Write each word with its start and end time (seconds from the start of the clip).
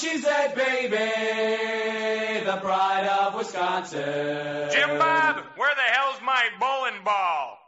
A 0.00 0.02
cheesehead 0.02 0.54
baby, 0.54 0.96
the 2.46 2.56
pride 2.56 3.06
of 3.06 3.34
Wisconsin. 3.34 4.70
Jim 4.72 4.98
Bob, 4.98 5.44
where 5.56 5.74
the 5.74 5.82
hell's 5.92 6.20
my 6.24 6.48
bowling 6.58 7.04
ball? 7.04 7.58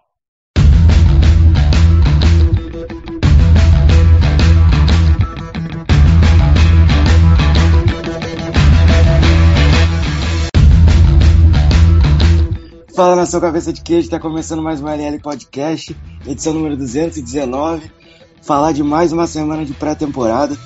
Fala 12.96 13.16
na 13.16 13.27
sua 13.27 13.42
cabeça 13.42 13.74
de 13.74 13.83
queijo, 13.83 14.08
tá 14.08 14.19
começando 14.19 14.62
mais 14.62 14.80
um 14.80 14.86
LL 14.88 15.20
Podcast, 15.20 15.94
edição 16.27 16.55
número 16.55 16.78
219. 16.78 17.92
Falar 18.41 18.72
de 18.72 18.83
mais 18.83 19.12
uma 19.12 19.27
semana 19.27 19.66
de 19.66 19.74
pré-temporada. 19.74 20.56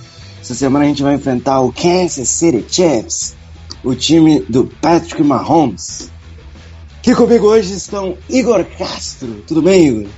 Essa 0.46 0.54
semana 0.54 0.84
a 0.84 0.88
gente 0.88 1.02
vai 1.02 1.14
enfrentar 1.14 1.58
o 1.58 1.72
Kansas 1.72 2.28
City 2.28 2.64
Chiefs, 2.68 3.34
o 3.82 3.96
time 3.96 4.38
do 4.48 4.64
Patrick 4.64 5.20
Mahomes. 5.20 6.08
Aqui 6.98 7.16
comigo 7.16 7.48
hoje 7.48 7.74
estão 7.74 8.16
Igor 8.30 8.64
Castro. 8.78 9.42
Tudo 9.44 9.60
bem, 9.60 9.88
Igor? 9.88 10.08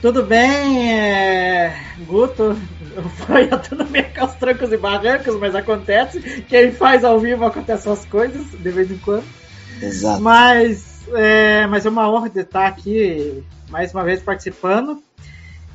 Tudo 0.00 0.24
bem, 0.24 0.90
é... 0.92 1.72
Guto 2.04 2.58
foi 3.24 3.46
tudo 3.46 3.88
meio 3.88 4.12
com 4.12 4.24
os 4.24 4.34
trancos 4.34 4.72
e 4.72 4.76
barrancos, 4.76 5.38
mas 5.38 5.54
acontece. 5.54 6.42
Quem 6.48 6.72
faz 6.72 7.04
ao 7.04 7.20
vivo 7.20 7.44
acontecem 7.44 7.92
as 7.92 8.04
coisas, 8.06 8.44
de 8.58 8.70
vez 8.72 8.90
em 8.90 8.98
quando. 8.98 9.24
Exato. 9.80 10.20
Mas 10.20 10.92
é, 11.14 11.64
mas 11.68 11.86
é 11.86 11.88
uma 11.88 12.10
honra 12.10 12.28
de 12.28 12.40
estar 12.40 12.66
aqui 12.66 13.44
mais 13.70 13.94
uma 13.94 14.02
vez 14.02 14.20
participando 14.20 15.00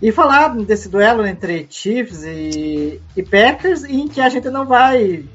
e 0.01 0.11
falar 0.11 0.55
desse 0.57 0.89
duelo 0.89 1.25
entre 1.25 1.65
Chiefs 1.69 2.23
e, 2.23 3.01
e 3.15 3.23
Packers, 3.23 3.83
em 3.83 4.07
que 4.07 4.21
a 4.21 4.29
gente 4.29 4.49
não 4.49 4.65
vai, 4.65 5.25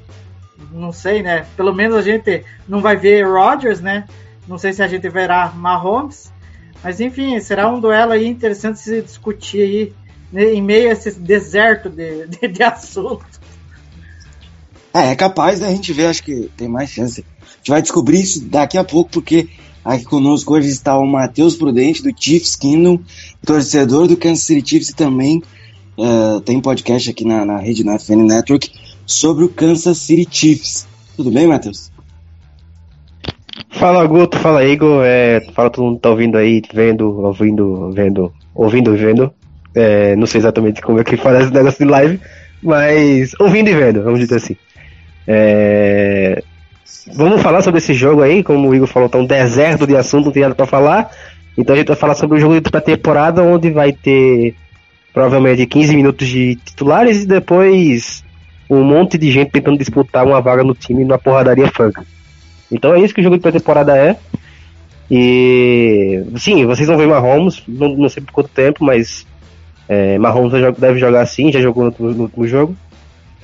não 0.71 0.91
sei, 0.91 1.21
né? 1.21 1.45
Pelo 1.57 1.73
menos 1.73 1.97
a 1.97 2.01
gente 2.01 2.45
não 2.67 2.81
vai 2.81 2.95
ver 2.95 3.27
Rodgers, 3.27 3.81
né? 3.81 4.05
Não 4.47 4.57
sei 4.57 4.73
se 4.73 4.81
a 4.81 4.87
gente 4.87 5.07
verá 5.09 5.51
Mahomes, 5.55 6.31
mas 6.83 6.99
enfim, 6.99 7.39
será 7.39 7.69
um 7.69 7.79
duelo 7.79 8.13
aí 8.13 8.27
interessante 8.27 8.79
se 8.79 9.01
discutir 9.01 9.61
aí 9.61 9.93
né, 10.31 10.53
em 10.53 10.61
meio 10.61 10.89
a 10.89 10.93
esse 10.93 11.11
deserto 11.19 11.89
de, 11.89 12.27
de, 12.27 12.47
de 12.47 12.63
assunto. 12.63 13.41
É, 14.93 15.11
é 15.11 15.15
capaz 15.15 15.59
da 15.59 15.69
gente 15.69 15.91
ver, 15.91 16.07
acho 16.07 16.23
que 16.23 16.51
tem 16.55 16.67
mais 16.67 16.89
chance. 16.89 17.25
A 17.43 17.57
gente 17.57 17.69
vai 17.69 17.81
descobrir 17.81 18.21
isso 18.21 18.43
daqui 18.45 18.77
a 18.77 18.83
pouco, 18.83 19.11
porque 19.11 19.47
aqui 19.83 20.05
conosco 20.05 20.53
hoje 20.53 20.69
está 20.69 20.97
o 20.97 21.05
Matheus 21.05 21.55
Prudente, 21.55 22.01
do 22.01 22.11
Chiefs 22.17 22.55
Kingdom, 22.55 22.99
torcedor 23.45 24.07
do 24.07 24.17
Kansas 24.17 24.45
City 24.45 24.69
Chiefs 24.69 24.89
e 24.89 24.95
também 24.95 25.41
uh, 25.97 26.39
tem 26.41 26.59
podcast 26.59 27.09
aqui 27.09 27.25
na, 27.25 27.45
na 27.45 27.57
rede 27.57 27.83
na 27.83 27.99
FN 27.99 28.23
Network 28.23 28.71
sobre 29.05 29.43
o 29.43 29.49
Kansas 29.49 29.97
City 29.97 30.27
Chiefs. 30.29 30.87
Tudo 31.15 31.31
bem, 31.31 31.47
Matheus? 31.47 31.91
Fala 33.69 34.05
Guto, 34.05 34.37
fala 34.37 34.63
Igor, 34.63 35.03
é, 35.03 35.41
fala 35.53 35.69
todo 35.69 35.85
mundo 35.85 35.95
que 35.95 36.01
tá 36.01 36.09
ouvindo 36.09 36.37
aí, 36.37 36.61
vendo, 36.73 37.19
ouvindo, 37.19 37.91
vendo, 37.91 38.33
ouvindo 38.53 38.95
vendo. 38.95 39.31
É, 39.75 40.15
não 40.15 40.27
sei 40.27 40.39
exatamente 40.39 40.81
como 40.81 40.99
é 40.99 41.03
que 41.03 41.17
fala 41.17 41.41
esse 41.41 41.51
negócio 41.51 41.83
de 41.83 41.91
live, 41.91 42.19
mas 42.61 43.33
ouvindo 43.39 43.69
e 43.69 43.73
vendo, 43.73 44.03
vamos 44.03 44.19
dizer 44.19 44.35
assim. 44.35 44.55
É, 45.27 46.43
vamos 47.11 47.41
falar 47.41 47.61
sobre 47.61 47.79
esse 47.79 47.93
jogo 47.93 48.21
aí, 48.21 48.43
como 48.43 48.69
o 48.69 48.75
Igor 48.75 48.87
falou, 48.87 49.09
tá 49.09 49.17
um 49.17 49.25
deserto 49.25 49.85
de 49.87 49.95
assunto, 49.95 50.25
não 50.25 50.31
tem 50.31 50.43
nada 50.43 50.55
pra 50.55 50.65
falar. 50.65 51.11
Então 51.57 51.75
a 51.75 51.77
gente 51.77 51.87
vai 51.87 51.97
falar 51.97 52.15
sobre 52.15 52.37
o 52.37 52.41
jogo 52.41 52.59
da 52.61 52.81
temporada, 52.81 53.43
onde 53.43 53.69
vai 53.69 53.91
ter 53.91 54.55
provavelmente 55.13 55.65
15 55.65 55.95
minutos 55.95 56.27
de 56.27 56.55
titulares 56.55 57.23
e 57.23 57.27
depois 57.27 58.23
um 58.69 58.83
monte 58.83 59.17
de 59.17 59.31
gente 59.31 59.51
tentando 59.51 59.77
disputar 59.77 60.25
uma 60.25 60.41
vaga 60.41 60.63
no 60.63 60.73
time 60.73 61.05
na 61.05 61.17
porradaria 61.17 61.67
franca. 61.67 62.03
Então 62.71 62.93
é 62.93 62.99
isso 62.99 63.13
que 63.13 63.21
o 63.21 63.23
jogo 63.23 63.35
de 63.35 63.41
pré-temporada 63.41 63.95
é. 63.95 64.17
E 65.11 66.23
sim, 66.37 66.65
vocês 66.65 66.87
vão 66.87 66.97
ver 66.97 67.07
Mahomes, 67.07 67.61
não, 67.67 67.89
não 67.89 68.09
sei 68.09 68.23
por 68.23 68.31
quanto 68.31 68.49
tempo, 68.49 68.83
mas 68.83 69.27
é, 69.87 70.17
Mahomes 70.17 70.51
deve 70.77 70.97
jogar 70.97 71.21
assim, 71.21 71.51
já 71.51 71.61
jogou 71.61 71.93
no, 71.99 72.13
no 72.13 72.23
último 72.23 72.47
jogo. 72.47 72.75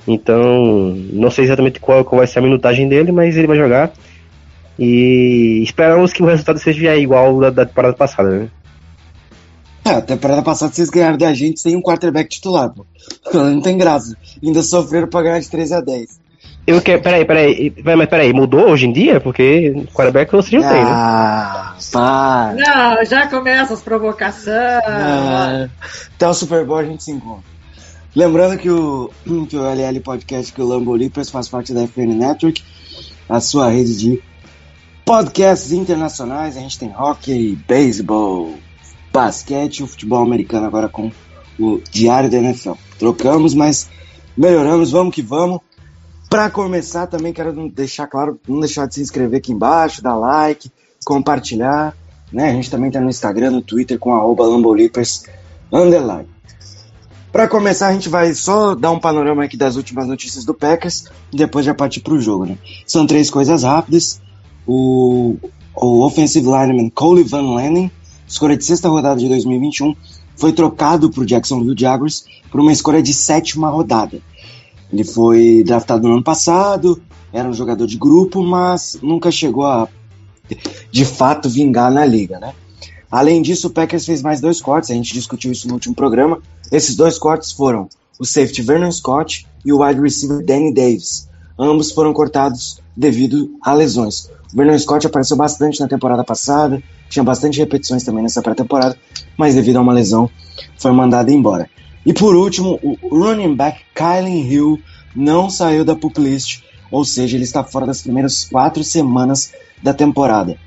Então, 0.09 0.96
não 1.14 1.30
sei 1.30 1.46
exatamente 1.46 1.80
qual, 1.80 2.03
qual 2.03 2.18
vai 2.18 2.28
ser 2.28 2.40
a 2.40 2.42
minutagem 2.42 2.90
dele, 2.90 3.12
mas 3.12 3.38
ele 3.38 3.47
vai 3.47 3.58
jogar. 3.58 3.92
E 4.78 5.62
esperamos 5.62 6.12
que 6.12 6.24
o 6.24 6.25
resultado 6.25 6.58
seja 6.58 6.96
igual 6.96 7.40
da, 7.40 7.50
da 7.50 7.66
temporada 7.66 7.96
passada, 7.96 8.30
né? 8.30 8.50
É, 9.86 9.92
a 9.92 10.02
temporada 10.02 10.42
passada 10.42 10.74
vocês 10.74 10.90
ganharam 10.90 11.18
da 11.18 11.34
gente 11.34 11.59
sem 11.59 11.75
um 11.75 11.81
quarterback 11.81 12.30
titular, 12.30 12.74
pô. 12.74 12.86
Não 13.34 13.62
tem 13.62 13.78
graça. 13.78 14.16
Ainda 14.44 14.64
sofreram 14.64 15.08
pra 15.08 15.22
ganhar 15.22 15.40
de 15.40 15.50
13 15.50 15.74
a 15.75 15.81
10. 15.81 16.20
Eu 16.66 16.81
quero. 16.81 17.02
Peraí, 17.02 17.26
peraí. 17.26 17.74
Mas 17.84 18.09
peraí, 18.09 18.34
mudou 18.34 18.70
hoje 18.70 18.88
em 18.88 18.91
dia? 18.91 19.20
Porque 19.20 19.86
quarterback 19.94 20.31
você 20.31 20.52
já 20.52 20.70
tem, 20.70 20.84
né? 20.84 20.91
Ah, 20.91 21.76
para. 21.91 22.53
Não, 22.56 23.06
já 23.06 23.28
começa 23.28 23.74
as 23.74 23.81
provocações. 23.81 24.56
Ah, 24.86 25.68
até 26.16 26.28
o 26.28 26.34
Super 26.34 26.66
Bowl 26.66 26.78
a 26.78 26.84
gente 26.84 27.03
se 27.03 27.12
encontra. 27.12 27.59
Lembrando 28.19 28.57
que 28.57 28.69
o, 28.69 29.09
que 29.47 29.56
o 29.56 29.63
LL 29.63 29.97
Podcast, 30.02 30.52
que 30.52 30.62
o 30.62 30.68
Lambo 30.68 30.94
Leapers 30.94 31.30
faz 31.30 31.47
parte 31.47 31.74
da 31.74 31.88
FN 31.88 32.13
Network, 32.13 32.62
a 33.30 33.40
sua 33.40 33.69
rede 33.69 33.96
de 33.96 34.22
podcasts 35.06 35.72
internacionais. 35.72 36.58
A 36.58 36.59
gente 36.59 36.78
tem 36.78 36.94
hockey, 36.94 37.56
beisebol, 37.66 38.56
basquete 39.13 39.84
o 39.84 39.88
futebol 39.88 40.22
americano 40.22 40.66
agora 40.66 40.90
com 40.90 41.09
o 41.58 41.79
Diário 41.90 42.29
da 42.29 42.40
NFL. 42.40 42.74
Trocamos, 42.97 43.53
mas 43.53 43.90
melhoramos, 44.35 44.91
vamos 44.91 45.16
que 45.16 45.22
vamos. 45.22 45.62
Para 46.29 46.50
começar, 46.50 47.08
também 47.08 47.31
quero 47.31 47.69
deixar 47.69 48.06
claro, 48.06 48.38
não 48.46 48.59
deixar 48.59 48.85
de 48.85 48.96
se 48.96 49.02
inscrever 49.02 49.40
aqui 49.40 49.53
embaixo, 49.53 50.03
dar 50.03 50.18
like, 50.18 50.69
compartilhar. 51.06 51.96
Né? 52.34 52.50
A 52.50 52.53
gente 52.53 52.69
também 52.69 52.91
tá 52.91 53.00
no 53.00 53.09
Instagram, 53.09 53.52
no 53.52 53.62
Twitter 53.62 53.97
com 53.97 54.13
arroba 54.13 54.46
Lambolipers 54.46 55.24
underline. 55.72 56.28
Para 57.31 57.47
começar, 57.47 57.90
a 57.90 57.94
gente 57.94 58.09
vai 58.09 58.34
só 58.34 58.73
dar 58.73 58.91
um 58.91 59.00
panorama 59.00 59.44
aqui 59.44 59.56
das 59.56 59.75
últimas 59.75 60.07
notícias 60.07 60.44
do 60.45 60.53
Packers 60.53 61.06
e 61.31 61.38
depois 61.38 61.63
já 61.63 61.75
partir 61.75 62.00
para 62.00 62.13
o 62.13 62.22
jogo. 62.22 62.45
Né? 62.45 62.57
São 62.88 63.06
três 63.06 63.29
coisas 63.29 63.63
rápidas. 63.63 64.19
O, 64.66 65.38
o 65.75 66.03
offensive 66.03 66.45
lineman 66.45 66.90
Cole 66.90 67.23
Van 67.23 67.56
Lennon, 67.56 67.90
escolha 68.28 68.57
de 68.57 68.66
sexta 68.66 68.90
rodada 68.90 69.19
de 69.19 69.28
2021, 69.28 69.95
foi 70.35 70.53
trocado 70.53 71.09
para 71.12 71.22
o 71.22 71.25
Jacksonville 71.25 71.75
Jaguars 71.78 72.25
por 72.50 72.62
uma 72.62 72.72
escolha 72.72 73.01
de 73.01 73.13
sétima 73.13 73.69
rodada. 73.69 74.19
Ele 74.91 75.03
foi 75.03 75.63
draftado 75.63 76.07
no 76.07 76.16
ano 76.16 76.23
passado, 76.23 77.00
era 77.31 77.47
um 77.47 77.53
jogador 77.53 77.85
de 77.85 77.97
grupo, 77.97 78.41
mas 78.44 78.97
nunca 79.03 79.29
chegou 79.29 79.66
a 79.66 79.88
de 80.91 81.06
fato 81.06 81.47
vingar 81.47 81.91
na 81.91 82.03
liga, 82.03 82.40
né? 82.40 82.53
Além 83.12 83.42
disso, 83.42 83.68
o 83.68 83.70
Packers 83.72 84.06
fez 84.06 84.22
mais 84.22 84.40
dois 84.40 84.61
cortes, 84.61 84.91
a 84.91 84.94
gente 84.94 85.14
discutiu 85.14 85.52
isso 85.52 85.67
no 85.67 85.73
último 85.73 85.96
programa. 85.96 86.41
Esses 86.72 86.96
dois 86.96 87.17
cortes 87.17 87.52
foram 87.52 87.90
o 88.20 88.26
safety 88.26 88.61
Vernon 88.61 88.91
Scott 88.91 89.47
e 89.66 89.73
o 89.73 89.84
wide 89.84 90.00
receiver 90.00 90.46
Danny 90.46 90.73
Davis. 90.73 91.28
Ambos 91.58 91.91
foram 91.91 92.14
cortados 92.14 92.79
devido 92.96 93.52
a 93.61 93.73
lesões. 93.73 94.29
O 94.53 94.58
Vernon 94.58 94.78
Scott 94.78 95.08
apareceu 95.08 95.35
bastante 95.35 95.79
na 95.79 95.88
temporada 95.88 96.23
passada, 96.23 96.82
tinha 97.09 97.23
bastante 97.23 97.58
repetições 97.59 98.03
também 98.03 98.22
nessa 98.22 98.41
pré-temporada, 98.41 98.96
mas 99.38 99.56
devido 99.56 99.78
a 99.78 99.82
uma 99.82 99.94
lesão 99.94 100.29
foi 100.78 100.91
mandado 100.91 101.32
embora. 101.32 101.70
E 102.06 102.14
por 102.14 102.35
último, 102.35 102.79
o 102.84 103.17
running 103.17 103.56
back 103.56 103.79
Kylen 103.96 104.47
Hill 104.47 104.79
não 105.16 105.50
saiu 105.50 105.84
da 105.84 105.96
pup 105.96 106.20
list, 106.20 106.61
ou 106.91 107.03
seja, 107.03 107.35
ele 107.35 107.44
está 107.44 107.64
fora 107.64 107.85
das 107.85 108.02
primeiras 108.02 108.46
quatro 108.46 108.84
semanas 108.84 109.52
da 109.82 109.94
temporada. 109.94 110.58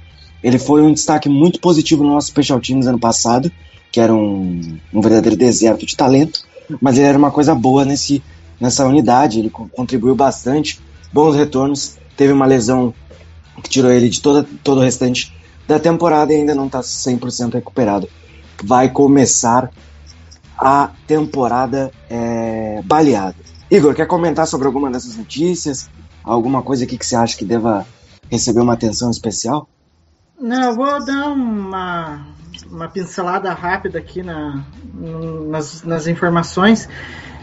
Ele 0.43 0.59
foi 0.59 0.83
um 0.83 0.93
destaque 0.93 1.29
muito 1.29 1.61
positivo 1.61 2.03
no 2.03 2.11
nosso 2.11 2.33
Teams 2.61 2.87
ano 2.87 2.99
passado, 2.99 3.51
que 3.91 4.01
era 4.01 4.13
um, 4.13 4.79
um 4.93 5.01
verdadeiro 5.01 5.37
deserto 5.37 5.87
de 5.87 5.97
talento, 5.97 6.45
mas 6.81 6.97
ele 6.97 7.07
era 7.07 7.19
uma 7.19 7.31
coisa 7.31 7.55
boa 7.55 7.85
nesse, 7.85 8.23
nessa 8.61 8.87
unidade, 8.87 9.39
ele 9.39 9.51
contribuiu 9.51 10.15
bastante, 10.15 10.81
bons 11.13 11.37
retornos, 11.37 11.97
teve 12.17 12.33
uma 12.33 12.47
lesão 12.47 12.95
que 13.63 13.69
tirou 13.69 13.93
ele 13.93 14.09
de 14.09 14.21
toda, 14.21 14.47
todo 14.65 14.79
o 14.79 14.83
restante 14.83 15.33
da 15.69 15.79
temporada 15.79 16.33
e 16.33 16.37
ainda 16.37 16.55
não 16.55 16.67
está 16.67 16.81
100% 16.81 17.55
recuperado. 17.55 18.09
Vai 18.65 18.89
começar 18.89 19.71
a 20.57 20.91
temporada 21.07 21.91
é, 22.09 22.81
baleada. 22.85 23.37
Igor, 23.71 23.95
quer 23.95 24.07
comentar 24.07 24.47
sobre 24.47 24.67
alguma 24.67 24.91
dessas 24.91 25.17
notícias? 25.17 25.89
Alguma 26.23 26.63
coisa 26.63 26.85
aqui 26.85 26.97
que 26.97 27.07
você 27.07 27.17
acha 27.17 27.37
que 27.37 27.45
deva 27.45 27.87
receber 28.31 28.61
uma 28.61 28.75
atenção 28.75 29.11
especial? 29.11 29.69
Não, 30.43 30.71
eu 30.71 30.75
vou 30.75 31.05
dar 31.05 31.29
uma, 31.29 32.27
uma 32.69 32.89
pincelada 32.89 33.53
rápida 33.53 34.01
aqui 34.01 34.25
na, 34.25 34.65
nas, 35.49 35.85
nas 35.85 36.09
informações. 36.09 36.89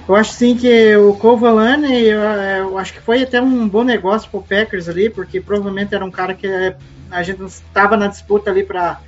Eu 0.05 0.17
acho 0.17 0.33
sim 0.33 0.53
que 0.57 0.97
o 0.97 1.13
Kovalani, 1.13 2.03
eu, 2.03 2.19
eu 2.19 2.77
acho 2.77 2.91
que 2.91 2.99
foi 2.99 3.23
até 3.23 3.41
um 3.41 3.69
bom 3.69 3.85
negócio 3.85 4.29
para 4.29 4.39
o 4.41 4.43
Packers 4.43 4.89
ali, 4.89 5.09
porque 5.09 5.39
provavelmente 5.39 5.95
era 5.95 6.03
um 6.03 6.11
cara 6.11 6.33
que 6.33 6.45
é, 6.45 6.75
a 7.09 7.23
gente 7.23 7.41
estava 7.45 7.95
na 7.95 8.07
disputa 8.07 8.51
ali 8.51 8.65
para 8.65 8.99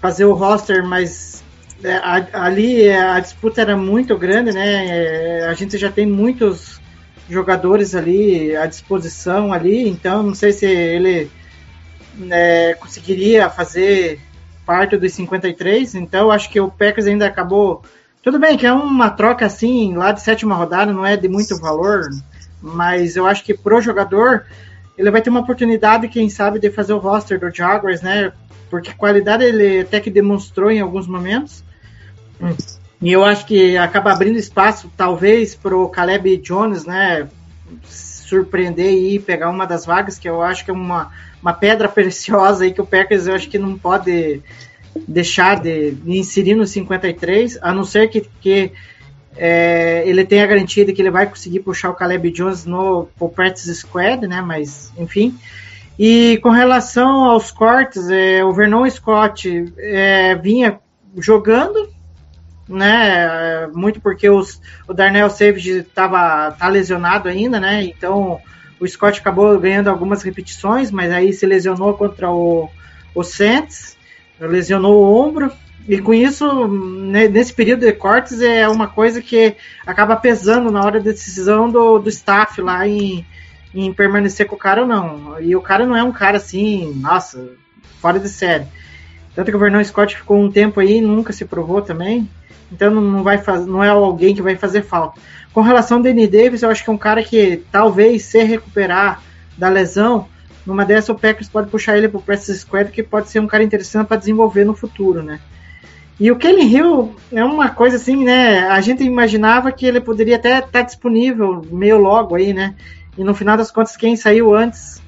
fazer 0.00 0.24
o 0.24 0.32
roster, 0.32 0.82
mas 0.82 1.44
é, 1.84 2.00
ali 2.32 2.84
é, 2.84 2.98
a 2.98 3.20
disputa 3.20 3.60
era 3.60 3.76
muito 3.76 4.16
grande, 4.16 4.50
né? 4.50 5.44
A 5.44 5.52
gente 5.52 5.76
já 5.76 5.92
tem 5.92 6.06
muitos 6.06 6.80
jogadores 7.28 7.94
ali 7.94 8.56
à 8.56 8.64
disposição 8.64 9.52
ali, 9.52 9.86
então 9.86 10.22
não 10.22 10.34
sei 10.34 10.52
se 10.52 10.64
ele 10.64 11.30
né, 12.16 12.74
conseguiria 12.74 13.50
fazer 13.50 14.20
parte 14.64 14.96
dos 14.96 15.12
53, 15.12 15.94
então 15.94 16.30
acho 16.30 16.50
que 16.50 16.60
o 16.60 16.70
Packers 16.70 17.06
ainda 17.06 17.26
acabou. 17.26 17.82
Tudo 18.22 18.38
bem 18.38 18.56
que 18.56 18.66
é 18.66 18.72
uma 18.72 19.10
troca 19.10 19.46
assim, 19.46 19.94
lá 19.94 20.10
de 20.10 20.20
sétima 20.20 20.56
rodada, 20.56 20.92
não 20.92 21.06
é 21.06 21.16
de 21.16 21.28
muito 21.28 21.56
valor, 21.60 22.08
mas 22.60 23.14
eu 23.14 23.26
acho 23.26 23.44
que 23.44 23.54
pro 23.54 23.80
jogador 23.80 24.44
ele 24.98 25.10
vai 25.10 25.20
ter 25.20 25.30
uma 25.30 25.40
oportunidade, 25.40 26.08
quem 26.08 26.28
sabe, 26.28 26.58
de 26.58 26.70
fazer 26.70 26.92
o 26.92 26.98
roster 26.98 27.38
do 27.38 27.54
Jaguars, 27.54 28.00
né? 28.00 28.32
Porque 28.70 28.94
qualidade 28.94 29.44
ele 29.44 29.80
até 29.80 30.00
que 30.00 30.10
demonstrou 30.10 30.70
em 30.70 30.80
alguns 30.80 31.06
momentos. 31.06 31.62
E 33.00 33.12
eu 33.12 33.24
acho 33.24 33.46
que 33.46 33.76
acaba 33.76 34.12
abrindo 34.12 34.38
espaço, 34.38 34.90
talvez, 34.96 35.54
pro 35.54 35.88
Caleb 35.90 36.38
Jones, 36.38 36.86
né? 36.86 37.28
Surpreender 37.84 38.92
e 38.92 39.18
pegar 39.18 39.50
uma 39.50 39.66
das 39.66 39.84
vagas, 39.84 40.18
que 40.18 40.28
eu 40.28 40.42
acho 40.42 40.64
que 40.64 40.70
é 40.70 40.74
uma, 40.74 41.12
uma 41.46 41.54
pedra 41.54 41.88
preciosa 41.88 42.64
aí 42.64 42.72
que 42.72 42.80
o 42.80 42.86
Packers 42.86 43.28
eu 43.28 43.34
acho 43.36 43.48
que 43.48 43.56
não 43.56 43.78
pode 43.78 44.42
deixar 45.06 45.60
de 45.60 45.96
inserir 46.04 46.56
no 46.56 46.66
53, 46.66 47.60
a 47.62 47.72
não 47.72 47.84
ser 47.84 48.08
que, 48.08 48.22
que 48.40 48.72
é, 49.36 50.02
ele 50.04 50.24
tenha 50.24 50.42
a 50.42 50.46
garantia 50.46 50.84
de 50.84 50.92
que 50.92 51.00
ele 51.00 51.10
vai 51.10 51.24
conseguir 51.24 51.60
puxar 51.60 51.90
o 51.90 51.94
Caleb 51.94 52.32
Jones 52.32 52.64
no 52.64 53.06
pro 53.16 53.28
practice 53.28 53.72
squad, 53.76 54.26
né? 54.26 54.40
Mas 54.40 54.92
enfim. 54.98 55.38
E 55.96 56.40
com 56.42 56.50
relação 56.50 57.22
aos 57.22 57.52
cortes, 57.52 58.10
é, 58.10 58.44
o 58.44 58.52
Vernon 58.52 58.90
Scott 58.90 59.72
é, 59.78 60.34
vinha 60.34 60.80
jogando, 61.16 61.88
né? 62.68 63.68
Muito 63.68 64.00
porque 64.00 64.28
os, 64.28 64.60
o 64.88 64.92
Darnell 64.92 65.30
Savage 65.30 65.78
estava 65.78 66.50
tá 66.50 66.66
lesionado 66.66 67.28
ainda, 67.28 67.60
né? 67.60 67.84
Então 67.84 68.40
o 68.78 68.86
Scott 68.86 69.20
acabou 69.20 69.58
ganhando 69.58 69.88
algumas 69.88 70.22
repetições, 70.22 70.90
mas 70.90 71.10
aí 71.10 71.32
se 71.32 71.46
lesionou 71.46 71.94
contra 71.94 72.30
o, 72.30 72.68
o 73.14 73.22
Saints, 73.22 73.96
lesionou 74.40 75.02
o 75.02 75.26
ombro. 75.26 75.50
E 75.88 75.98
com 75.98 76.12
isso, 76.12 76.66
né, 76.66 77.28
nesse 77.28 77.54
período 77.54 77.86
de 77.86 77.92
cortes, 77.92 78.40
é 78.40 78.68
uma 78.68 78.88
coisa 78.88 79.22
que 79.22 79.54
acaba 79.86 80.16
pesando 80.16 80.70
na 80.70 80.84
hora 80.84 80.98
da 80.98 81.12
decisão 81.12 81.70
do, 81.70 81.98
do 81.98 82.08
staff 82.08 82.60
lá 82.60 82.86
em, 82.88 83.24
em 83.72 83.92
permanecer 83.92 84.46
com 84.46 84.56
o 84.56 84.58
cara 84.58 84.82
ou 84.82 84.86
não. 84.86 85.40
E 85.40 85.54
o 85.54 85.62
cara 85.62 85.86
não 85.86 85.96
é 85.96 86.02
um 86.02 86.12
cara 86.12 86.38
assim, 86.38 86.92
nossa, 86.96 87.50
fora 88.00 88.18
de 88.18 88.28
série. 88.28 88.66
Tanto 89.34 89.50
que 89.50 89.56
o 89.56 89.60
Vernon 89.60 89.84
Scott 89.84 90.16
ficou 90.16 90.38
um 90.38 90.50
tempo 90.50 90.80
aí 90.80 91.00
nunca 91.00 91.32
se 91.32 91.44
provou 91.44 91.80
também. 91.82 92.28
Então 92.72 92.90
não, 92.90 93.22
vai 93.22 93.40
não 93.66 93.84
é 93.84 93.88
alguém 93.88 94.34
que 94.34 94.42
vai 94.42 94.56
fazer 94.56 94.82
falta. 94.82 95.20
Com 95.56 95.62
relação 95.62 95.96
ao 95.96 96.02
Danny 96.02 96.26
Davis, 96.26 96.60
eu 96.60 96.68
acho 96.68 96.84
que 96.84 96.90
é 96.90 96.92
um 96.92 96.98
cara 96.98 97.22
que 97.22 97.62
talvez 97.72 98.24
se 98.24 98.44
recuperar 98.44 99.22
da 99.56 99.70
lesão, 99.70 100.28
numa 100.66 100.84
dessa 100.84 101.12
o 101.12 101.18
Packers 101.18 101.48
pode 101.48 101.70
puxar 101.70 101.96
ele 101.96 102.10
pro 102.10 102.20
practice 102.20 102.58
squad, 102.58 102.90
que 102.90 103.02
pode 103.02 103.30
ser 103.30 103.40
um 103.40 103.46
cara 103.46 103.64
interessante 103.64 104.06
para 104.06 104.18
desenvolver 104.18 104.66
no 104.66 104.74
futuro, 104.74 105.22
né? 105.22 105.40
E 106.20 106.30
o 106.30 106.36
Kelly 106.36 106.66
Hill 106.66 107.16
é 107.32 107.42
uma 107.42 107.70
coisa 107.70 107.96
assim, 107.96 108.22
né? 108.22 108.68
A 108.68 108.78
gente 108.82 109.02
imaginava 109.02 109.72
que 109.72 109.86
ele 109.86 109.98
poderia 109.98 110.36
até 110.36 110.58
estar 110.58 110.82
disponível 110.82 111.64
meio 111.70 111.96
logo 111.96 112.34
aí, 112.34 112.52
né? 112.52 112.74
E 113.16 113.24
no 113.24 113.34
final 113.34 113.56
das 113.56 113.70
contas, 113.70 113.96
quem 113.96 114.14
saiu 114.14 114.54
antes 114.54 115.00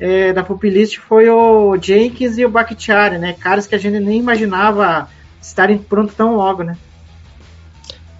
é, 0.00 0.32
da 0.32 0.42
Pop 0.42 0.66
List 0.66 0.96
foi 0.96 1.28
o 1.28 1.76
Jenkins 1.76 2.38
e 2.38 2.46
o 2.46 2.48
Bakhtiari, 2.48 3.18
né? 3.18 3.34
Caras 3.38 3.66
que 3.66 3.74
a 3.74 3.78
gente 3.78 4.00
nem 4.00 4.18
imaginava 4.18 5.10
estarem 5.42 5.76
prontos 5.76 6.14
tão 6.14 6.36
logo, 6.36 6.62
né? 6.62 6.74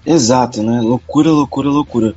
Exato, 0.04 0.62
né? 0.62 0.80
Loucura, 0.80 1.30
loucura, 1.30 1.68
loucura. 1.68 2.14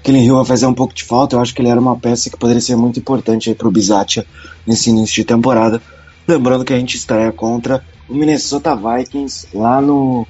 Aquele 0.00 0.18
Hill 0.18 0.36
vai 0.36 0.44
fazer 0.44 0.66
um 0.66 0.74
pouco 0.74 0.94
de 0.94 1.02
falta. 1.04 1.34
Eu 1.36 1.40
acho 1.40 1.54
que 1.54 1.62
ele 1.62 1.68
era 1.70 1.80
uma 1.80 1.98
peça 1.98 2.28
que 2.28 2.36
poderia 2.36 2.60
ser 2.60 2.76
muito 2.76 2.98
importante 3.00 3.48
aí 3.48 3.54
pro 3.54 3.70
Bizatia 3.70 4.26
nesse 4.66 4.90
início 4.90 5.14
de 5.14 5.24
temporada. 5.24 5.80
Lembrando 6.28 6.64
que 6.64 6.72
a 6.72 6.78
gente 6.78 6.96
estreia 6.96 7.32
contra 7.32 7.82
o 8.08 8.14
Minnesota 8.14 8.74
Vikings 8.76 9.48
lá 9.54 9.80
no, 9.80 10.26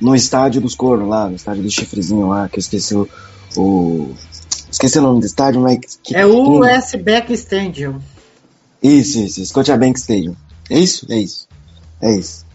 no 0.00 0.14
estádio 0.14 0.60
dos 0.60 0.74
cornos, 0.76 1.08
lá 1.08 1.28
no 1.28 1.34
estádio 1.34 1.62
do 1.64 1.70
chifrezinho 1.70 2.28
lá, 2.28 2.48
que 2.48 2.58
eu 2.58 2.60
esqueci 2.60 2.94
o. 2.94 3.08
o- 3.56 4.14
esqueci 4.70 4.98
o 4.98 5.02
nome 5.02 5.20
do 5.20 5.26
estádio, 5.26 5.60
mas. 5.60 5.98
Que, 6.02 6.14
É 6.14 6.24
o 6.24 6.30
US 6.60 6.84
Stadium. 6.84 7.02
Isso, 8.82 9.18
isso, 9.18 9.44
Scotiabank 9.44 9.98
Stadium. 9.98 10.36
É 10.70 10.78
isso? 10.78 11.06
É 11.10 11.18
isso. 11.18 11.48
É 12.00 12.14
isso. 12.16 12.46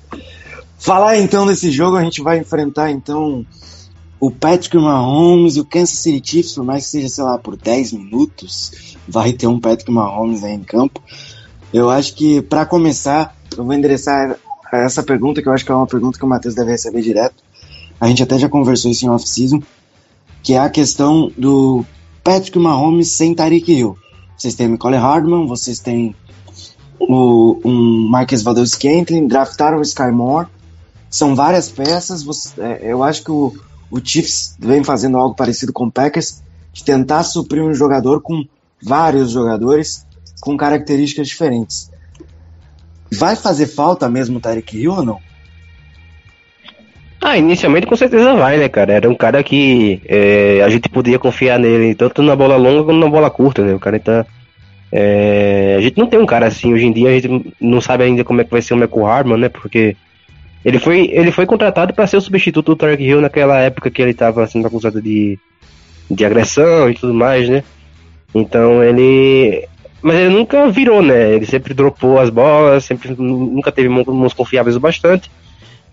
Falar 0.77 1.17
então 1.17 1.45
desse 1.45 1.71
jogo, 1.71 1.97
a 1.97 2.03
gente 2.03 2.21
vai 2.21 2.39
enfrentar 2.39 2.91
então 2.91 3.45
o 4.19 4.31
Patrick 4.31 4.75
Mahomes 4.77 5.55
e 5.55 5.59
o 5.59 5.65
Kansas 5.65 5.99
City 5.99 6.31
Chiefs, 6.31 6.55
por 6.55 6.63
mais 6.63 6.85
que 6.85 6.91
seja, 6.91 7.09
sei 7.09 7.23
lá, 7.23 7.37
por 7.37 7.55
10 7.55 7.93
minutos, 7.93 8.95
vai 9.07 9.33
ter 9.33 9.47
um 9.47 9.59
Patrick 9.59 9.91
Mahomes 9.91 10.43
aí 10.43 10.53
em 10.53 10.63
campo. 10.63 11.01
Eu 11.73 11.89
acho 11.89 12.15
que, 12.15 12.41
para 12.41 12.65
começar, 12.65 13.35
eu 13.55 13.63
vou 13.63 13.73
endereçar 13.73 14.37
essa 14.71 15.03
pergunta, 15.03 15.41
que 15.41 15.47
eu 15.47 15.53
acho 15.53 15.65
que 15.65 15.71
é 15.71 15.75
uma 15.75 15.87
pergunta 15.87 16.17
que 16.17 16.25
o 16.25 16.27
Matheus 16.27 16.55
deve 16.55 16.71
receber 16.71 17.01
direto. 17.01 17.35
A 17.99 18.07
gente 18.07 18.23
até 18.23 18.37
já 18.37 18.49
conversou 18.49 18.91
isso 18.91 19.05
em 19.05 19.09
off-season, 19.09 19.61
que 20.41 20.53
é 20.53 20.59
a 20.59 20.69
questão 20.69 21.31
do 21.37 21.85
Patrick 22.23 22.57
Mahomes 22.57 23.11
sem 23.11 23.33
Tariq 23.33 23.71
Hill. 23.71 23.97
Vocês 24.37 24.55
têm 24.55 24.67
Nicole 24.67 24.97
Hardman, 24.97 25.47
vocês 25.47 25.79
têm 25.79 26.15
o, 26.99 27.59
um 27.63 28.07
Marcus 28.09 28.41
Valdez 28.41 28.71
Scantling, 28.71 29.27
draftaram 29.27 29.79
o 29.79 29.81
Sky 29.81 30.11
Moore. 30.11 30.47
São 31.09 31.35
várias 31.35 31.69
peças. 31.69 32.23
você- 32.23 32.61
é, 32.61 32.79
eu 32.83 33.03
acho 33.03 33.23
que 33.23 33.31
o, 33.31 33.53
o 33.89 33.99
Chiefs 34.03 34.55
vem 34.59 34.83
fazendo 34.83 35.17
algo 35.17 35.35
parecido 35.35 35.71
com 35.71 35.85
o 35.85 35.91
Packers, 35.91 36.41
de 36.73 36.83
tentar 36.83 37.23
suprir 37.23 37.63
um 37.63 37.73
jogador 37.73 38.21
com 38.21 38.43
vários 38.83 39.31
jogadores 39.31 40.05
com 40.41 40.57
características 40.57 41.27
diferentes. 41.27 41.89
Vai 43.11 43.35
fazer 43.35 43.67
falta 43.67 44.09
mesmo 44.09 44.37
o 44.37 44.41
Tarek 44.41 44.77
Hill 44.77 44.91
ou 44.91 45.05
não? 45.05 45.19
Ah, 47.21 47.37
inicialmente 47.37 47.87
com 47.87 47.95
certeza 47.95 48.35
vai, 48.35 48.57
né, 48.57 48.69
cara? 48.69 48.93
Era 48.93 49.09
um 49.09 49.15
cara 49.15 49.41
que 49.43 50.01
é, 50.05 50.61
a 50.63 50.69
gente 50.69 50.89
podia 50.89 51.17
confiar 51.17 51.57
nele 51.57 51.95
tanto 51.95 52.21
na 52.21 52.35
bola 52.35 52.55
longa 52.57 52.83
quanto 52.83 52.99
na 52.99 53.09
bola 53.09 53.29
curta, 53.31 53.63
né? 53.63 53.73
O 53.73 53.79
cara 53.79 53.99
tá. 53.99 54.25
é, 54.91 55.75
a 55.77 55.81
gente 55.81 55.97
não 55.97 56.07
tem 56.07 56.19
um 56.19 56.25
cara 56.25 56.45
assim 56.47 56.73
hoje 56.73 56.85
em 56.85 56.91
dia, 56.91 57.09
a 57.09 57.19
gente 57.19 57.53
não 57.59 57.81
sabe 57.81 58.03
ainda 58.03 58.23
como 58.23 58.41
é 58.41 58.43
que 58.43 58.51
vai 58.51 58.61
ser 58.61 58.73
o 58.73 58.77
Michael 58.77 59.07
Harman, 59.07 59.37
né? 59.37 59.49
Porque 59.49 59.95
ele 60.65 60.79
foi, 60.79 61.11
ele 61.11 61.31
foi 61.31 61.45
contratado 61.45 61.93
para 61.93 62.07
ser 62.07 62.17
o 62.17 62.21
substituto 62.21 62.71
do 62.71 62.75
Tarek 62.75 63.03
Hill 63.03 63.21
naquela 63.21 63.59
época 63.59 63.91
que 63.91 64.01
ele 64.01 64.15
tava 64.15 64.47
sendo 64.47 64.65
acusado 64.65 64.99
de, 64.99 65.37
de 66.09 66.25
agressão 66.25 66.89
e 66.89 66.95
tudo 66.95 67.13
mais, 67.13 67.47
né? 67.47 67.63
Então 68.33 68.83
ele. 68.83 69.67
Mas 70.01 70.15
ele 70.15 70.29
nunca 70.29 70.67
virou, 70.71 71.03
né? 71.03 71.35
Ele 71.35 71.45
sempre 71.45 71.71
dropou 71.75 72.19
as 72.19 72.31
bolas, 72.31 72.83
sempre 72.83 73.15
nunca 73.15 73.71
teve 73.71 73.87
mãos 73.87 74.33
confiáveis 74.33 74.75
o 74.75 74.79
bastante. 74.79 75.29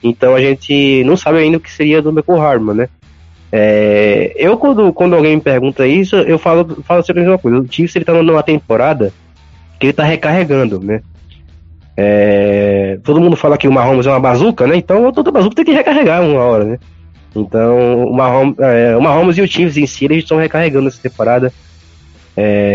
Então 0.02 0.34
a 0.34 0.40
gente 0.40 1.04
não 1.04 1.18
sabe 1.18 1.38
ainda 1.38 1.58
o 1.58 1.60
que 1.60 1.70
seria 1.70 2.00
do 2.00 2.10
Michael 2.10 2.40
Harman, 2.40 2.74
né? 2.74 2.88
É, 3.54 4.32
eu, 4.36 4.56
quando, 4.56 4.90
quando 4.94 5.14
alguém 5.14 5.36
me 5.36 5.42
pergunta 5.42 5.86
isso, 5.86 6.16
eu 6.16 6.38
falo, 6.38 6.82
falo 6.82 7.02
sempre 7.02 7.20
a 7.20 7.24
mesma 7.26 7.38
coisa. 7.38 7.58
O 7.58 7.70
Chiefs 7.70 7.94
ele 7.94 8.06
tá 8.06 8.14
numa 8.14 8.42
temporada 8.42 9.12
que 9.78 9.86
ele 9.86 9.92
tá 9.92 10.04
recarregando, 10.04 10.80
né? 10.80 11.02
É, 11.94 12.41
todo 12.96 13.20
mundo 13.20 13.36
fala 13.36 13.56
que 13.58 13.68
o 13.68 13.72
Mahomes 13.72 14.06
é 14.06 14.10
uma 14.10 14.20
bazuca, 14.20 14.66
né? 14.66 14.76
Então 14.76 15.10
toda 15.12 15.30
bazuca 15.30 15.54
tem 15.56 15.64
que 15.64 15.72
recarregar 15.72 16.22
uma 16.22 16.40
hora, 16.40 16.64
né? 16.64 16.78
Então 17.34 18.04
o 18.04 18.14
Mahomes, 18.14 18.56
é, 18.58 18.96
o 18.96 19.00
Mahomes 19.02 19.38
e 19.38 19.42
o 19.42 19.46
Chiefs 19.48 19.76
em 19.76 19.86
si, 19.86 20.04
eles 20.04 20.18
estão 20.18 20.38
recarregando 20.38 20.88
essa 20.88 21.00
temporada. 21.00 21.52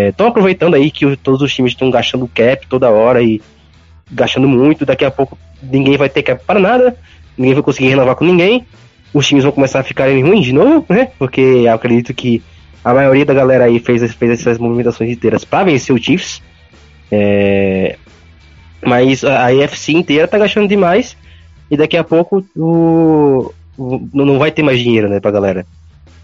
Estão 0.09 0.27
aproveitando 0.27 0.75
aí 0.75 0.91
que 0.91 1.05
o- 1.05 1.17
todos 1.17 1.41
os 1.41 1.53
times 1.53 1.71
estão 1.71 1.89
gastando 1.89 2.27
cap 2.27 2.65
toda 2.67 2.89
hora 2.91 3.21
e 3.23 3.41
gastando 4.11 4.47
muito. 4.47 4.85
Daqui 4.85 5.03
a 5.03 5.11
pouco 5.11 5.37
ninguém 5.61 5.97
vai 5.97 6.09
ter 6.09 6.21
cap 6.23 6.43
para 6.45 6.59
nada, 6.59 6.95
ninguém 7.37 7.53
vai 7.55 7.63
conseguir 7.63 7.89
renovar 7.89 8.15
com 8.15 8.25
ninguém. 8.25 8.65
Os 9.13 9.25
times 9.27 9.43
vão 9.43 9.51
começar 9.53 9.79
a 9.79 9.83
ficarem 9.83 10.21
ruins 10.21 10.45
de 10.45 10.53
novo, 10.53 10.85
né? 10.89 11.09
Porque 11.17 11.65
acredito 11.71 12.13
que 12.13 12.41
a 12.83 12.93
maioria 12.93 13.25
da 13.25 13.33
galera 13.33 13.63
aí 13.65 13.79
fez, 13.79 14.13
fez 14.13 14.31
essas 14.39 14.57
movimentações 14.59 15.09
inteiras 15.09 15.43
para 15.43 15.63
vencer 15.65 15.95
o 15.95 15.97
Chiefs. 16.01 16.41
É, 17.11 17.97
Mas 18.85 19.23
a 19.23 19.47
AFC 19.47 19.93
inteira 19.93 20.27
tá 20.27 20.37
gastando 20.37 20.67
demais 20.67 21.17
e 21.69 21.75
daqui 21.75 21.97
a 21.97 22.03
pouco 22.03 22.45
o, 22.55 23.51
o- 23.77 24.09
não 24.13 24.37
vai 24.37 24.51
ter 24.51 24.63
mais 24.63 24.79
dinheiro, 24.79 25.09
né, 25.09 25.19
pra 25.19 25.31
galera. 25.31 25.65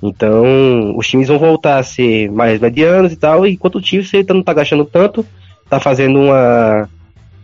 Então, 0.01 0.95
os 0.97 1.07
times 1.07 1.29
vão 1.29 1.39
voltar 1.39 1.77
a 1.77 1.83
ser 1.83 2.29
mais 2.31 2.59
medianos 2.59 3.11
e 3.13 3.15
tal, 3.15 3.47
enquanto 3.47 3.75
o 3.75 3.81
ele 4.17 4.23
tá- 4.25 4.33
não 4.33 4.43
tá 4.43 4.53
gastando 4.53 4.83
tanto, 4.85 5.25
tá 5.69 5.79
fazendo 5.79 6.19
uma, 6.19 6.89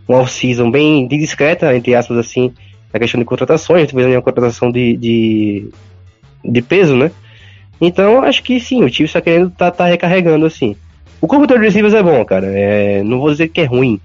uma 0.06 0.18
off-season 0.18 0.70
bem, 0.70 1.08
discreta, 1.18 1.74
entre 1.74 1.94
aspas, 1.94 2.18
assim, 2.18 2.52
na 2.92 3.00
questão 3.00 3.18
de 3.18 3.24
contratações, 3.24 3.88
talvez 3.90 4.06
uma 4.14 4.20
contratação 4.22 4.70
de, 4.70 4.96
de, 4.96 5.68
de 6.44 6.62
peso, 6.62 6.94
né? 6.96 7.10
Então, 7.80 8.22
acho 8.22 8.42
que 8.42 8.60
sim, 8.60 8.84
o 8.84 8.88
Chiefs 8.92 9.12
tá 9.14 9.20
querendo, 9.22 9.50
tá, 9.50 9.70
tá 9.70 9.86
recarregando, 9.86 10.44
assim. 10.44 10.76
O 11.18 11.26
corpo 11.26 11.46
de 11.46 11.56
receivers 11.56 11.94
é 11.94 12.02
bom, 12.02 12.22
cara, 12.26 12.46
é, 12.48 13.02
não 13.02 13.18
vou 13.20 13.30
dizer 13.30 13.48
que 13.48 13.62
é 13.62 13.64
ruim, 13.64 13.98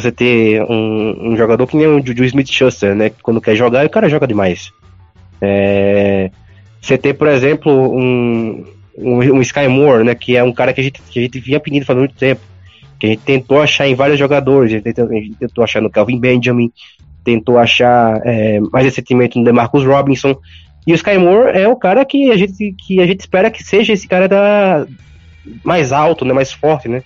você 0.00 0.12
ter 0.12 0.62
um, 0.64 1.30
um 1.32 1.36
jogador 1.36 1.66
que 1.66 1.76
nem 1.76 1.86
o 1.86 2.04
Juju 2.04 2.24
Smith-Schuster, 2.24 2.94
né? 2.94 3.10
Quando 3.22 3.40
quer 3.40 3.56
jogar, 3.56 3.86
o 3.86 3.90
cara 3.90 4.10
joga 4.10 4.26
demais. 4.26 4.70
É, 5.40 6.30
você 6.82 6.98
ter, 6.98 7.14
por 7.14 7.28
exemplo, 7.28 7.72
um, 7.72 8.62
um, 8.98 9.18
um 9.18 9.40
Sky 9.40 9.68
Moore, 9.68 10.04
né? 10.04 10.14
Que 10.14 10.36
é 10.36 10.44
um 10.44 10.52
cara 10.52 10.74
que 10.74 10.80
a 10.82 10.84
gente, 10.84 11.00
que 11.00 11.18
a 11.18 11.22
gente 11.22 11.40
vinha 11.40 11.58
pedindo 11.58 11.86
faz 11.86 11.98
muito 11.98 12.14
tempo. 12.14 12.42
Que 13.00 13.06
a 13.06 13.08
gente 13.10 13.22
tentou 13.22 13.60
achar 13.60 13.88
em 13.88 13.94
vários 13.94 14.18
jogadores. 14.18 14.70
A 14.70 14.74
gente 14.76 14.84
tentou, 14.84 15.08
a 15.08 15.14
gente 15.14 15.34
tentou 15.36 15.64
achar 15.64 15.80
no 15.80 15.90
Calvin 15.90 16.20
Benjamin, 16.20 16.70
tentou 17.24 17.58
achar 17.58 18.20
é, 18.22 18.60
mais 18.60 18.84
recentemente 18.84 19.38
no 19.38 19.44
DeMarcus 19.44 19.82
Robinson. 19.82 20.36
E 20.86 20.92
o 20.92 20.94
Sky 20.94 21.16
Moore 21.16 21.58
é 21.58 21.66
o 21.66 21.76
cara 21.76 22.04
que 22.04 22.30
a 22.30 22.36
gente, 22.36 22.74
que 22.86 23.00
a 23.00 23.06
gente 23.06 23.20
espera 23.20 23.50
que 23.50 23.64
seja 23.64 23.94
esse 23.94 24.06
cara 24.06 24.28
da, 24.28 24.86
mais 25.64 25.90
alto, 25.90 26.22
né? 26.24 26.34
Mais 26.34 26.52
forte, 26.52 26.86
né? 26.86 27.02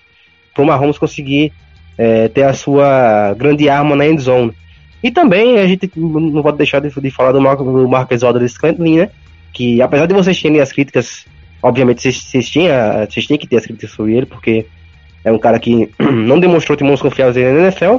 Para 0.53 0.65
o 0.65 0.67
Mahomes 0.67 0.99
conseguir 0.99 1.53
é, 2.00 2.28
ter 2.28 2.45
a 2.45 2.54
sua 2.54 3.35
grande 3.35 3.69
arma 3.69 3.95
na 3.95 4.07
end 4.07 4.23
zone. 4.23 4.54
E 5.02 5.11
também 5.11 5.59
a 5.59 5.66
gente 5.66 5.90
não 5.95 6.42
pode 6.42 6.57
deixar 6.57 6.80
de, 6.80 6.88
de 6.88 7.11
falar 7.11 7.33
do, 7.33 7.40
Mar 7.42 7.57
do 7.57 7.87
Marcus 7.87 8.23
Scantling, 8.52 9.00
né? 9.00 9.11
Que 9.52 9.83
apesar 9.83 10.07
de 10.07 10.14
vocês 10.14 10.40
terem 10.40 10.61
as 10.61 10.73
críticas, 10.73 11.26
obviamente 11.62 12.00
vocês, 12.00 12.49
tinham, 12.49 12.75
vocês 13.07 13.26
têm 13.26 13.37
que 13.37 13.47
ter 13.47 13.59
as 13.59 13.66
críticas 13.66 13.90
sobre 13.90 14.16
ele, 14.16 14.25
porque 14.25 14.64
é 15.23 15.30
um 15.30 15.38
cara 15.38 15.59
que 15.59 15.90
não 16.00 16.40
demonstrou 16.40 16.75
ter 16.75 16.87
confiáveis 16.99 17.37
na 17.37 17.61
NFL. 17.64 17.99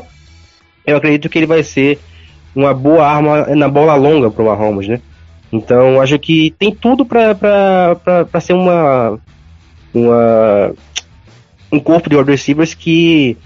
Eu 0.84 0.98
acredito 0.98 1.30
que 1.30 1.38
ele 1.38 1.46
vai 1.46 1.62
ser 1.62 2.00
uma 2.56 2.74
boa 2.74 3.06
arma 3.06 3.46
na 3.56 3.68
bola 3.68 3.94
longa 3.94 4.32
para 4.32 4.42
o 4.42 4.48
Mahomes, 4.48 4.88
né? 4.88 5.00
Então 5.54 6.02
acho 6.02 6.18
que 6.18 6.56
tem 6.58 6.74
tudo 6.74 7.06
para 7.06 7.96
ser 8.42 8.54
uma, 8.54 9.20
uma 9.94 10.74
um 11.72 11.80
corpo 11.80 12.10
de 12.10 12.16
wide 12.16 12.32
receivers 12.32 12.74
que 12.74 13.38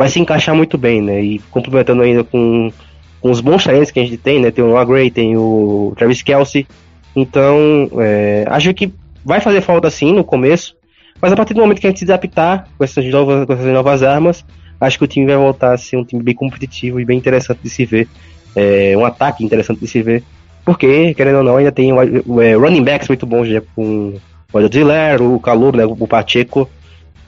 vai 0.00 0.08
se 0.08 0.18
encaixar 0.18 0.54
muito 0.54 0.78
bem, 0.78 1.02
né? 1.02 1.20
E 1.20 1.38
complementando 1.50 2.00
ainda 2.00 2.24
com, 2.24 2.72
com 3.20 3.30
os 3.30 3.42
bons 3.42 3.62
talentos 3.62 3.90
que 3.90 4.00
a 4.00 4.02
gente 4.02 4.16
tem, 4.16 4.40
né? 4.40 4.50
Tem 4.50 4.64
o 4.64 4.78
Agray, 4.78 5.10
tem 5.10 5.36
o 5.36 5.92
Travis 5.94 6.22
Kelsey. 6.22 6.66
Então, 7.14 7.90
é, 7.98 8.46
acho 8.48 8.72
que 8.72 8.94
vai 9.22 9.42
fazer 9.42 9.60
falta 9.60 9.90
sim 9.90 10.14
no 10.14 10.24
começo, 10.24 10.74
mas 11.20 11.30
a 11.30 11.36
partir 11.36 11.52
do 11.52 11.60
momento 11.60 11.82
que 11.82 11.86
a 11.86 11.90
gente 11.90 11.98
se 11.98 12.06
adaptar 12.06 12.66
com 12.78 12.82
essas 12.82 13.04
novas, 13.04 13.44
com 13.44 13.52
essas 13.52 13.66
novas 13.66 14.02
armas, 14.02 14.42
acho 14.80 14.96
que 14.96 15.04
o 15.04 15.06
time 15.06 15.26
vai 15.26 15.36
voltar 15.36 15.74
a 15.74 15.76
ser 15.76 15.98
um 15.98 16.04
time 16.04 16.22
bem 16.22 16.34
competitivo 16.34 16.98
e 16.98 17.04
bem 17.04 17.18
interessante 17.18 17.60
de 17.62 17.68
se 17.68 17.84
ver. 17.84 18.08
É, 18.56 18.96
um 18.96 19.04
ataque 19.04 19.44
interessante 19.44 19.80
de 19.80 19.86
se 19.86 20.00
ver. 20.00 20.24
Porque, 20.64 21.12
querendo 21.12 21.36
ou 21.38 21.44
não, 21.44 21.58
ainda 21.58 21.70
tem 21.70 21.90
é, 21.90 22.54
running 22.54 22.84
backs 22.84 23.06
muito 23.06 23.26
bons 23.26 23.48
já 23.48 23.60
com 23.76 24.14
o 24.50 24.58
Adler, 24.58 25.20
o 25.20 25.38
Calor, 25.38 25.76
né, 25.76 25.84
o 25.84 26.08
Pacheco. 26.08 26.70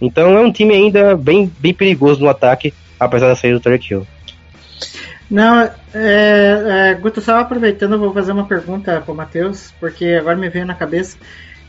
Então 0.02 0.36
é 0.36 0.40
um 0.40 0.50
time 0.50 0.74
ainda 0.74 1.16
bem, 1.16 1.50
bem 1.60 1.72
perigoso 1.72 2.20
no 2.20 2.28
ataque, 2.28 2.74
apesar 2.98 3.28
da 3.28 3.36
saída 3.36 3.58
do 3.58 3.62
Tarek 3.62 3.88
Hill. 3.88 4.06
Não, 5.30 5.62
é, 5.62 5.72
é, 5.94 6.94
Guto, 7.00 7.20
só 7.20 7.38
aproveitando, 7.38 7.92
eu 7.92 7.98
vou 8.00 8.12
fazer 8.12 8.32
uma 8.32 8.44
pergunta 8.44 9.00
para 9.00 9.12
o 9.12 9.16
Matheus, 9.16 9.72
porque 9.78 10.06
agora 10.06 10.36
me 10.36 10.48
veio 10.48 10.66
na 10.66 10.74
cabeça. 10.74 11.16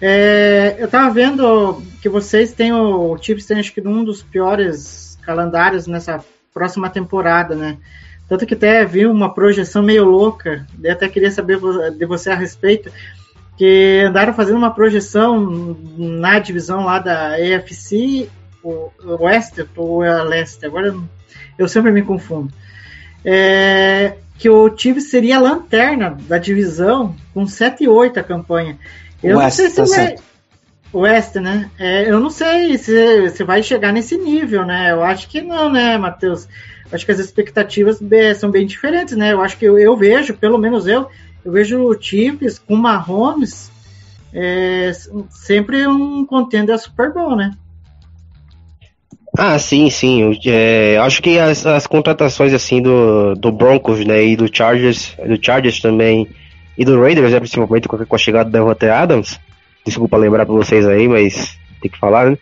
É, 0.02 0.76
eu 0.80 0.88
tava 0.88 1.14
vendo 1.14 1.82
que 2.02 2.10
vocês 2.10 2.52
têm 2.52 2.74
o, 2.74 3.14
o 3.14 3.18
Chiefs 3.18 3.46
tem 3.46 3.60
acho 3.60 3.72
que 3.72 3.88
um 3.88 4.04
dos 4.04 4.24
piores 4.24 5.18
calendários 5.22 5.86
nessa 5.86 6.20
próxima 6.54 6.90
temporada, 6.90 7.56
né? 7.56 7.78
Tanto 8.28 8.46
que 8.46 8.56
até 8.56 8.84
vi 8.84 9.06
uma 9.06 9.34
projeção 9.34 9.84
meio 9.84 10.06
louca, 10.06 10.66
eu 10.84 10.92
até 10.92 11.08
queria 11.08 11.30
saber 11.30 11.60
de 11.98 12.06
você 12.06 12.32
a 12.32 12.36
respeito, 12.36 12.92
que 13.58 14.04
andaram 14.08 14.34
fazendo 14.34 14.58
uma 14.58 14.74
projeção 14.74 15.78
na 15.98 16.40
divisão 16.40 16.84
lá 16.86 17.00
da 17.00 17.36
AFC, 17.36 18.30
o 18.64 18.90
o 19.04 19.24
West 19.24 19.60
ou 19.76 20.02
a 20.04 20.24
Leste, 20.24 20.66
agora 20.66 20.96
eu- 21.58 21.68
sempre 21.68 21.92
me 21.92 22.02
confundo. 22.02 22.52
É, 23.26 24.16
que 24.38 24.50
o 24.50 24.76
Chiefs 24.76 25.10
seria 25.10 25.38
a 25.38 25.42
lanterna 25.42 26.18
da 26.28 26.38
divisão 26.38 27.16
com 27.34 27.46
7 27.46 27.84
e 27.84 27.88
8 27.88 28.20
a 28.20 28.24
campanha. 28.24 28.78
Eu 29.22 29.38
West, 29.38 29.60
não 29.60 29.70
sei 29.70 29.70
se 29.70 29.76
tá 29.76 30.02
vai. 30.02 30.16
West, 30.94 31.36
né? 31.36 31.70
É, 31.80 32.10
eu 32.10 32.20
não 32.20 32.30
sei 32.30 32.78
se, 32.78 33.30
se 33.30 33.44
vai 33.44 33.64
chegar 33.64 33.92
nesse 33.92 34.18
nível, 34.18 34.66
né? 34.66 34.92
Eu 34.92 35.04
acho 35.04 35.28
que 35.30 35.42
não, 35.42 35.72
né, 35.72 35.98
Matheus? 35.98 36.48
Acho 36.92 37.06
que 37.06 37.12
as 37.12 37.20
expectativas 37.20 38.00
são 38.38 38.52
bem 38.52 38.66
diferentes, 38.68 39.16
né? 39.16 39.34
Eu 39.34 39.42
acho 39.42 39.58
que 39.58 39.66
eu, 39.66 39.80
eu 39.80 39.96
vejo, 39.98 40.36
pelo 40.36 40.58
menos 40.58 40.86
eu, 40.86 41.10
eu 41.44 41.52
vejo 41.52 41.82
o 41.82 42.02
Chiefs 42.02 42.60
com 42.60 42.76
Mahomes 42.76 43.72
é, 44.34 44.92
sempre 45.30 45.86
um 45.88 46.26
contender 46.26 46.78
Super 46.80 47.14
Bowl, 47.14 47.36
né? 47.36 47.52
Ah, 49.38 49.58
sim, 49.58 49.90
sim. 49.90 50.22
Eu, 50.22 50.34
é, 50.46 50.98
acho 50.98 51.22
que 51.22 51.40
as, 51.40 51.66
as 51.66 51.88
contratações 51.88 52.54
assim 52.54 52.82
do, 52.82 53.36
do 53.36 53.52
Broncos, 53.52 54.06
né, 54.06 54.24
e 54.24 54.36
do 54.36 54.48
Chargers, 54.56 55.16
do 55.26 55.44
Chargers 55.44 55.80
também, 55.80 56.28
e 56.78 56.86
do 56.86 57.00
Raiders, 57.00 57.32
né, 57.32 57.40
principalmente 57.40 57.88
com 57.88 57.96
a, 57.96 58.06
com 58.06 58.16
a 58.16 58.20
chegada 58.20 58.50
da 58.50 58.60
Devontae 58.60 58.90
Adams. 58.90 59.40
Desculpa 59.86 60.18
lembrar 60.18 60.46
pra 60.46 60.56
vocês 60.56 60.88
aí, 60.88 61.08
mas 61.08 61.58
tem 61.82 61.92
que 61.92 61.98
falar, 61.98 62.32
né? 62.32 62.38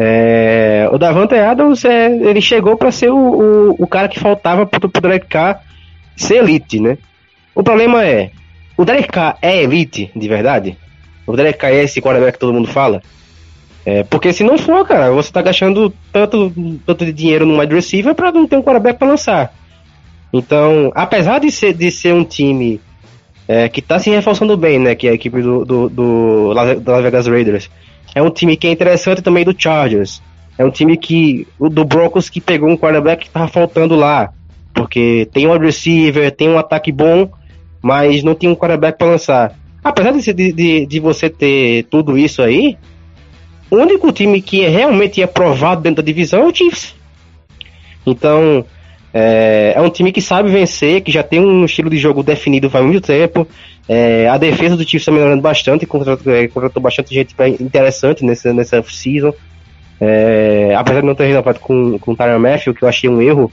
É, 0.00 0.88
o 0.92 0.98
Davante 0.98 1.34
Adams, 1.34 1.84
é, 1.84 2.06
ele 2.06 2.40
chegou 2.40 2.76
pra 2.76 2.92
ser 2.92 3.10
o, 3.10 3.16
o, 3.16 3.76
o 3.82 3.86
cara 3.86 4.08
que 4.08 4.20
faltava 4.20 4.64
pro, 4.64 4.88
pro 4.88 5.00
Derek 5.00 5.26
Carr 5.26 5.60
ser 6.16 6.36
elite, 6.36 6.78
né? 6.78 6.98
O 7.58 7.62
problema 7.64 8.04
é, 8.04 8.30
o 8.76 8.84
Derek 8.84 9.08
Carr 9.08 9.36
é 9.42 9.64
elite, 9.64 10.12
de 10.14 10.28
verdade? 10.28 10.78
O 11.26 11.34
Derek 11.34 11.58
Carr 11.58 11.72
é 11.72 11.82
esse 11.82 12.00
quarterback 12.00 12.34
que 12.34 12.38
todo 12.38 12.54
mundo 12.54 12.68
fala? 12.68 13.02
É, 13.84 14.04
porque 14.04 14.32
se 14.32 14.44
não 14.44 14.56
for, 14.56 14.86
cara, 14.86 15.10
você 15.10 15.32
tá 15.32 15.42
gastando 15.42 15.92
tanto, 16.12 16.52
tanto 16.86 17.04
de 17.04 17.12
dinheiro 17.12 17.44
no 17.44 17.58
wide 17.58 17.74
receiver 17.74 18.14
pra 18.14 18.30
não 18.30 18.46
ter 18.46 18.54
um 18.58 18.62
quarterback 18.62 18.96
pra 18.96 19.08
lançar. 19.08 19.52
Então, 20.32 20.92
apesar 20.94 21.40
de 21.40 21.50
ser, 21.50 21.74
de 21.74 21.90
ser 21.90 22.14
um 22.14 22.22
time 22.22 22.80
é, 23.48 23.68
que 23.68 23.82
tá 23.82 23.98
se 23.98 24.08
reforçando 24.08 24.56
bem, 24.56 24.78
né, 24.78 24.94
que 24.94 25.08
é 25.08 25.10
a 25.10 25.14
equipe 25.14 25.42
do, 25.42 25.64
do, 25.64 25.88
do 25.88 26.52
Las 26.52 27.02
Vegas 27.02 27.26
Raiders, 27.26 27.68
é 28.14 28.22
um 28.22 28.30
time 28.30 28.56
que 28.56 28.68
é 28.68 28.70
interessante 28.70 29.20
também 29.20 29.44
do 29.44 29.52
Chargers. 29.60 30.22
É 30.56 30.64
um 30.64 30.70
time 30.70 30.96
que, 30.96 31.44
do 31.58 31.84
Broncos 31.84 32.30
que 32.30 32.40
pegou 32.40 32.68
um 32.68 32.76
quarterback 32.76 33.24
que 33.24 33.30
tava 33.30 33.48
faltando 33.48 33.96
lá. 33.96 34.32
Porque 34.72 35.28
tem 35.32 35.48
um 35.48 35.52
wide 35.52 35.64
receiver, 35.64 36.30
tem 36.30 36.48
um 36.48 36.56
ataque 36.56 36.92
bom, 36.92 37.28
mas 37.88 38.22
não 38.22 38.34
tem 38.34 38.50
um 38.50 38.54
quarterback 38.54 38.98
pra 38.98 39.06
lançar. 39.06 39.54
Apesar 39.82 40.12
de, 40.12 40.52
de, 40.52 40.84
de, 40.84 41.00
você 41.00 41.30
ter 41.30 41.84
tudo 41.84 42.18
isso 42.18 42.42
aí, 42.42 42.76
o 43.70 43.76
único 43.76 44.12
time 44.12 44.42
que 44.42 44.60
realmente 44.68 45.22
é 45.22 45.26
provado 45.26 45.80
dentro 45.80 46.02
da 46.02 46.06
divisão 46.06 46.42
é 46.42 46.44
o 46.44 46.54
Chiefs. 46.54 46.94
Então, 48.06 48.62
é, 49.14 49.72
é 49.74 49.80
um 49.80 49.88
time 49.88 50.12
que 50.12 50.20
sabe 50.20 50.50
vencer, 50.50 51.00
que 51.00 51.10
já 51.10 51.22
tem 51.22 51.40
um 51.40 51.64
estilo 51.64 51.88
de 51.88 51.96
jogo 51.96 52.22
definido 52.22 52.68
faz 52.68 52.84
muito 52.84 53.06
tempo. 53.06 53.48
É, 53.88 54.28
a 54.28 54.36
defesa 54.36 54.76
do 54.76 54.82
Chiefs 54.82 55.00
está 55.00 55.12
melhorando 55.12 55.40
bastante, 55.40 55.86
contratou, 55.86 56.34
é, 56.34 56.46
contratou 56.46 56.82
bastante 56.82 57.14
gente 57.14 57.34
interessante 57.58 58.22
nessa, 58.22 58.52
nessa 58.52 58.82
season. 58.82 59.32
É, 59.98 60.74
apesar 60.76 61.00
de 61.00 61.06
não 61.06 61.14
ter 61.14 61.24
renovado 61.24 61.58
com, 61.58 61.98
com 61.98 62.12
o 62.12 62.16
Tyron 62.16 62.38
Matthew, 62.38 62.74
que 62.74 62.84
eu 62.84 62.88
achei 62.88 63.08
um 63.08 63.22
erro, 63.22 63.50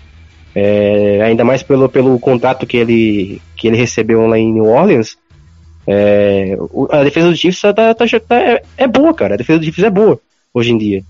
é, 0.56 1.22
ainda 1.22 1.44
mais 1.44 1.62
pelo, 1.62 1.90
pelo 1.90 2.18
contrato 2.20 2.66
que 2.66 2.78
ele, 2.78 3.42
que 3.56 3.68
ele 3.68 3.78
recebeu 3.78 4.26
lá 4.26 4.40
em 4.40 4.54
New 4.54 4.66
Orleans. 4.66 5.18
É, 5.88 6.58
a 6.92 7.04
defesa 7.04 7.30
do 7.30 7.36
Chiefs 7.36 7.62
tá, 7.62 7.74
tá, 7.74 7.94
tá- 7.94 8.42
é, 8.42 8.62
é 8.78 8.88
boa, 8.88 9.14
cara. 9.14 9.36
A 9.36 9.38
defesa 9.38 9.60
do 9.60 9.66
Chiefs 9.66 9.84
é 9.84 9.90
boa 9.90 10.20
hoje 10.54 10.72
em 10.72 10.78
dia. 10.78 11.04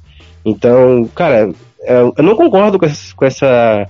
Então, 0.43 1.09
cara, 1.13 1.51
é, 1.81 1.99
eu 1.99 2.23
não 2.23 2.35
concordo 2.35 2.79
com 2.79 2.85
essa, 2.85 3.15
com 3.15 3.25
essa, 3.25 3.87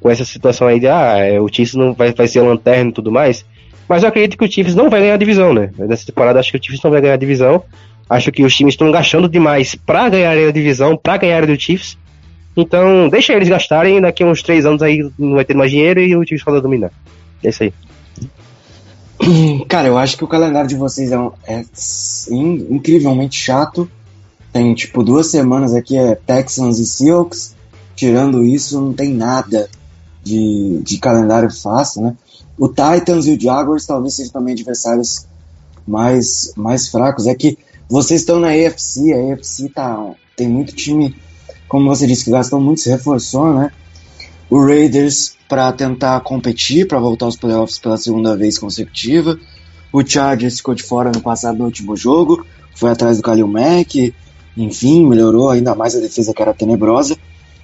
com 0.00 0.10
essa 0.10 0.24
situação 0.24 0.66
aí 0.66 0.80
de 0.80 0.88
ah, 0.88 1.18
é, 1.18 1.40
o 1.40 1.48
Chiefs 1.48 1.74
não 1.74 1.94
vai, 1.94 2.12
vai 2.12 2.26
ser 2.26 2.40
lanterna 2.40 2.90
e 2.90 2.94
tudo 2.94 3.12
mais. 3.12 3.44
Mas 3.88 4.02
eu 4.02 4.08
acredito 4.08 4.36
que 4.36 4.44
o 4.44 4.50
Chiefs 4.50 4.74
não 4.74 4.90
vai 4.90 5.00
ganhar 5.00 5.14
a 5.14 5.18
divisão, 5.18 5.54
né? 5.54 5.70
Nessa 5.78 6.04
temporada 6.04 6.38
acho 6.40 6.50
que 6.50 6.58
o 6.58 6.62
Chiefs 6.62 6.82
não 6.82 6.90
vai 6.90 7.00
ganhar 7.00 7.14
a 7.14 7.18
divisão. 7.18 7.62
Acho 8.10 8.32
que 8.32 8.42
os 8.42 8.54
times 8.54 8.72
estão 8.72 8.90
gastando 8.90 9.28
demais 9.28 9.74
pra 9.74 10.08
ganhar 10.08 10.32
a 10.32 10.50
divisão, 10.50 10.96
pra 10.96 11.18
ganhar 11.18 11.46
do 11.46 11.60
Chiefs. 11.60 11.98
Então, 12.60 13.08
deixa 13.08 13.32
eles 13.34 13.48
gastarem, 13.48 14.00
daqui 14.00 14.22
a 14.22 14.26
uns 14.26 14.42
três 14.42 14.66
anos 14.66 14.82
aí 14.82 15.08
não 15.16 15.34
vai 15.34 15.44
ter 15.44 15.54
mais 15.54 15.70
dinheiro 15.70 16.00
e 16.00 16.16
o 16.16 16.26
Chiefs 16.26 16.44
vai 16.44 16.60
dominar. 16.60 16.90
É 17.44 17.50
isso 17.50 17.62
aí. 17.62 17.72
Cara, 19.68 19.88
eu 19.88 19.98
acho 19.98 20.16
que 20.16 20.24
o 20.24 20.28
calendário 20.28 20.68
de 20.68 20.74
vocês 20.76 21.12
é, 21.12 21.16
é 21.46 21.64
in- 22.30 22.66
incrivelmente 22.70 23.38
chato. 23.38 23.88
Tem 24.52 24.74
tipo 24.74 25.02
duas 25.02 25.28
semanas 25.28 25.74
aqui 25.74 25.96
é 25.96 26.14
Texans 26.14 26.78
e 26.78 26.86
Seahawks. 26.86 27.54
Tirando 27.94 28.44
isso, 28.44 28.80
não 28.80 28.92
tem 28.92 29.12
nada. 29.12 29.68
de, 30.24 30.80
de 30.82 30.98
calendário 30.98 31.50
fácil, 31.50 32.02
né? 32.02 32.16
O 32.58 32.66
Titans 32.68 33.26
e 33.26 33.32
o 33.34 33.40
Jaguars 33.40 33.86
talvez 33.86 34.14
sejam 34.14 34.32
também 34.32 34.52
adversários 34.52 35.26
mais, 35.86 36.52
mais 36.56 36.88
fracos. 36.88 37.26
É 37.26 37.34
que 37.34 37.56
vocês 37.88 38.20
estão 38.20 38.38
na 38.40 38.48
AFC, 38.48 39.12
a 39.12 39.32
AFC 39.34 39.68
tá, 39.68 40.10
tem 40.36 40.48
muito 40.48 40.74
time, 40.74 41.14
como 41.68 41.88
você 41.88 42.06
disse, 42.06 42.24
que 42.24 42.30
gastou 42.30 42.60
muito, 42.60 42.80
se 42.80 42.90
reforçou, 42.90 43.52
né? 43.52 43.70
O 44.48 44.64
Raiders 44.64 45.36
para 45.48 45.72
tentar 45.72 46.20
competir, 46.20 46.86
para 46.86 46.98
voltar 46.98 47.26
aos 47.26 47.36
playoffs 47.36 47.78
pela 47.78 47.96
segunda 47.96 48.36
vez 48.36 48.58
consecutiva. 48.58 49.38
O 49.92 50.04
Chargers 50.04 50.58
ficou 50.58 50.74
de 50.74 50.82
fora 50.82 51.10
no 51.10 51.20
passado 51.20 51.58
no 51.58 51.64
último 51.64 51.96
jogo, 51.96 52.44
foi 52.74 52.90
atrás 52.90 53.18
do 53.18 53.22
Khalil 53.22 53.46
Mack, 53.46 54.14
enfim, 54.56 55.06
melhorou 55.06 55.50
ainda 55.50 55.74
mais 55.74 55.94
a 55.94 56.00
defesa 56.00 56.34
que 56.34 56.42
era 56.42 56.52
tenebrosa. 56.52 57.16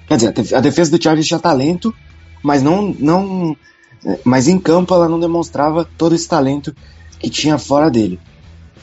Quer 0.07 0.17
dizer, 0.17 0.55
a 0.55 0.61
defesa 0.61 0.91
do 0.91 1.01
Chargers 1.01 1.27
tinha 1.27 1.39
talento, 1.39 1.93
mas 2.43 2.61
não, 2.61 2.95
não, 2.99 3.55
mas 4.23 4.47
em 4.47 4.59
campo 4.59 4.93
ela 4.93 5.09
não 5.09 5.19
demonstrava 5.19 5.87
todo 5.97 6.15
esse 6.15 6.27
talento 6.27 6.75
que 7.19 7.29
tinha 7.29 7.57
fora 7.57 7.89
dele. 7.89 8.19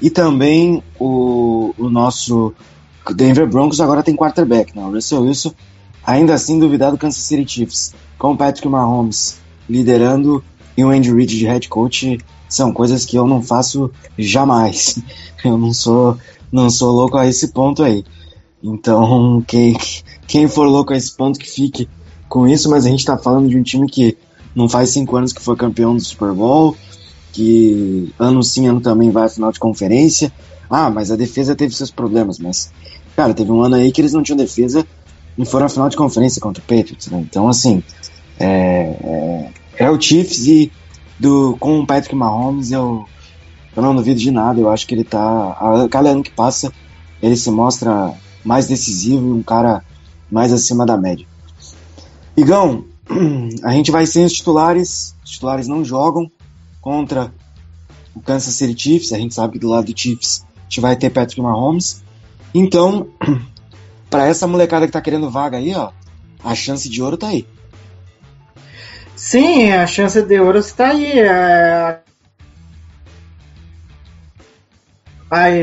E 0.01 0.11
também 0.11 0.83
o, 0.99 1.75
o 1.79 1.89
nosso 1.89 2.53
Denver 3.11 3.49
Broncos 3.49 3.81
agora 3.81 4.03
tem 4.03 4.17
quarterback, 4.17 4.77
né? 4.77 4.85
O 4.85 4.93
Russell 4.93 5.23
Wilson, 5.23 5.53
ainda 6.05 6.35
assim 6.35 6.59
duvidado 6.59 6.97
do 6.97 7.01
Kansas 7.01 7.23
City 7.23 7.51
Chiefs, 7.51 7.95
com 8.19 8.33
o 8.33 8.37
Patrick 8.37 8.69
Mahomes 8.69 9.41
liderando 9.69 10.43
e 10.77 10.85
o 10.85 10.91
Andy 10.91 11.13
Reid 11.13 11.39
de 11.39 11.47
head 11.47 11.69
coach 11.69 12.19
são 12.49 12.73
coisas 12.73 13.05
que 13.05 13.17
eu 13.17 13.27
não 13.27 13.43
faço 13.43 13.91
jamais. 14.19 14.99
Eu 15.45 15.59
não 15.59 15.73
sou 15.73 16.17
não 16.53 16.71
sou 16.71 16.93
louco 16.93 17.17
a 17.17 17.27
esse 17.27 17.49
ponto 17.49 17.83
aí. 17.83 18.05
Então, 18.63 19.43
quem, 19.49 19.77
quem 20.27 20.47
for 20.47 20.67
louco 20.67 20.93
a 20.93 20.97
esse 20.97 21.17
ponto 21.17 21.39
que 21.39 21.51
fique 21.51 21.89
com 22.29 22.47
isso, 22.47 22.71
mas 22.71 22.87
a 22.87 22.89
gente 22.89 23.05
tá 23.05 23.19
falando 23.19 23.49
de 23.49 23.57
um 23.57 23.63
time 23.63 23.89
que 23.89 24.17
não 24.55 24.69
faz 24.69 24.91
cinco 24.91 25.17
anos 25.17 25.33
que 25.33 25.43
foi 25.43 25.57
campeão 25.57 25.97
do 25.97 26.03
Super 26.03 26.33
Bowl, 26.33 26.77
que 27.33 28.13
ano 28.19 28.43
sim, 28.43 28.67
ano 28.69 28.81
também 28.81 29.11
vai 29.11 29.25
à 29.25 29.29
final 29.29 29.51
de 29.51 29.59
conferência. 29.59 30.31
Ah, 30.75 30.89
mas 30.89 31.11
a 31.11 31.17
defesa 31.17 31.55
teve 31.55 31.75
seus 31.75 31.91
problemas, 31.91 32.39
mas, 32.39 32.73
cara, 33.15 33.35
teve 33.35 33.53
um 33.53 33.61
ano 33.63 33.75
aí 33.75 33.93
que 33.93 34.01
eles 34.01 34.15
não 34.15 34.23
tinham 34.23 34.39
defesa 34.39 34.87
e 35.37 35.45
foram 35.45 35.67
à 35.67 35.69
final 35.69 35.87
de 35.91 35.99
conferência 35.99 36.41
contra 36.41 36.63
o 36.63 36.67
Patriots, 36.67 37.09
né? 37.09 37.21
Então, 37.21 37.47
assim, 37.47 37.83
é, 38.41 38.97
é, 39.05 39.51
é 39.77 39.91
o 39.91 40.01
Chiefs 40.01 40.47
e 40.47 40.73
do, 41.21 41.59
com 41.61 41.81
o 41.81 41.87
Patrick 41.87 42.17
Mahomes 42.17 42.73
eu, 42.73 43.05
eu 43.77 43.83
não 43.83 43.95
duvido 43.95 44.19
de 44.19 44.31
nada, 44.31 44.59
eu 44.59 44.71
acho 44.71 44.87
que 44.87 44.95
ele 44.95 45.05
tá, 45.05 45.21
a 45.21 45.87
cada 45.91 46.09
ano 46.09 46.23
que 46.23 46.31
passa, 46.31 46.73
ele 47.23 47.37
se 47.37 47.51
mostra 47.51 48.15
mais 48.43 48.67
decisivo 48.67 49.29
e 49.29 49.33
um 49.33 49.43
cara 49.43 49.85
mais 50.31 50.55
acima 50.55 50.87
da 50.87 50.97
média. 50.97 51.27
Igão, 52.35 52.87
a 53.63 53.73
gente 53.73 53.91
vai 53.91 54.07
sem 54.07 54.25
os 54.25 54.33
titulares, 54.33 55.15
os 55.23 55.33
titulares 55.33 55.69
não 55.69 55.85
jogam 55.85 56.31
contra 56.81 57.31
o 58.15 58.23
Kansas 58.23 58.55
City 58.55 58.83
Chiefs, 58.83 59.13
a 59.13 59.19
gente 59.19 59.35
sabe 59.35 59.53
que 59.53 59.59
do 59.59 59.69
lado 59.69 59.93
do 59.93 60.01
Chiefs 60.01 60.51
gente 60.73 60.81
vai 60.81 60.97
ter 60.97 61.11
Patrick 61.11 61.41
Mahomes. 61.43 62.03
Então, 62.55 63.09
para 64.09 64.27
essa 64.27 64.47
molecada 64.47 64.87
que 64.87 64.93
tá 64.93 65.03
querendo 65.03 65.31
vaga 65.31 65.59
aí, 65.59 65.75
ó, 65.75 65.91
a 66.43 66.55
chance 66.55 66.89
de 66.89 67.03
ouro 67.03 67.19
tá 67.19 67.29
aí. 67.29 67.47
Sim, 69.15 69.71
a 69.71 69.87
chance 69.87 70.21
de 70.23 70.41
ouro 70.41 70.59
está 70.59 70.89
aí. 70.89 71.19
É... 71.19 72.01
Ai, 75.31 75.63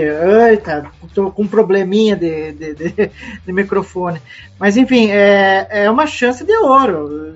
eita, 0.52 0.92
tô 1.14 1.32
com 1.32 1.44
um 1.44 1.48
probleminha 1.48 2.16
de, 2.16 2.52
de, 2.54 2.74
de, 2.76 2.94
de 3.46 3.52
microfone. 3.52 4.22
Mas 4.60 4.78
enfim, 4.78 5.10
é, 5.10 5.68
é 5.86 5.90
uma 5.90 6.06
chance 6.06 6.44
de 6.44 6.56
ouro. 6.56 7.36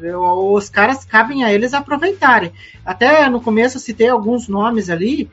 Os 0.54 0.70
caras 0.70 1.04
cabem 1.04 1.44
a 1.44 1.52
eles 1.52 1.74
aproveitarem. 1.74 2.52
Até 2.86 3.28
no 3.30 3.42
começo 3.42 3.78
eu 3.78 3.82
citei 3.82 4.10
alguns 4.10 4.48
nomes 4.48 4.90
ali, 4.92 5.30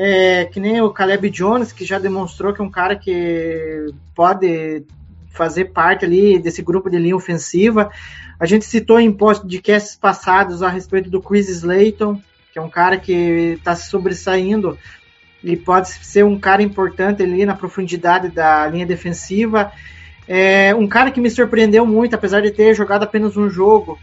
é, 0.00 0.44
que 0.44 0.60
nem 0.60 0.80
o 0.80 0.90
Caleb 0.90 1.28
Jones, 1.28 1.72
que 1.72 1.84
já 1.84 1.98
demonstrou 1.98 2.54
que 2.54 2.60
é 2.60 2.64
um 2.64 2.70
cara 2.70 2.94
que 2.94 3.92
pode 4.14 4.84
fazer 5.30 5.66
parte 5.66 6.04
ali 6.04 6.38
desse 6.38 6.62
grupo 6.62 6.88
de 6.88 6.98
linha 6.98 7.16
ofensiva. 7.16 7.90
A 8.38 8.46
gente 8.46 8.64
citou 8.64 9.00
em 9.00 9.12
podcasts 9.12 9.96
passados 9.96 10.62
a 10.62 10.68
respeito 10.68 11.10
do 11.10 11.20
Chris 11.20 11.48
Slayton, 11.48 12.20
que 12.52 12.58
é 12.58 12.62
um 12.62 12.70
cara 12.70 12.96
que 12.96 13.56
está 13.58 13.74
se 13.74 13.90
sobressaindo 13.90 14.78
ele 15.42 15.56
pode 15.56 15.88
ser 15.88 16.24
um 16.24 16.38
cara 16.38 16.62
importante 16.62 17.22
ali 17.22 17.46
na 17.46 17.54
profundidade 17.54 18.28
da 18.28 18.66
linha 18.66 18.86
defensiva. 18.86 19.70
É 20.26 20.74
um 20.74 20.86
cara 20.86 21.10
que 21.10 21.20
me 21.20 21.30
surpreendeu 21.30 21.86
muito, 21.86 22.14
apesar 22.14 22.40
de 22.42 22.50
ter 22.50 22.74
jogado 22.74 23.04
apenas 23.04 23.36
um 23.36 23.48
jogo. 23.48 23.98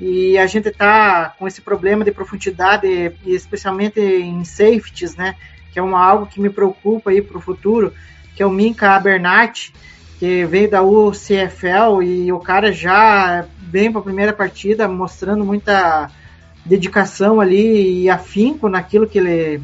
E 0.00 0.38
a 0.38 0.46
gente 0.46 0.70
tá 0.70 1.34
com 1.38 1.46
esse 1.46 1.60
problema 1.60 2.02
de 2.04 2.10
profundidade, 2.10 3.12
especialmente 3.26 4.00
em 4.00 4.42
safeties, 4.44 5.14
né? 5.14 5.36
Que 5.70 5.78
é 5.78 5.82
uma, 5.82 6.02
algo 6.02 6.26
que 6.26 6.40
me 6.40 6.48
preocupa 6.48 7.10
aí 7.10 7.20
para 7.20 7.36
o 7.36 7.40
futuro, 7.40 7.92
que 8.34 8.42
é 8.42 8.46
o 8.46 8.50
Minka 8.50 8.92
Abernathy, 8.92 9.72
que 10.18 10.46
veio 10.46 10.70
da 10.70 10.82
UCFL 10.82 12.02
e 12.02 12.32
o 12.32 12.40
cara 12.40 12.72
já 12.72 13.44
vem 13.58 13.92
para 13.92 14.00
a 14.00 14.04
primeira 14.04 14.32
partida 14.32 14.88
mostrando 14.88 15.44
muita 15.44 16.10
dedicação 16.64 17.40
ali 17.40 18.02
e 18.02 18.10
afinco 18.10 18.68
naquilo 18.68 19.06
que 19.06 19.18
ele 19.18 19.62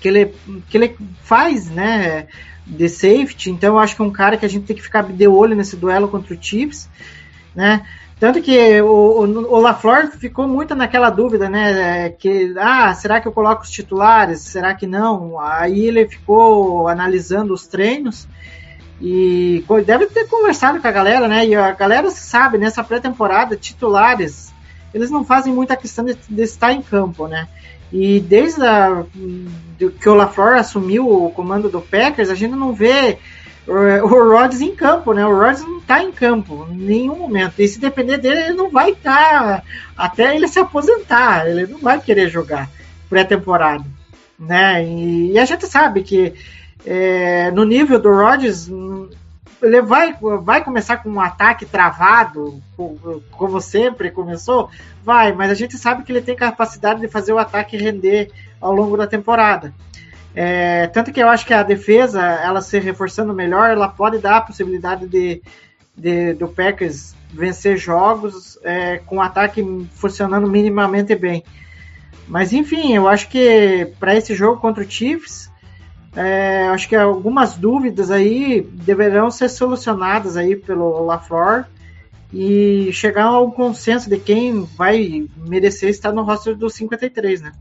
que 0.00 0.08
ele, 0.08 0.34
que 0.68 0.76
ele 0.76 0.96
faz, 1.22 1.68
né? 1.68 2.28
De 2.64 2.88
safety, 2.88 3.50
então 3.50 3.74
eu 3.74 3.78
acho 3.78 3.96
que 3.96 4.02
é 4.02 4.04
um 4.04 4.10
cara 4.10 4.36
que 4.36 4.46
a 4.46 4.48
gente 4.48 4.66
tem 4.66 4.76
que 4.76 4.82
ficar 4.82 5.02
de 5.02 5.26
olho 5.26 5.56
nesse 5.56 5.76
duelo 5.76 6.08
contra 6.08 6.34
o 6.34 6.38
Chiefs, 6.40 6.88
né? 7.54 7.84
Tanto 8.18 8.40
que 8.40 8.80
o, 8.80 8.86
o, 8.86 9.54
o 9.56 9.60
LaFleur 9.60 10.10
ficou 10.12 10.48
muito 10.48 10.74
naquela 10.74 11.10
dúvida, 11.10 11.50
né? 11.50 12.10
Que, 12.10 12.54
ah, 12.58 12.94
será 12.94 13.20
que 13.20 13.28
eu 13.28 13.32
coloco 13.32 13.62
os 13.62 13.70
titulares? 13.70 14.40
Será 14.40 14.74
que 14.74 14.86
não? 14.86 15.38
Aí 15.38 15.86
ele 15.86 16.08
ficou 16.08 16.88
analisando 16.88 17.52
os 17.52 17.66
treinos 17.66 18.26
e 19.00 19.62
deve 19.84 20.06
ter 20.06 20.26
conversado 20.28 20.80
com 20.80 20.88
a 20.88 20.92
galera, 20.92 21.28
né? 21.28 21.46
E 21.46 21.54
a 21.54 21.72
galera 21.72 22.10
sabe, 22.10 22.56
nessa 22.56 22.82
pré-temporada, 22.82 23.54
titulares, 23.54 24.50
eles 24.94 25.10
não 25.10 25.22
fazem 25.22 25.52
muita 25.52 25.76
questão 25.76 26.02
de, 26.02 26.14
de 26.14 26.42
estar 26.42 26.72
em 26.72 26.80
campo, 26.80 27.28
né? 27.28 27.46
E 27.92 28.18
desde 28.18 28.64
a, 28.64 29.04
que 30.00 30.08
o 30.08 30.14
LaFleur 30.14 30.56
assumiu 30.56 31.06
o 31.06 31.30
comando 31.30 31.68
do 31.68 31.82
Packers, 31.82 32.30
a 32.30 32.34
gente 32.34 32.54
não 32.56 32.72
vê 32.72 33.18
o 33.66 34.30
Rodgers 34.30 34.60
em 34.60 34.74
campo, 34.74 35.12
né? 35.12 35.26
O 35.26 35.36
Rodgers 35.36 35.62
não 35.62 35.78
está 35.78 36.02
em 36.02 36.12
campo 36.12 36.66
em 36.70 36.76
nenhum 36.76 37.16
momento. 37.16 37.60
E 37.60 37.66
se 37.66 37.80
depender 37.80 38.18
dele, 38.18 38.40
ele 38.40 38.52
não 38.54 38.70
vai 38.70 38.90
estar 38.90 39.60
tá, 39.60 39.62
até 39.96 40.36
ele 40.36 40.46
se 40.46 40.58
aposentar. 40.58 41.48
Ele 41.48 41.66
não 41.66 41.78
vai 41.80 42.00
querer 42.00 42.28
jogar 42.28 42.70
pré-temporada, 43.08 43.84
né? 44.38 44.84
E, 44.84 45.32
e, 45.32 45.38
a 45.38 45.44
gente 45.44 45.66
sabe 45.66 46.02
que 46.02 46.34
é, 46.84 47.50
no 47.50 47.64
nível 47.64 47.98
do 47.98 48.10
Rodgers, 48.10 48.70
ele 49.62 49.82
vai, 49.82 50.16
vai 50.42 50.62
começar 50.62 50.98
com 50.98 51.10
um 51.10 51.20
ataque 51.20 51.66
travado, 51.66 52.62
como 53.32 53.60
sempre 53.60 54.10
começou? 54.10 54.70
Vai, 55.04 55.32
mas 55.32 55.50
a 55.50 55.54
gente 55.54 55.76
sabe 55.76 56.04
que 56.04 56.12
ele 56.12 56.20
tem 56.20 56.36
capacidade 56.36 57.00
de 57.00 57.08
fazer 57.08 57.32
o 57.32 57.38
ataque 57.38 57.76
render 57.76 58.30
ao 58.60 58.72
longo 58.72 58.96
da 58.96 59.06
temporada. 59.06 59.74
É, 60.38 60.86
tanto 60.88 61.10
que 61.10 61.22
eu 61.22 61.30
acho 61.30 61.46
que 61.46 61.54
a 61.54 61.62
defesa, 61.62 62.22
ela 62.22 62.60
se 62.60 62.78
reforçando 62.78 63.32
melhor, 63.32 63.70
ela 63.70 63.88
pode 63.88 64.18
dar 64.18 64.36
a 64.36 64.40
possibilidade 64.42 65.08
de, 65.08 65.40
de 65.96 66.34
do 66.34 66.46
Packers 66.46 67.14
vencer 67.32 67.78
jogos 67.78 68.58
é, 68.62 68.98
com 68.98 69.16
o 69.16 69.22
ataque 69.22 69.64
funcionando 69.94 70.46
minimamente 70.46 71.14
bem. 71.14 71.42
Mas 72.28 72.52
enfim, 72.52 72.94
eu 72.94 73.08
acho 73.08 73.30
que 73.30 73.90
para 73.98 74.14
esse 74.14 74.34
jogo 74.34 74.60
contra 74.60 74.84
o 74.84 74.90
Chiefs, 74.90 75.50
é, 76.14 76.68
acho 76.68 76.86
que 76.86 76.96
algumas 76.96 77.54
dúvidas 77.54 78.10
aí 78.10 78.60
deverão 78.60 79.30
ser 79.30 79.48
solucionadas 79.48 80.36
aí 80.36 80.54
pelo 80.54 81.02
LaFleur 81.06 81.64
e 82.30 82.90
chegar 82.92 83.24
a 83.24 83.40
um 83.40 83.50
consenso 83.50 84.10
de 84.10 84.18
quem 84.18 84.64
vai 84.76 85.26
merecer 85.34 85.88
estar 85.88 86.12
no 86.12 86.24
roster 86.24 86.54
dos 86.54 86.74
53, 86.74 87.40
né? 87.40 87.52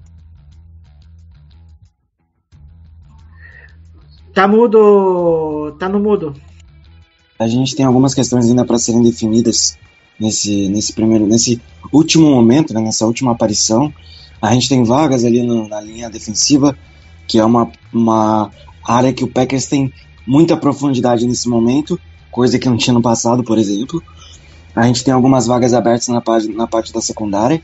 Tá 4.36 4.48
mudo, 4.48 5.76
tá 5.80 5.90
no 5.90 6.00
mudo. 6.00 6.36
A 7.40 7.48
gente 7.48 7.76
tem 7.76 7.86
algumas 7.86 8.14
questões 8.14 8.46
ainda 8.46 8.66
para 8.66 8.78
serem 8.78 9.02
definidas 9.02 9.78
nesse, 10.20 10.68
nesse 10.70 10.94
primeiro, 10.94 11.26
nesse 11.26 11.62
último 11.92 12.30
momento, 12.30 12.74
né, 12.74 12.82
nessa 12.82 13.06
última 13.06 13.32
aparição. 13.32 13.92
A 14.42 14.54
gente 14.54 14.70
tem 14.70 14.84
vagas 14.84 15.24
ali 15.24 15.42
no, 15.42 15.68
na 15.68 15.82
linha 15.82 16.10
defensiva 16.10 16.78
que 17.28 17.40
é 17.40 17.46
uma, 17.46 17.72
uma 17.92 18.52
área 18.84 19.14
que 19.14 19.24
o 19.24 19.28
Packers 19.28 19.66
tem 19.66 19.92
muita 20.26 20.56
profundidade 20.56 21.26
nesse 21.26 21.48
momento, 21.48 22.00
coisa 22.32 22.60
que 22.60 22.70
não 22.70 22.78
tinha 22.78 22.94
no 22.94 23.02
passado, 23.02 23.44
por 23.44 23.58
exemplo. 23.58 24.02
A 24.76 24.86
gente 24.86 25.04
tem 25.04 25.14
algumas 25.14 25.48
vagas 25.48 25.74
abertas 25.74 26.08
na 26.10 26.22
parte, 26.22 26.48
na 26.50 26.68
parte 26.68 26.94
da 26.94 27.02
secundária. 27.02 27.62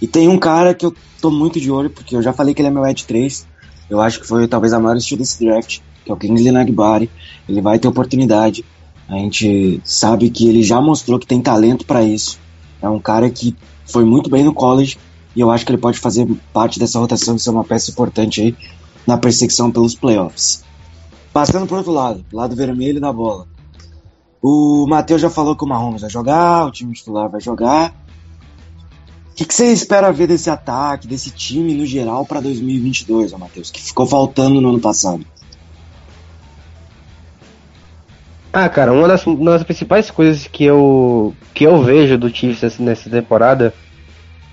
E 0.00 0.06
tem 0.06 0.28
um 0.28 0.38
cara 0.38 0.74
que 0.74 0.84
eu 0.84 0.94
tô 1.20 1.30
muito 1.30 1.60
de 1.60 1.70
olho, 1.70 1.88
porque 1.88 2.14
eu 2.14 2.22
já 2.22 2.32
falei 2.32 2.54
que 2.54 2.60
ele 2.60 2.68
é 2.68 2.70
meu 2.70 2.86
Edge 2.86 3.04
3. 3.04 3.46
Eu 3.88 4.00
acho 4.00 4.20
que 4.20 4.26
foi 4.26 4.46
talvez 4.46 4.72
a 4.72 4.78
maior 4.78 4.96
estilo 4.96 5.20
desse 5.20 5.42
draft, 5.42 5.80
que 6.04 6.10
é 6.10 6.14
o 6.14 6.16
Kingsley 6.16 6.52
Nagbari. 6.52 7.10
Ele 7.48 7.60
vai 7.60 7.78
ter 7.78 7.88
oportunidade. 7.88 8.64
A 9.08 9.14
gente 9.14 9.80
sabe 9.84 10.30
que 10.30 10.48
ele 10.48 10.62
já 10.62 10.80
mostrou 10.80 11.18
que 11.18 11.26
tem 11.26 11.40
talento 11.40 11.84
para 11.84 12.02
isso. 12.02 12.38
É 12.80 12.88
um 12.88 12.98
cara 12.98 13.28
que 13.30 13.56
foi 13.84 14.04
muito 14.04 14.30
bem 14.30 14.42
no 14.42 14.54
college 14.54 14.98
e 15.34 15.40
eu 15.40 15.50
acho 15.50 15.64
que 15.64 15.72
ele 15.72 15.80
pode 15.80 15.98
fazer 15.98 16.26
parte 16.52 16.78
dessa 16.78 16.98
rotação 16.98 17.36
e 17.36 17.38
ser 17.38 17.50
uma 17.50 17.64
peça 17.64 17.90
importante 17.90 18.40
aí 18.40 18.56
na 19.06 19.16
perseguição 19.16 19.70
pelos 19.70 19.94
playoffs. 19.94 20.64
Passando 21.32 21.66
pro 21.66 21.76
outro 21.76 21.92
lado, 21.92 22.24
lado 22.32 22.54
vermelho 22.54 23.00
da 23.00 23.12
bola. 23.12 23.46
O 24.42 24.86
Matheus 24.88 25.20
já 25.20 25.30
falou 25.30 25.56
que 25.56 25.64
o 25.64 25.68
Mahomes 25.68 26.02
vai 26.02 26.10
jogar, 26.10 26.66
o 26.66 26.70
time 26.70 26.92
titular 26.92 27.30
vai 27.30 27.40
jogar. 27.40 27.94
O 29.30 29.34
que, 29.34 29.46
que 29.46 29.54
você 29.54 29.72
espera 29.72 30.12
ver 30.12 30.26
desse 30.26 30.50
ataque, 30.50 31.08
desse 31.08 31.30
time 31.30 31.74
no 31.74 31.86
geral 31.86 32.26
para 32.26 32.40
2022, 32.40 33.32
ó, 33.32 33.38
Matheus, 33.38 33.70
que 33.70 33.80
ficou 33.80 34.04
faltando 34.04 34.60
no 34.60 34.68
ano 34.68 34.80
passado? 34.80 35.24
Ah, 38.52 38.68
cara, 38.68 38.92
uma 38.92 39.08
das, 39.08 39.26
uma 39.26 39.52
das 39.52 39.62
principais 39.62 40.10
coisas 40.10 40.46
que 40.46 40.64
eu, 40.64 41.34
que 41.54 41.64
eu 41.64 41.82
vejo 41.82 42.18
do 42.18 42.28
Chiefs 42.28 42.78
nessa- 42.78 43.08
temporada 43.08 43.72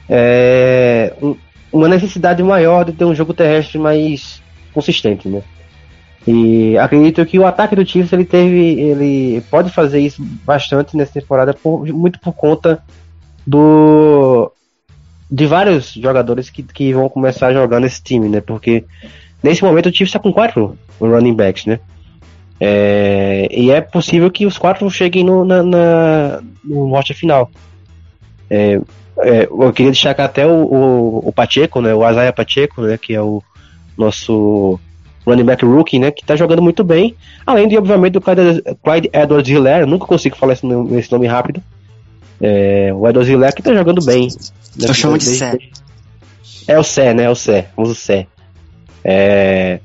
é 0.07 1.13
um- 1.21 1.35
uma 1.71 1.87
necessidade 1.87 2.41
maior 2.41 2.85
de 2.85 2.93
ter 2.93 3.05
um 3.05 3.13
jogo 3.13 3.33
terrestre 3.33 3.77
mais 3.77 4.41
consistente, 4.73 5.27
né? 5.27 5.41
E 6.27 6.77
acredito 6.77 7.25
que 7.25 7.37
o 7.39 7.45
ataque 7.45 7.75
do 7.75 7.85
Chiefs 7.85 8.11
ele 8.13 8.25
teve, 8.25 8.79
ele 8.79 9.41
pode 9.49 9.69
fazer 9.69 9.99
isso 9.99 10.23
bastante 10.45 10.95
nessa 10.95 11.13
temporada, 11.13 11.53
por- 11.53 11.85
muito 11.87 12.19
por 12.19 12.33
conta 12.33 12.81
do 13.45 14.51
de 15.31 15.45
vários 15.45 15.91
jogadores 15.93 16.49
que, 16.49 16.63
que 16.63 16.91
vão 16.91 17.07
começar 17.07 17.47
a 17.47 17.53
jogar 17.53 17.79
nesse 17.79 18.01
time, 18.01 18.27
né? 18.29 18.41
Porque 18.41 18.83
nesse 19.43 19.63
momento 19.63 19.87
o 19.87 19.93
Chiefs 19.93 20.09
está 20.09 20.19
com 20.19 20.33
quatro 20.33 20.77
running 20.99 21.35
backs, 21.35 21.65
né? 21.65 21.79
É, 22.59 23.47
e 23.51 23.71
é 23.71 23.79
possível 23.81 24.29
que 24.29 24.45
os 24.45 24.57
quatro 24.57 24.89
cheguem 24.89 25.23
no, 25.23 25.45
na, 25.45 25.63
na- 25.63 26.41
no 26.63 26.87
lote 26.87 27.13
final. 27.13 27.49
É, 28.49 28.79
é, 29.19 29.43
eu 29.49 29.71
queria 29.73 29.91
destacar 29.91 30.25
até 30.25 30.45
o, 30.45 30.63
o, 30.65 31.29
o 31.29 31.31
Pacheco, 31.31 31.81
né, 31.81 31.93
o 31.93 32.09
Isaiah 32.09 32.33
Pacheco, 32.33 32.81
né, 32.81 32.97
que 32.97 33.13
é 33.13 33.21
o 33.21 33.41
nosso 33.97 34.79
running 35.25 35.43
back 35.43 35.63
rookie, 35.63 35.99
né, 35.99 36.11
que 36.11 36.25
tá 36.25 36.35
jogando 36.35 36.61
muito 36.61 36.83
bem. 36.83 37.15
Além 37.45 37.67
de, 37.67 37.77
obviamente, 37.77 38.13
do 38.13 38.21
Clyde, 38.21 38.61
Clyde 38.83 39.09
Edwards 39.13 39.49
Hilaire, 39.49 39.85
nunca 39.85 40.05
consigo 40.05 40.35
falar 40.35 40.53
esse 40.53 40.65
nome, 40.65 40.97
esse 40.99 41.11
nome 41.11 41.27
rápido. 41.27 41.61
É, 42.41 42.91
o 42.93 43.07
Edwards 43.07 43.29
Hilaire 43.29 43.55
que 43.55 43.61
tá 43.61 43.73
jogando 43.73 44.03
bem. 44.03 44.27
Eu 44.81 44.93
chamo 44.93 45.17
de 45.17 45.25
Sé. 45.25 45.57
É 46.67 46.79
o 46.79 46.83
Sé, 46.83 47.13
né, 47.13 47.23
é 47.23 47.29
o 47.29 47.35
Sé, 47.35 47.67
vamos 47.75 47.91
o 47.91 47.95
Sé. 47.95 48.27
É, 49.03 49.79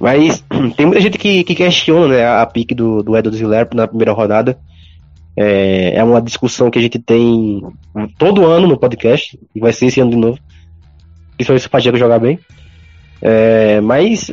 mas 0.00 0.42
tem 0.76 0.86
muita 0.86 1.00
gente 1.00 1.18
que, 1.18 1.44
que 1.44 1.54
questiona 1.54 2.16
né, 2.16 2.26
a 2.26 2.46
pique 2.46 2.74
do, 2.74 3.02
do 3.02 3.16
Edwards 3.16 3.40
na 3.74 3.86
primeira 3.86 4.12
rodada. 4.12 4.58
É, 5.36 5.94
é 5.96 6.02
uma 6.02 6.20
discussão 6.20 6.70
que 6.70 6.78
a 6.78 6.82
gente 6.82 6.98
tem 6.98 7.62
todo 8.18 8.46
ano 8.46 8.66
no 8.66 8.78
podcast, 8.78 9.38
e 9.54 9.60
vai 9.60 9.72
ser 9.72 9.86
esse 9.86 10.00
ano 10.00 10.10
de 10.10 10.16
novo. 10.16 10.38
Principalmente 11.36 11.62
se 11.62 11.68
o 11.68 11.70
Pacheco 11.70 11.98
jogar 11.98 12.18
bem. 12.18 12.38
É, 13.22 13.80
mas 13.82 14.30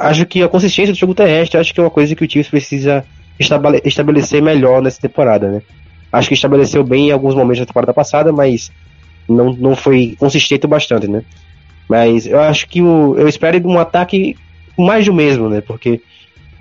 acho 0.00 0.24
que 0.24 0.42
a 0.42 0.48
consistência 0.48 0.92
do 0.94 0.98
jogo 0.98 1.14
terrestre 1.14 1.60
acho 1.60 1.74
que 1.74 1.80
é 1.80 1.82
uma 1.82 1.90
coisa 1.90 2.14
que 2.14 2.24
o 2.24 2.30
Chiefs 2.30 2.50
precisa 2.50 3.04
estabele- 3.38 3.82
estabelecer 3.84 4.42
melhor 4.42 4.80
nessa 4.82 5.00
temporada, 5.00 5.50
né? 5.50 5.62
Acho 6.10 6.28
que 6.28 6.34
estabeleceu 6.34 6.82
bem 6.82 7.08
em 7.08 7.12
alguns 7.12 7.34
momentos 7.34 7.60
da 7.60 7.66
temporada 7.66 7.92
passada, 7.92 8.32
mas 8.32 8.72
não, 9.28 9.52
não 9.52 9.76
foi 9.76 10.16
consistente 10.18 10.66
o 10.66 10.68
bastante, 10.68 11.06
né? 11.06 11.22
Mas 11.88 12.26
eu 12.26 12.40
acho 12.40 12.66
que 12.66 12.80
o, 12.82 13.16
eu 13.16 13.28
espero 13.28 13.60
um 13.68 13.78
ataque 13.78 14.36
mais 14.80 15.06
do 15.06 15.12
mesmo, 15.14 15.48
né? 15.48 15.60
Porque 15.60 16.00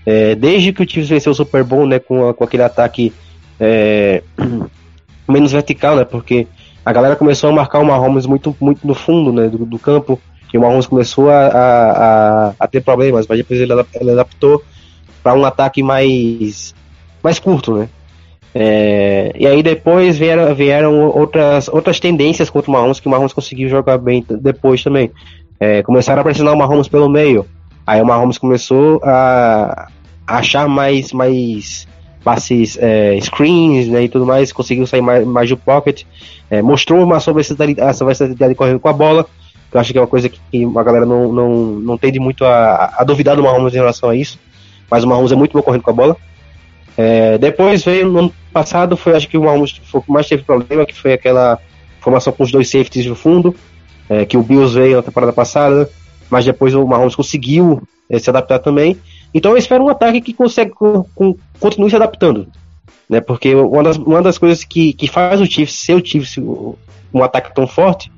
é, 0.05 0.35
desde 0.35 0.73
que 0.73 0.83
o 0.83 0.89
Chiefs 0.89 1.09
venceu 1.09 1.31
o 1.31 1.35
Super 1.35 1.63
Bowl, 1.63 1.85
né, 1.85 1.99
com, 1.99 2.29
a- 2.29 2.33
com 2.33 2.43
aquele 2.43 2.63
ataque 2.63 3.13
é, 3.59 4.23
menos 5.27 5.51
vertical, 5.51 5.95
né? 5.95 6.05
Porque 6.05 6.47
a 6.85 6.91
galera 6.91 7.15
começou 7.15 7.49
a 7.49 7.53
marcar 7.53 7.79
o 7.79 7.85
Mahomes 7.85 8.25
muito, 8.25 8.55
muito 8.59 8.87
no 8.87 8.93
fundo, 8.95 9.31
né, 9.31 9.47
do, 9.47 9.65
do 9.65 9.77
campo, 9.77 10.19
e 10.53 10.57
o 10.57 10.61
Mahomes 10.61 10.87
começou 10.87 11.29
a, 11.29 11.47
a, 11.47 12.53
a, 12.59 12.67
ter 12.67 12.81
problemas, 12.81 13.27
mas 13.27 13.37
depois 13.37 13.59
ele, 13.59 13.71
ele 13.99 14.11
adaptou 14.11 14.63
para 15.21 15.33
um 15.35 15.45
ataque 15.45 15.83
mais 15.83 16.73
mais 17.21 17.37
curto, 17.37 17.75
né? 17.75 17.89
É, 18.55 19.31
e 19.37 19.45
aí 19.45 19.61
depois 19.61 20.17
vieram, 20.17 20.55
vieram 20.55 21.07
outras, 21.09 21.67
outras 21.67 21.99
tendências 21.99 22.49
contra 22.49 22.71
o 22.71 22.73
Mahomes 22.73 22.99
que 22.99 23.07
o 23.07 23.11
Mahomes 23.11 23.33
conseguiu 23.33 23.69
jogar 23.69 23.97
bem 23.97 24.25
depois 24.27 24.83
também. 24.83 25.11
É, 25.59 25.83
começaram 25.83 26.21
a 26.21 26.23
pressionar 26.23 26.53
o 26.53 26.57
Mahomes 26.57 26.87
pelo 26.87 27.09
meio. 27.09 27.45
Aí 27.89 27.99
o 28.03 28.05
Mahomes 28.05 28.37
começou 28.37 29.01
a 29.03 29.87
achar 30.27 30.69
mais, 30.69 31.11
mais 31.11 31.87
passes 32.23 32.77
é, 32.79 33.19
screens 33.19 33.87
né, 33.87 34.03
e 34.03 34.07
tudo 34.07 34.27
mais, 34.27 34.51
conseguiu 34.51 34.85
sair 34.85 35.01
mais, 35.01 35.25
mais 35.25 35.49
do 35.49 35.57
pocket, 35.57 36.03
é, 36.51 36.61
mostrou 36.61 37.03
uma 37.03 37.19
sua 37.19 37.33
versatilidade, 37.33 37.89
a 37.89 37.91
sua 37.91 38.05
versatilidade 38.05 38.53
correndo 38.53 38.79
com 38.79 38.89
a 38.89 38.93
bola, 38.93 39.25
que 39.71 39.75
eu 39.75 39.81
acho 39.81 39.91
que 39.91 39.97
é 39.97 40.01
uma 40.01 40.07
coisa 40.07 40.29
que 40.29 40.39
a 40.63 40.83
galera 40.83 41.03
não, 41.03 41.33
não, 41.33 41.49
não 41.79 41.97
tende 41.97 42.19
muito 42.19 42.45
a, 42.45 42.93
a 42.95 43.03
duvidar 43.03 43.35
do 43.35 43.41
Mahomes 43.41 43.73
em 43.73 43.77
relação 43.77 44.07
a 44.07 44.15
isso, 44.15 44.37
mas 44.87 45.03
o 45.03 45.07
Mahomes 45.07 45.31
é 45.31 45.35
muito 45.35 45.53
bom 45.53 45.63
correndo 45.63 45.81
com 45.81 45.89
a 45.89 45.93
bola. 45.93 46.17
É, 46.95 47.39
depois 47.39 47.83
veio 47.83 48.07
no 48.07 48.19
ano 48.19 48.33
passado, 48.53 48.95
foi 48.95 49.15
acho 49.15 49.27
que 49.27 49.37
o 49.37 49.45
Mahomes 49.45 49.81
foi 49.85 49.99
que 50.03 50.11
mais 50.11 50.27
teve 50.27 50.43
problema, 50.43 50.85
que 50.85 50.93
foi 50.93 51.13
aquela 51.13 51.57
formação 52.01 52.31
com 52.31 52.43
os 52.43 52.51
dois 52.51 52.69
safeties 52.69 53.07
no 53.07 53.15
fundo, 53.15 53.55
é, 54.07 54.25
que 54.25 54.37
o 54.37 54.43
Bills 54.43 54.75
veio 54.75 54.97
na 54.97 55.01
temporada 55.01 55.33
passada, 55.33 55.89
mas 56.29 56.45
depois 56.45 56.73
o 56.75 56.85
Mahomes 56.85 57.15
conseguiu 57.15 57.81
é, 58.09 58.19
se 58.19 58.29
adaptar 58.29 58.59
também. 58.59 58.97
Então 59.33 59.51
eu 59.51 59.57
espero 59.57 59.83
um 59.83 59.89
ataque 59.89 60.21
que 60.21 60.33
consegue 60.33 60.71
com, 60.71 61.03
com- 61.15 61.35
continue 61.59 61.89
se 61.89 61.95
adaptando, 61.95 62.47
né? 63.09 63.21
Porque 63.21 63.53
uma 63.55 63.83
das, 63.83 63.97
uma 63.97 64.21
das 64.21 64.37
coisas 64.37 64.63
que, 64.63 64.93
que 64.93 65.07
faz 65.07 65.39
o 65.39 65.45
Chiefs 65.45 65.75
ser 65.75 65.95
o 65.95 66.05
Chiefs 66.05 66.37
um 67.13 67.23
ataque 67.23 67.53
tão 67.53 67.67
forte 67.67 68.11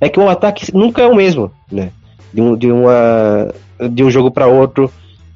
é 0.00 0.08
que 0.08 0.18
o 0.18 0.28
ataque 0.28 0.74
nunca 0.74 1.02
é 1.02 1.06
o 1.06 1.14
mesmo, 1.14 1.50
né? 1.70 1.90
De 2.32 2.40
um, 2.40 2.56
de 2.56 2.70
uma, 2.70 3.52
de 3.90 4.04
um 4.04 4.10
jogo 4.10 4.30
para 4.30 4.46
outro, 4.46 4.90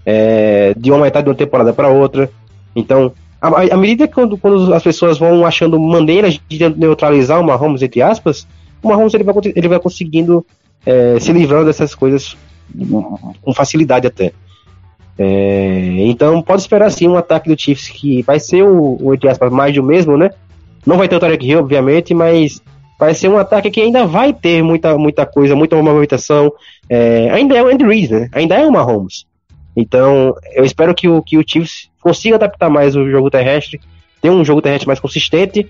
é, 0.06 0.74
de 0.76 0.90
uma 0.90 1.00
metade 1.00 1.24
de 1.24 1.30
uma 1.30 1.36
temporada 1.36 1.72
para 1.72 1.88
outra. 1.88 2.30
Então, 2.74 3.12
à 3.40 3.76
medida 3.76 4.08
que 4.08 4.14
quando, 4.14 4.38
quando 4.38 4.72
as 4.72 4.82
pessoas 4.82 5.18
vão 5.18 5.44
achando 5.44 5.78
maneiras 5.78 6.40
de 6.48 6.68
neutralizar 6.70 7.40
o 7.40 7.44
Mahomes, 7.44 7.82
entre 7.82 8.00
aspas, 8.00 8.46
o 8.82 8.88
Mahomes 8.88 9.12
ele 9.12 9.24
vai, 9.24 9.34
ele 9.54 9.68
vai 9.68 9.78
conseguindo 9.78 10.46
é, 10.86 11.18
se 11.20 11.32
livrando 11.32 11.66
dessas 11.66 11.94
coisas 11.94 12.36
com 13.42 13.54
facilidade 13.54 14.06
até. 14.06 14.32
É, 15.16 16.06
então 16.06 16.42
pode 16.42 16.62
esperar 16.62 16.90
sim 16.90 17.06
um 17.06 17.16
ataque 17.16 17.48
do 17.48 17.60
Chiefs 17.60 17.88
que 17.88 18.22
vai 18.22 18.40
ser 18.40 18.64
o, 18.64 18.98
o 19.00 19.14
entre 19.14 19.28
aspas, 19.28 19.52
mais 19.52 19.74
do 19.74 19.82
mesmo, 19.82 20.16
né? 20.16 20.30
Não 20.84 20.96
vai 20.98 21.08
ter 21.08 21.16
o 21.16 21.20
Tarek 21.20 21.46
Hill, 21.46 21.60
obviamente, 21.60 22.12
mas 22.12 22.60
vai 22.98 23.14
ser 23.14 23.28
um 23.28 23.38
ataque 23.38 23.70
que 23.70 23.80
ainda 23.80 24.06
vai 24.06 24.32
ter 24.32 24.62
muita, 24.62 24.96
muita 24.98 25.24
coisa, 25.24 25.54
muita 25.54 25.80
movimentação. 25.80 26.52
É, 26.88 27.30
ainda 27.30 27.56
é 27.56 27.62
o 27.62 27.68
Andy 27.68 27.84
Reid, 27.84 28.12
né? 28.12 28.28
Ainda 28.32 28.56
é 28.56 28.66
o 28.66 28.72
Mahomes. 28.72 29.24
Então, 29.76 30.34
eu 30.52 30.64
espero 30.64 30.94
que 30.94 31.08
o, 31.08 31.22
que 31.22 31.38
o 31.38 31.44
Chiefs 31.46 31.88
consiga 32.00 32.36
adaptar 32.36 32.68
mais 32.68 32.94
o 32.94 33.08
jogo 33.10 33.30
terrestre, 33.30 33.80
ter 34.20 34.30
um 34.30 34.44
jogo 34.44 34.62
terrestre 34.62 34.86
mais 34.86 35.00
consistente, 35.00 35.66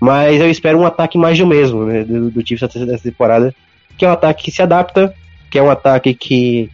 mas 0.00 0.40
eu 0.40 0.50
espero 0.50 0.78
um 0.78 0.86
ataque 0.86 1.16
mais 1.16 1.38
do 1.38 1.46
mesmo, 1.46 1.84
né? 1.84 2.04
Do, 2.04 2.30
do 2.30 2.46
Chiefs 2.46 2.74
nessa 2.74 3.02
temporada, 3.02 3.54
que 3.98 4.04
é 4.04 4.08
um 4.08 4.12
ataque 4.12 4.44
que 4.44 4.50
se 4.50 4.62
adapta, 4.62 5.12
que 5.50 5.58
é 5.58 5.62
um 5.62 5.70
ataque 5.70 6.14
que 6.14 6.70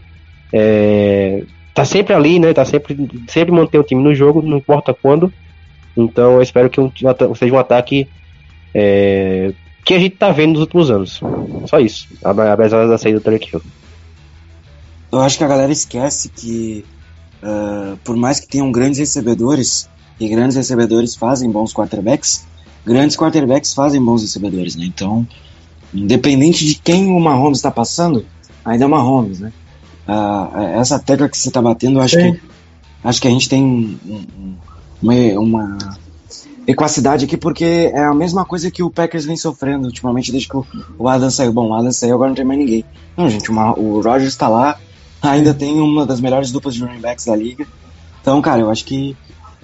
é, 0.53 1.43
tá 1.73 1.85
sempre 1.85 2.15
ali, 2.15 2.39
né? 2.39 2.53
Tá 2.53 2.65
sempre, 2.65 2.97
sempre 3.29 3.53
mantém 3.53 3.81
o 3.81 3.85
time 3.85 4.03
no 4.03 4.15
jogo, 4.15 4.43
não 4.43 4.59
importa 4.59 4.95
quando. 4.95 5.33
Então 5.97 6.35
eu 6.35 6.43
espero 6.43 6.71
que 6.71 6.81
um, 6.81 6.93
seja 7.35 7.55
um 7.55 7.59
ataque 7.59 8.07
é, 8.75 9.53
que 9.85 9.95
a 9.95 9.99
gente 9.99 10.17
tá 10.17 10.31
vendo 10.31 10.53
nos 10.53 10.61
últimos 10.61 10.91
anos. 10.91 11.21
Só 11.67 11.81
isso. 11.81 12.09
Apesar 12.23 12.87
da 12.87 12.99
saída 12.99 13.19
do 13.19 13.25
Tarek 13.25 13.49
Hill. 13.53 13.63
Eu 15.11 15.21
acho 15.21 15.39
que 15.39 15.45
a 15.45 15.49
galera 15.49 15.71
esquece 15.71 16.29
que, 16.29 16.85
ah, 17.43 17.95
por 18.03 18.17
mais 18.17 18.41
que 18.41 18.49
tenham 18.49 18.73
grandes 18.73 18.99
recebedores, 18.99 19.89
e 20.19 20.29
grandes 20.29 20.57
recebedores 20.57 21.15
fazem 21.15 21.51
bons 21.51 21.73
quarterbacks, 21.73 22.47
grandes 22.85 23.17
quarterbacks 23.17 23.75
fazem 23.75 24.03
bons 24.03 24.23
recebedores, 24.23 24.77
né? 24.77 24.85
Então, 24.87 25.27
independente 25.94 26.64
de 26.64 26.74
quem 26.74 27.07
o 27.11 27.20
Mahomes 27.20 27.59
está 27.59 27.70
passando, 27.70 28.24
ainda 28.64 28.85
é 28.85 28.87
o 28.87 28.90
Mahomes, 28.90 29.40
né? 29.40 29.52
Ah, 30.07 30.50
essa 30.76 30.98
tecla 30.98 31.28
que 31.28 31.38
você 31.38 31.48
está 31.48 31.62
batendo, 31.62 32.00
acho 32.00 32.16
Sim. 32.20 32.33
que, 32.35 32.40
acho 33.04 33.20
que 33.22 33.28
a 33.28 33.30
gente 33.30 33.48
tem 33.48 33.62
um- 33.62 33.98
um- 34.07 34.54
uma, 35.02 35.40
uma 35.40 35.78
equacidade 36.66 37.24
aqui, 37.24 37.37
porque 37.37 37.90
é 37.92 38.04
a 38.04 38.14
mesma 38.14 38.44
coisa 38.44 38.70
que 38.70 38.83
o 38.83 38.90
Packers 38.90 39.24
vem 39.24 39.37
sofrendo 39.37 39.87
ultimamente 39.87 40.30
desde 40.30 40.48
que 40.48 40.57
o, 40.57 40.66
o 40.98 41.09
Adam 41.09 41.30
saiu. 41.30 41.52
Bom, 41.52 41.68
o 41.68 41.74
Adam 41.74 41.92
saiu, 41.92 42.14
agora 42.14 42.28
não 42.30 42.37
tem 42.37 42.44
mais 42.44 42.59
ninguém. 42.59 42.85
Não, 43.16 43.28
gente, 43.28 43.50
o, 43.50 43.54
Ma- 43.54 43.74
o 43.74 44.00
Rodgers 44.00 44.33
está 44.33 44.48
lá, 44.48 44.78
ainda 45.22 45.54
tem 45.54 45.78
uma 45.80 46.04
das 46.07 46.20
melhores 46.20 46.50
duplas 46.50 46.74
de 46.74 46.83
running 46.83 47.00
backs 47.00 47.26
da 47.26 47.37
liga. 47.37 47.66
Então, 48.20 48.40
cara, 48.40 48.61
eu 48.62 48.70
acho 48.70 48.85
que, 48.85 49.16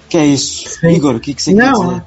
que 0.08 0.16
é 0.16 0.26
isso. 0.26 0.68
Sim. 0.80 0.88
Igor, 0.88 1.16
o 1.16 1.20
que, 1.20 1.32
que 1.34 1.42
você 1.42 1.54
quer 1.54 1.70
Não, 1.70 1.88
dizer? 1.88 2.04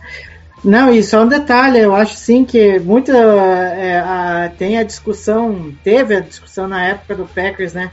Não, 0.64 0.94
e 0.94 1.04
só 1.04 1.24
um 1.24 1.28
detalhe, 1.28 1.80
eu 1.80 1.94
acho 1.94 2.16
sim 2.16 2.46
que 2.46 2.80
muita 2.80 3.12
é, 3.12 4.00
a- 4.00 4.52
tem 4.58 4.78
a 4.78 4.84
discussão, 4.84 5.74
teve 5.84 6.16
a 6.16 6.20
discussão 6.22 6.68
na 6.68 6.84
época 6.86 7.16
do 7.16 7.26
Packers, 7.26 7.74
né? 7.74 7.92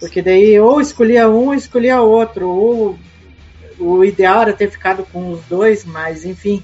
Porque 0.00 0.20
daí 0.20 0.58
ou 0.58 0.80
escolhia 0.80 1.28
um 1.28 1.46
ou 1.46 1.54
escolhia 1.54 2.00
outro, 2.00 2.48
ou 2.48 2.98
o 3.78 4.04
ideal 4.04 4.42
era 4.42 4.52
ter 4.52 4.70
ficado 4.70 5.04
com 5.12 5.30
os 5.30 5.40
dois, 5.44 5.84
mas 5.84 6.24
enfim. 6.24 6.62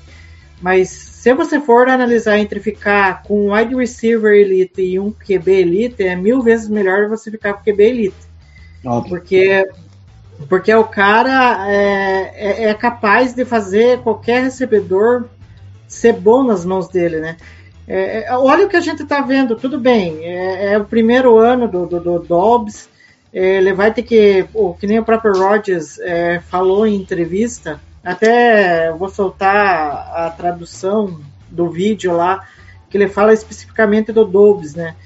Mas 0.60 0.88
se 0.88 1.34
você 1.34 1.60
for 1.60 1.88
analisar 1.88 2.38
entre 2.38 2.60
ficar 2.60 3.22
com 3.22 3.46
um 3.48 3.54
wide 3.54 3.74
receiver 3.74 4.32
elite 4.32 4.80
e 4.82 4.98
um 4.98 5.12
QB 5.12 5.52
elite, 5.52 6.02
é 6.02 6.16
mil 6.16 6.40
vezes 6.42 6.68
melhor 6.68 7.08
você 7.08 7.30
ficar 7.30 7.54
com 7.54 7.62
QB 7.62 7.82
elite. 7.84 8.16
Óbvio. 8.84 9.10
Porque, 9.10 9.68
porque 10.48 10.74
o 10.74 10.84
cara 10.84 11.70
é, 11.70 12.32
é, 12.34 12.64
é 12.68 12.74
capaz 12.74 13.34
de 13.34 13.44
fazer 13.44 14.00
qualquer 14.00 14.42
recebedor 14.44 15.28
ser 15.86 16.14
bom 16.14 16.42
nas 16.42 16.64
mãos 16.64 16.88
dele, 16.88 17.20
né? 17.20 17.36
É, 17.88 18.24
é, 18.24 18.36
olha 18.36 18.66
o 18.66 18.68
que 18.68 18.76
a 18.76 18.80
gente 18.80 19.04
está 19.04 19.20
vendo, 19.20 19.54
tudo 19.54 19.78
bem, 19.78 20.24
é, 20.24 20.72
é 20.72 20.78
o 20.78 20.84
primeiro 20.84 21.38
ano 21.38 21.68
do, 21.68 21.86
do, 21.86 22.00
do 22.00 22.18
Dobbs, 22.18 22.88
é, 23.32 23.58
ele 23.58 23.72
vai 23.72 23.92
ter 23.92 24.02
que, 24.02 24.44
o 24.52 24.74
que 24.74 24.88
nem 24.88 24.98
o 24.98 25.04
próprio 25.04 25.32
Rodgers 25.32 25.98
é, 26.00 26.40
falou 26.40 26.84
em 26.86 26.96
entrevista, 26.96 27.80
até 28.02 28.90
vou 28.92 29.08
soltar 29.08 30.12
a 30.16 30.30
tradução 30.30 31.20
do 31.48 31.70
vídeo 31.70 32.12
lá, 32.16 32.44
que 32.90 32.96
ele 32.96 33.08
fala 33.08 33.32
especificamente 33.32 34.10
do 34.10 34.24
Dobbs, 34.24 34.74
né? 34.74 34.96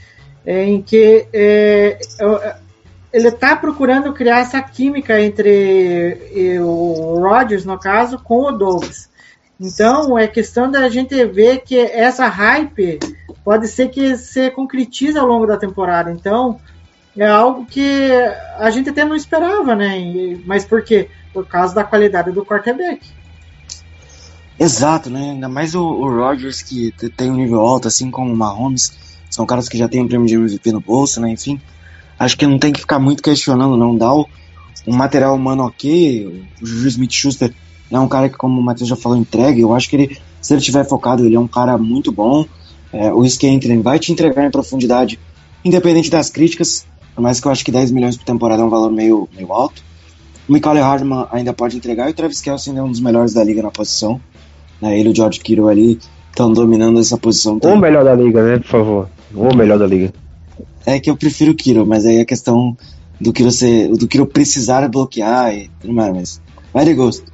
É, 0.45 0.64
em 0.64 0.81
que 0.81 1.27
ele 3.12 3.29
está 3.29 3.55
procurando 3.57 4.12
criar 4.12 4.40
essa 4.40 4.61
química 4.62 5.21
entre 5.21 6.59
o 6.61 7.19
Rodgers, 7.21 7.64
no 7.64 7.79
caso, 7.79 8.19
com 8.19 8.45
o 8.45 8.53
Dobbs. 8.53 9.10
Então, 9.61 10.18
é 10.18 10.27
questão 10.27 10.70
da 10.70 10.88
gente 10.88 11.23
ver 11.27 11.59
que 11.59 11.79
essa 11.79 12.27
hype 12.27 12.99
pode 13.44 13.68
ser 13.68 13.90
que 13.90 14.16
se 14.16 14.51
concretize 14.51 15.18
ao 15.18 15.27
longo 15.27 15.46
da 15.46 15.59
temporada. 15.59 16.11
Então, 16.11 16.59
é 17.14 17.27
algo 17.27 17.66
que 17.66 18.11
a 18.59 18.70
gente 18.70 18.88
até 18.88 19.05
não 19.05 19.14
esperava, 19.14 19.75
né? 19.75 20.38
Mas 20.46 20.64
por 20.64 20.83
quê? 20.83 21.11
Por 21.31 21.46
causa 21.46 21.75
da 21.75 21.85
qualidade 21.85 22.33
do 22.33 22.44
quarterback. 22.44 23.07
Exato, 24.59 25.11
né? 25.11 25.33
Ainda 25.33 25.49
mais 25.49 25.75
o, 25.75 25.83
o 25.83 26.09
Rodgers, 26.09 26.62
que 26.62 26.90
tem 27.14 27.31
um 27.31 27.37
nível 27.37 27.61
alto, 27.61 27.87
assim 27.87 28.11
como 28.11 28.33
o 28.33 28.37
Mahomes. 28.37 28.99
São 29.29 29.44
caras 29.44 29.68
que 29.68 29.77
já 29.77 29.88
têm 29.88 30.03
o 30.03 30.09
prêmio 30.09 30.27
de 30.27 30.37
MVP 30.37 30.73
no 30.73 30.81
bolso, 30.81 31.20
né? 31.20 31.29
Enfim, 31.31 31.61
acho 32.18 32.37
que 32.37 32.46
não 32.46 32.59
tem 32.59 32.73
que 32.73 32.81
ficar 32.81 32.99
muito 32.99 33.23
questionando, 33.23 33.77
não. 33.77 33.94
Dá 33.94 34.12
o, 34.14 34.27
um 34.87 34.96
material 34.96 35.35
humano 35.35 35.64
ok. 35.64 36.46
O 36.62 36.66
Juju 36.66 36.88
Smith-Schuster 36.88 37.53
é 37.90 37.98
um 37.98 38.09
cara 38.09 38.29
que, 38.29 38.37
como 38.37 38.61
o 38.61 38.62
Matheus 38.62 38.88
já 38.88 38.96
falou, 38.96 39.18
entrega. 39.18 39.61
Eu 39.61 39.74
acho 39.74 39.88
que 39.88 39.96
ele, 39.96 40.18
se 40.40 40.55
ele 40.55 40.61
tiver 40.61 40.85
focado, 40.85 41.24
ele 41.24 41.35
é 41.35 41.40
um 41.40 41.48
cara 41.48 41.76
muito 41.76 42.12
bom. 42.12 42.46
É, 42.92 43.12
o 43.12 43.24
Skentren 43.24 43.83
vai 43.83 43.98
te 43.98 44.12
entregar 44.12 44.46
em 44.46 44.50
profundidade, 44.50 45.18
independente 45.64 46.11
das 46.11 46.31
críticas. 46.31 46.87
Por 47.14 47.22
mais 47.22 47.40
que 47.40 47.46
eu 47.46 47.53
acho 47.53 47.64
que 47.64 47.72
10 47.72 47.90
milhões 47.90 48.16
por 48.16 48.24
temporada 48.24 48.62
é 48.62 48.64
um 48.64 48.70
valor 48.70 48.90
meio, 48.90 49.29
meio 49.37 49.53
alto. 49.53 49.83
O 50.48 50.53
Michael 50.53 50.83
Hardman 50.83 51.26
ainda 51.31 51.53
pode 51.53 51.76
entregar 51.76 52.09
e 52.09 52.12
o 52.12 52.14
Travis 52.14 52.40
Kelce 52.40 52.70
ainda 52.70 52.81
é 52.81 52.85
um 52.85 52.90
dos 52.90 53.00
melhores 53.00 53.35
da 53.35 53.44
liga 53.44 53.62
na 53.62 53.70
posição. 53.70 54.20
Né? 54.81 54.98
Ele 54.98 55.11
e 55.11 55.12
o 55.12 55.14
George 55.14 55.40
Kittle 55.40 55.68
ali 55.68 55.98
estão 56.31 56.53
dominando 56.53 56.98
essa 56.98 57.18
posição. 57.18 57.59
O 57.62 57.76
melhor 57.76 58.05
da 58.05 58.14
liga, 58.14 58.42
né, 58.42 58.59
por 58.59 58.66
favor. 58.66 59.09
O 59.35 59.55
melhor 59.55 59.79
da 59.79 59.87
liga. 59.87 60.12
É 60.87 60.98
que 60.98 61.11
eu 61.11 61.16
prefiro 61.16 61.53
o 61.53 61.55
Kittle, 61.55 61.87
mas 61.87 62.07
aí 62.07 62.20
a 62.20 62.24
questão 62.24 62.76
do 63.20 63.33
Kittle, 63.33 63.53
ser, 63.53 63.88
do 63.88 64.09
Kittle 64.09 64.26
precisar 64.26 64.88
bloquear 64.88 65.55
e 65.55 65.70
tudo 65.81 65.92
mais, 65.92 66.12
mas 66.14 66.42
vai 66.72 66.85
de 66.85 66.94
gosto. 66.94 67.31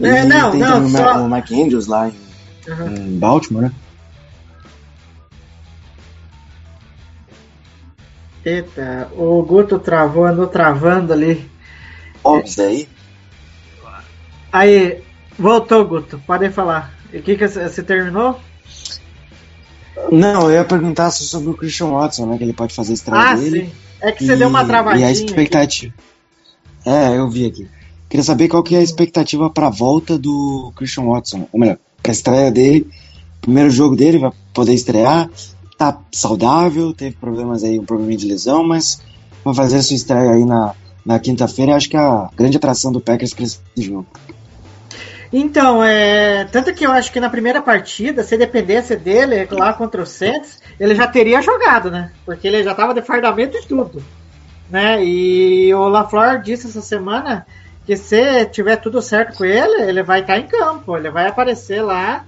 É, 0.00 0.22
E 0.22 0.24
não, 0.24 0.50
tem 0.50 0.60
não, 0.60 0.72
também 0.84 0.90
só- 1.02 1.22
o 1.24 1.30
Mike 1.30 1.62
Andrews 1.62 1.86
lá 1.86 2.08
em, 2.08 2.14
Uhum. 2.68 2.94
em 2.96 3.18
Baltimore, 3.18 3.62
né? 3.64 3.72
Eita, 8.44 9.08
o 9.16 9.42
Guto 9.42 9.78
travou, 9.78 10.26
andou 10.26 10.46
travando 10.46 11.12
ali. 11.12 11.48
Óbvio 12.22 12.52
daí. 12.56 12.88
Aí, 14.52 15.02
voltou, 15.38 15.84
Guto, 15.86 16.20
pode 16.26 16.50
falar. 16.50 16.92
E 17.12 17.18
o 17.18 17.22
que, 17.22 17.36
que 17.36 17.48
você 17.48 17.82
terminou? 17.82 18.38
Não, 20.12 20.42
eu 20.50 20.56
ia 20.56 20.64
perguntar 20.64 21.10
sobre 21.10 21.48
o 21.50 21.54
Christian 21.54 21.86
Watson, 21.88 22.26
né? 22.26 22.36
Que 22.38 22.44
ele 22.44 22.52
pode 22.52 22.74
fazer 22.74 22.92
a 22.92 22.94
estreia 22.94 23.22
Ah, 23.22 23.34
dele. 23.34 23.66
sim. 23.66 23.72
É 24.00 24.12
que 24.12 24.26
você 24.26 24.36
deu 24.36 24.48
uma 24.48 24.64
travadinha. 24.64 25.06
E 25.06 25.08
a 25.08 25.12
aqui. 25.12 25.24
expectativa. 25.24 25.94
É, 26.84 27.16
eu 27.16 27.30
vi 27.30 27.46
aqui. 27.46 27.68
Queria 28.14 28.22
saber 28.22 28.46
qual 28.46 28.62
que 28.62 28.76
é 28.76 28.78
a 28.78 28.82
expectativa 28.82 29.50
pra 29.50 29.68
volta 29.68 30.16
do 30.16 30.72
Christian 30.76 31.06
Watson. 31.06 31.48
Ou 31.52 31.58
melhor, 31.58 31.78
pra 32.00 32.12
estreia 32.12 32.48
dele. 32.48 32.88
Primeiro 33.40 33.68
jogo 33.70 33.96
dele, 33.96 34.20
vai 34.20 34.30
poder 34.52 34.72
estrear. 34.72 35.28
Tá 35.76 35.98
saudável, 36.12 36.92
teve 36.92 37.16
problemas 37.16 37.64
aí, 37.64 37.76
um 37.76 37.84
probleminha 37.84 38.18
de 38.18 38.28
lesão, 38.28 38.62
mas 38.62 39.02
vai 39.44 39.52
fazer 39.52 39.78
a 39.78 39.82
sua 39.82 39.96
estreia 39.96 40.30
aí 40.30 40.44
na, 40.44 40.76
na 41.04 41.18
quinta-feira. 41.18 41.74
Acho 41.74 41.90
que 41.90 41.96
é 41.96 42.00
a 42.00 42.30
grande 42.36 42.56
atração 42.56 42.92
do 42.92 43.00
Packers 43.00 43.34
pra 43.34 43.42
esse 43.42 43.58
jogo. 43.78 44.06
Então, 45.32 45.82
é, 45.82 46.44
tanto 46.44 46.72
que 46.72 46.86
eu 46.86 46.92
acho 46.92 47.10
que 47.10 47.18
na 47.18 47.28
primeira 47.28 47.60
partida, 47.60 48.22
se 48.22 48.38
dependesse 48.38 48.94
dele 48.94 49.44
lá 49.50 49.72
contra 49.72 50.00
o 50.00 50.06
Saints, 50.06 50.60
ele 50.78 50.94
já 50.94 51.08
teria 51.08 51.42
jogado, 51.42 51.90
né? 51.90 52.12
Porque 52.24 52.46
ele 52.46 52.62
já 52.62 52.76
tava 52.76 52.94
de 52.94 53.02
fardamento 53.02 53.56
e 53.56 53.66
tudo, 53.66 54.00
né? 54.70 55.04
E 55.04 55.74
o 55.74 55.88
LaFleur 55.88 56.40
disse 56.40 56.68
essa 56.68 56.80
semana 56.80 57.44
que 57.86 57.96
se 57.96 58.46
tiver 58.46 58.76
tudo 58.76 59.02
certo 59.02 59.36
com 59.38 59.44
ele, 59.44 59.82
ele 59.82 60.02
vai 60.02 60.20
estar 60.20 60.38
em 60.38 60.46
campo, 60.46 60.96
ele 60.96 61.10
vai 61.10 61.26
aparecer 61.28 61.82
lá. 61.82 62.24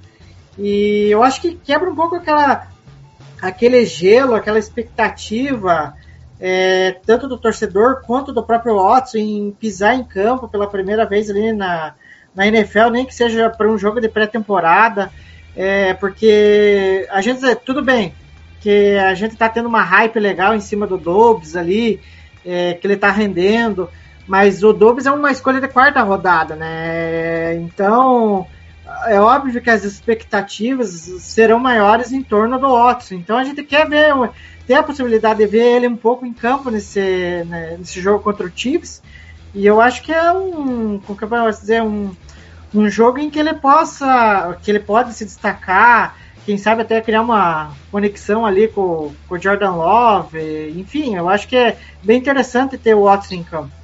E 0.59 1.09
eu 1.11 1.23
acho 1.23 1.41
que 1.41 1.55
quebra 1.55 1.91
um 1.91 1.95
pouco 1.95 2.17
aquela 2.17 2.67
aquele 3.41 3.85
gelo, 3.85 4.35
aquela 4.35 4.59
expectativa 4.59 5.95
é, 6.41 6.97
tanto 7.05 7.27
do 7.27 7.39
torcedor 7.39 8.03
quanto 8.07 8.33
do 8.33 8.43
próprio 8.43 8.77
Watson 8.77 9.19
em 9.19 9.51
pisar 9.53 9.95
em 9.95 10.05
campo 10.05 10.49
pela 10.49 10.69
primeira 10.69 11.07
vez 11.07 11.31
ali 11.31 11.53
na, 11.53 11.95
na 12.35 12.47
NFL, 12.47 12.91
nem 12.91 13.07
que 13.07 13.15
seja 13.15 13.49
para 13.49 13.71
um 13.71 13.79
jogo 13.79 14.01
de 14.01 14.09
pré-temporada, 14.09 15.11
é, 15.57 15.95
porque 15.95 17.07
a 17.11 17.21
gente, 17.21 17.55
tudo 17.57 17.83
bem, 17.83 18.15
que 18.61 18.97
a 18.97 19.15
gente 19.15 19.33
está 19.33 19.49
tendo 19.49 19.69
uma 19.69 19.83
hype 19.83 20.19
legal 20.19 20.55
em 20.55 20.61
cima 20.61 20.87
do 20.87 20.99
Dobbs 20.99 21.57
ali, 21.57 22.01
é, 22.45 22.75
que 22.75 22.87
ele 22.87 22.95
está 22.95 23.11
rendendo, 23.11 23.89
mas 24.27 24.63
o 24.63 24.73
Dobbs 24.73 25.07
é 25.07 25.13
uma 25.13 25.31
escolha 25.31 25.61
de 25.61 25.69
quarta 25.69 26.03
rodada, 26.03 26.57
né? 26.57 27.55
Então 27.57 28.47
é 29.07 29.21
óbvio 29.21 29.61
que 29.61 29.71
as 29.71 29.85
expectativas 29.85 30.91
serão 31.21 31.59
maiores 31.59 32.13
em 32.13 32.23
torno 32.23 32.59
do 32.59 32.69
Watson. 32.69 33.17
Então 33.17 33.37
a 33.37 33.45
gente 33.45 33.63
quer 33.63 33.89
ver, 33.89 34.15
ter 34.67 34.75
a 34.75 34.83
possibilidade 34.83 35.39
de 35.39 35.47
ver 35.47 35.77
ele 35.77 35.89
um 35.89 35.97
pouco 35.97 36.25
em 36.25 36.33
campo 36.33 36.71
nesse, 36.71 37.45
né, 37.47 37.77
nesse 37.79 38.01
jogo 38.01 38.23
contra 38.23 38.47
o 38.47 38.53
Chiefs. 38.55 39.03
E 39.55 39.65
eu 39.67 39.81
acho 39.81 40.03
que 40.03 40.13
é 40.13 40.33
um, 40.33 40.99
como 40.99 41.19
que 41.19 41.25
eu 41.25 41.29
posso 41.29 41.61
dizer, 41.61 41.83
um, 41.83 42.15
um 42.75 42.89
jogo 42.89 43.19
em 43.19 43.31
que 43.31 43.39
ele 43.39 43.55
possa, 43.55 44.57
que 44.63 44.71
ele 44.71 44.81
pode 44.81 45.15
se 45.15 45.25
destacar, 45.25 46.17
quem 46.45 46.59
sabe 46.59 46.83
até 46.83 47.01
criar 47.01 47.23
uma 47.23 47.73
conexão 47.91 48.47
ali 48.47 48.69
com, 48.69 49.13
com 49.29 49.35
o 49.35 49.39
Jordan 49.39 49.73
Love. 49.73 50.75
Enfim, 50.77 51.17
eu 51.17 51.29
acho 51.29 51.49
que 51.49 51.57
é 51.57 51.77
bem 52.03 52.19
interessante 52.19 52.79
ter 52.79 52.95
o 52.95 53.05
Watson 53.05 53.35
em 53.35 53.43
campo. 53.43 53.76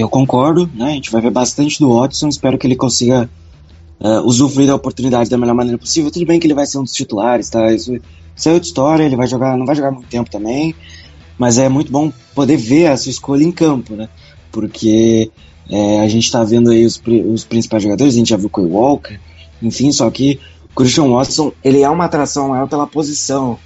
Eu 0.00 0.08
concordo, 0.08 0.68
né? 0.74 0.86
A 0.86 0.94
gente 0.94 1.10
vai 1.10 1.20
ver 1.20 1.30
bastante 1.30 1.78
do 1.78 1.94
Watson. 1.94 2.28
Espero 2.28 2.56
que 2.56 2.66
ele 2.66 2.74
consiga 2.74 3.28
uh, 4.00 4.26
usufruir 4.26 4.66
da 4.66 4.74
oportunidade 4.74 5.28
da 5.28 5.36
melhor 5.36 5.54
maneira 5.54 5.76
possível. 5.76 6.10
Tudo 6.10 6.24
bem 6.24 6.40
que 6.40 6.46
ele 6.46 6.54
vai 6.54 6.64
ser 6.64 6.78
um 6.78 6.84
dos 6.84 6.94
titulares, 6.94 7.50
tá? 7.50 7.70
Isso, 7.70 7.94
isso 8.34 8.48
é 8.48 8.52
outra 8.54 8.66
história. 8.66 9.04
Ele 9.04 9.14
vai 9.14 9.26
jogar, 9.26 9.58
não 9.58 9.66
vai 9.66 9.76
jogar 9.76 9.90
muito 9.90 10.08
tempo 10.08 10.30
também. 10.30 10.74
Mas 11.36 11.58
é 11.58 11.68
muito 11.68 11.92
bom 11.92 12.10
poder 12.34 12.56
ver 12.56 12.86
a 12.86 12.96
sua 12.96 13.10
escolha 13.10 13.44
em 13.44 13.52
campo, 13.52 13.94
né? 13.94 14.08
Porque 14.50 15.30
é, 15.68 16.00
a 16.00 16.08
gente 16.08 16.32
tá 16.32 16.42
vendo 16.44 16.70
aí 16.70 16.86
os, 16.86 16.98
os 17.26 17.44
principais 17.44 17.82
jogadores. 17.82 18.14
A 18.14 18.16
gente 18.16 18.30
já 18.30 18.38
viu 18.38 18.46
o 18.46 18.50
Quay 18.50 18.66
Walker, 18.66 19.20
enfim. 19.62 19.92
Só 19.92 20.10
que 20.10 20.40
o 20.72 20.76
Christian 20.76 21.10
Watson 21.10 21.52
ele 21.62 21.82
é 21.82 21.90
uma 21.90 22.06
atração 22.06 22.48
maior 22.48 22.66
pela 22.66 22.86
posição, 22.86 23.58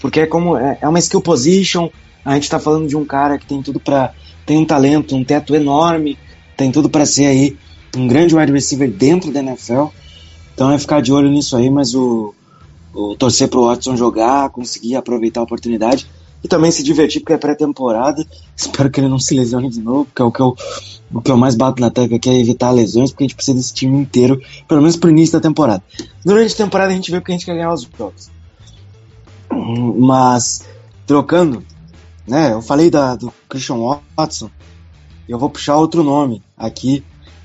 porque 0.00 0.20
é 0.20 0.26
como 0.26 0.56
é, 0.56 0.78
é 0.80 0.88
uma 0.88 1.00
skill 1.00 1.20
position. 1.20 1.88
A 2.24 2.34
gente 2.34 2.48
tá 2.48 2.60
falando 2.60 2.86
de 2.86 2.96
um 2.96 3.04
cara 3.04 3.36
que 3.38 3.46
tem 3.46 3.60
tudo 3.60 3.80
para 3.80 4.14
tem 4.50 4.58
um 4.58 4.64
talento, 4.64 5.14
um 5.14 5.22
teto 5.22 5.54
enorme, 5.54 6.18
tem 6.56 6.72
tudo 6.72 6.90
para 6.90 7.06
ser 7.06 7.26
aí 7.26 7.56
um 7.96 8.08
grande 8.08 8.34
wide 8.34 8.50
receiver 8.50 8.90
dentro 8.90 9.30
da 9.30 9.38
NFL. 9.38 9.84
Então 10.52 10.72
é 10.72 10.76
ficar 10.76 11.00
de 11.00 11.12
olho 11.12 11.30
nisso 11.30 11.56
aí, 11.56 11.70
mas 11.70 11.94
o, 11.94 12.34
o 12.92 13.14
torcer 13.14 13.46
pro 13.46 13.66
Watson 13.66 13.96
jogar, 13.96 14.50
conseguir 14.50 14.96
aproveitar 14.96 15.38
a 15.38 15.44
oportunidade 15.44 16.04
e 16.42 16.48
também 16.48 16.72
se 16.72 16.82
divertir 16.82 17.20
porque 17.20 17.34
é 17.34 17.36
pré-temporada. 17.36 18.26
Espero 18.56 18.90
que 18.90 18.98
ele 18.98 19.06
não 19.06 19.20
se 19.20 19.36
lesione 19.36 19.70
de 19.70 19.80
novo, 19.80 20.06
porque 20.06 20.20
é 20.20 20.24
o 20.24 20.32
que 20.32 20.40
eu, 20.40 20.56
o 21.14 21.22
que 21.22 21.30
eu 21.30 21.36
mais 21.36 21.54
bato 21.54 21.80
na 21.80 21.88
tecla 21.88 22.16
aqui 22.16 22.28
é 22.28 22.36
evitar 22.36 22.72
lesões, 22.72 23.12
porque 23.12 23.22
a 23.22 23.26
gente 23.28 23.36
precisa 23.36 23.56
desse 23.56 23.72
time 23.72 23.96
inteiro, 24.00 24.42
pelo 24.66 24.80
menos 24.80 24.96
pro 24.96 25.10
início 25.10 25.38
da 25.38 25.40
temporada. 25.40 25.84
Durante 26.24 26.54
a 26.54 26.56
temporada 26.56 26.92
a 26.92 26.96
gente 26.96 27.08
vê 27.12 27.20
porque 27.20 27.30
a 27.30 27.36
gente 27.36 27.46
quer 27.46 27.54
ganhar 27.54 27.72
os 27.72 27.88
jogos. 27.96 28.32
Mas, 29.96 30.66
trocando, 31.06 31.62
né? 32.26 32.52
Eu 32.52 32.62
falei 32.62 32.90
da, 32.90 33.16
do 33.16 33.32
Christian 33.48 33.76
Watson. 34.16 34.50
Eu 35.28 35.38
vou 35.38 35.50
puxar 35.50 35.76
outro 35.76 36.02
nome 36.02 36.42
aqui 36.56 37.04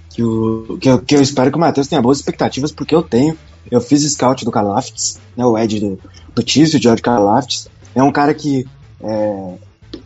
que, 0.09 0.23
o, 0.23 0.77
que, 0.79 0.89
eu, 0.89 1.01
que 1.01 1.15
eu 1.15 1.21
espero 1.21 1.51
que 1.51 1.57
o 1.57 1.59
Matheus 1.59 1.88
tenha 1.88 2.01
boas 2.01 2.19
expectativas, 2.19 2.71
porque 2.71 2.95
eu 2.95 3.03
tenho. 3.03 3.38
Eu 3.69 3.81
fiz 3.81 4.03
scout 4.03 4.45
do 4.45 4.51
Kalaftis, 4.51 5.19
né? 5.35 5.45
O 5.45 5.57
Ed 5.57 5.79
do, 5.79 5.99
do 6.33 6.49
Chiefs, 6.49 6.73
o 6.73 6.81
George 6.81 7.01
Kalaftis. 7.01 7.67
É 7.93 8.01
um 8.01 8.11
cara 8.11 8.33
que 8.33 8.65
é, 9.01 9.53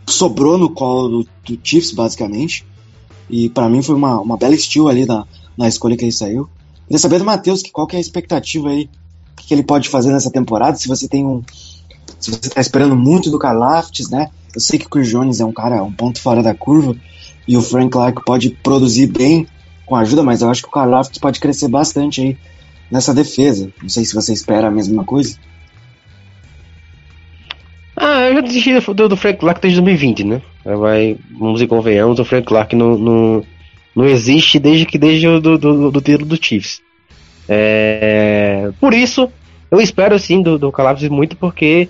sobrou 0.06 0.58
no 0.58 0.70
colo 0.70 1.08
do, 1.08 1.28
do 1.44 1.60
Chiefs, 1.62 1.92
basicamente. 1.92 2.66
E 3.28 3.48
para 3.48 3.68
mim 3.68 3.82
foi 3.82 3.94
uma, 3.94 4.20
uma 4.20 4.36
bela 4.36 4.56
steal 4.56 4.88
ali 4.88 5.06
na, 5.06 5.24
na 5.56 5.68
escolha 5.68 5.96
que 5.96 6.04
ele 6.04 6.12
saiu. 6.12 6.48
Queria 6.86 6.98
saber 6.98 7.18
do 7.18 7.24
Matheus 7.24 7.62
que 7.62 7.70
qual 7.70 7.86
que 7.86 7.94
é 7.94 7.98
a 7.98 8.00
expectativa 8.00 8.70
aí, 8.70 8.90
que, 9.36 9.46
que 9.46 9.54
ele 9.54 9.62
pode 9.62 9.88
fazer 9.88 10.10
nessa 10.10 10.30
temporada, 10.30 10.76
se 10.76 10.88
você 10.88 11.06
tem 11.06 11.24
um. 11.24 11.42
Se 12.18 12.30
você 12.30 12.50
tá 12.50 12.60
esperando 12.60 12.96
muito 12.96 13.30
do 13.30 13.38
Karlaftis, 13.38 14.10
né? 14.10 14.28
Eu 14.54 14.60
sei 14.60 14.78
que 14.78 14.86
o 14.86 14.88
Chris 14.88 15.08
Jones 15.08 15.40
é 15.40 15.44
um 15.44 15.52
cara, 15.52 15.82
um 15.82 15.92
ponto 15.92 16.20
fora 16.20 16.42
da 16.42 16.54
curva, 16.54 16.96
e 17.46 17.56
o 17.56 17.62
Frank 17.62 17.90
Clark 17.90 18.24
pode 18.24 18.50
produzir 18.50 19.06
bem 19.06 19.46
com 19.86 19.96
ajuda, 19.96 20.22
mas 20.22 20.42
eu 20.42 20.50
acho 20.50 20.62
que 20.62 20.68
o 20.68 20.72
Karlaftis 20.72 21.18
pode 21.18 21.40
crescer 21.40 21.68
bastante 21.68 22.20
aí 22.20 22.36
nessa 22.90 23.14
defesa. 23.14 23.70
Não 23.82 23.88
sei 23.88 24.04
se 24.04 24.14
você 24.14 24.32
espera 24.32 24.68
a 24.68 24.70
mesma 24.70 25.04
coisa. 25.04 25.36
Ah, 27.96 28.28
eu 28.28 28.34
já 28.34 28.40
desisti 28.40 28.72
do, 28.94 29.08
do 29.08 29.16
Frank 29.16 29.38
Clark 29.38 29.60
desde 29.60 29.80
2020, 29.80 30.24
né? 30.24 30.42
Vai, 30.64 31.18
vamos 31.38 31.60
e 31.60 31.66
convenhamos, 31.66 32.18
o 32.18 32.24
Frank 32.24 32.46
Clark 32.46 32.74
não, 32.74 32.96
não, 32.96 33.44
não 33.94 34.06
existe 34.06 34.58
desde 34.58 34.86
que 34.86 34.96
desde 34.96 35.26
o 35.26 35.40
do, 35.40 35.58
do, 35.58 35.90
do 35.90 36.00
título 36.00 36.26
do 36.26 36.42
Chiefs. 36.42 36.80
É, 37.48 38.70
por 38.80 38.94
isso, 38.94 39.30
eu 39.70 39.80
espero 39.80 40.18
sim 40.18 40.40
do, 40.42 40.58
do 40.58 40.70
Calabres 40.70 41.08
muito 41.08 41.36
porque 41.36 41.88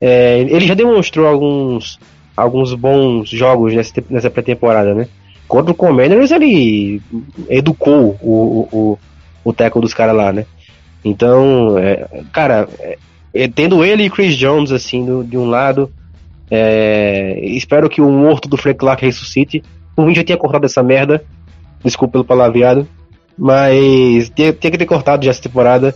é, 0.00 0.40
ele 0.40 0.66
já 0.66 0.74
demonstrou 0.74 1.26
alguns, 1.26 1.98
alguns 2.36 2.74
bons 2.74 3.28
jogos 3.28 3.74
nessa, 3.74 3.92
te- 3.92 4.04
nessa 4.10 4.30
pré-temporada, 4.30 4.94
né? 4.94 5.08
Contra 5.46 5.72
o 5.72 5.74
Commanders 5.74 6.30
ele 6.30 7.00
educou 7.48 8.18
o, 8.20 8.68
o, 8.70 8.98
o, 9.44 9.52
o 9.74 9.80
dos 9.80 9.94
caras 9.94 10.14
lá, 10.14 10.32
né? 10.32 10.44
Então, 11.04 11.78
é, 11.78 12.06
cara, 12.32 12.68
é, 13.32 13.48
tendo 13.48 13.84
ele 13.84 14.04
e 14.04 14.10
Chris 14.10 14.36
Jones 14.36 14.72
assim 14.72 15.04
do- 15.04 15.24
de 15.24 15.36
um 15.38 15.48
lado, 15.48 15.90
é, 16.50 17.38
espero 17.42 17.88
que 17.88 18.00
o 18.00 18.10
morto 18.10 18.48
do 18.48 18.56
Frank 18.56 18.78
Clark 18.78 19.04
ressuscite. 19.04 19.62
Por 19.96 20.06
mim 20.06 20.14
já 20.14 20.22
tinha 20.22 20.38
cortado 20.38 20.66
essa 20.66 20.82
merda, 20.82 21.24
desculpa 21.84 22.12
pelo 22.12 22.24
palavreado, 22.24 22.86
mas 23.36 24.30
tinha, 24.30 24.52
tinha 24.52 24.70
que 24.70 24.78
ter 24.78 24.86
cortado 24.86 25.24
já 25.24 25.30
essa 25.30 25.42
temporada. 25.42 25.94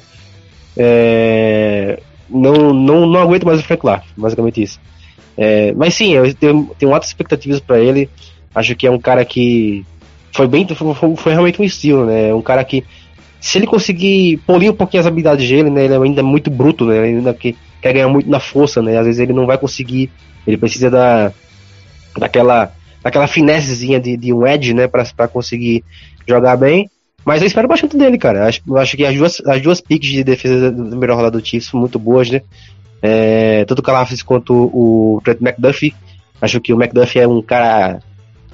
É, 0.77 2.01
não, 2.33 2.73
não, 2.73 3.07
não 3.07 3.21
aguento 3.21 3.45
mais 3.45 3.61
o 3.61 3.63
Frank 3.63 3.81
Clark, 3.81 4.07
basicamente 4.17 4.63
isso. 4.63 4.81
É, 5.37 5.73
mas 5.73 5.95
sim, 5.95 6.13
eu 6.15 6.35
tenho, 6.35 6.71
tenho 6.79 6.93
altas 6.93 7.09
expectativas 7.09 7.61
pra 7.61 7.79
ele. 7.81 8.09
Acho 8.55 8.75
que 8.75 8.87
é 8.87 8.91
um 8.91 8.99
cara 8.99 9.25
que 9.25 9.85
foi 10.33 10.47
bem, 10.47 10.67
foi, 10.69 11.17
foi- 11.17 11.33
realmente 11.33 11.61
um 11.61 11.65
estilo, 11.65 12.07
né? 12.07 12.29
É 12.31 12.35
Um 12.35 12.43
cara 12.43 12.65
que, 12.65 12.85
se 13.41 13.59
ele 13.59 13.67
conseguir 13.67 14.39
polir 14.47 14.71
um 14.71 14.75
pouquinho 14.75 15.01
as 15.01 15.07
habilidades 15.07 15.49
dele, 15.49 15.71
né? 15.71 15.85
Ele 15.85 15.95
ainda 15.95 16.21
é 16.21 16.25
muito 16.25 16.51
bruto, 16.51 16.85
né? 16.87 16.97
Ele 16.99 17.19
ainda 17.19 17.35
que, 17.35 17.57
quer 17.81 17.93
ganhar 17.93 18.09
muito 18.09 18.29
na 18.29 18.41
força, 18.41 18.83
né? 18.83 18.99
Às 18.99 19.07
vezes 19.07 19.21
ele 19.21 19.33
não 19.33 19.47
vai 19.47 19.59
conseguir. 19.59 20.11
Ele 20.47 20.57
precisa 20.57 20.91
da, 20.91 21.33
daquela, 22.19 22.73
daquela 23.03 23.27
finessezinha 23.27 23.99
de, 24.01 24.17
de 24.17 24.33
um 24.33 24.47
edge, 24.47 24.75
né? 24.75 24.87
Pra 24.87 25.29
conseguir 25.29 25.85
jogar 26.27 26.57
bem. 26.57 26.91
Mas 27.25 27.41
eu 27.41 27.47
espero 27.47 27.69
bastante 27.69 27.97
dele, 27.97 28.19
cara. 28.19 28.47
Acho, 28.47 28.61
eu 28.67 28.77
acho 28.79 28.97
que 28.97 29.05
as 29.05 29.17
duas, 29.17 29.41
as 29.47 29.63
duas 29.63 29.81
picks 29.81 30.09
de 30.09 30.25
defesa 30.25 30.71
da 30.71 30.85
primeira 30.85 31.15
rodada 31.15 31.39
do 31.39 31.47
Chiefs 31.47 31.71
são 31.71 31.79
muito 31.79 31.99
boas, 31.99 32.31
né? 32.31 32.43
É, 33.01 33.65
tanto 33.65 33.81
o 33.81 33.83
Calafis 33.83 34.23
quanto 34.23 34.53
o 34.55 35.21
Trent 35.25 35.41
McDuffie. 35.41 35.95
Acho 36.41 36.61
que 36.61 36.73
o 36.73 36.77
McDuffie 36.77 37.21
é 37.21 37.29
um 37.29 37.41
cara 37.43 38.01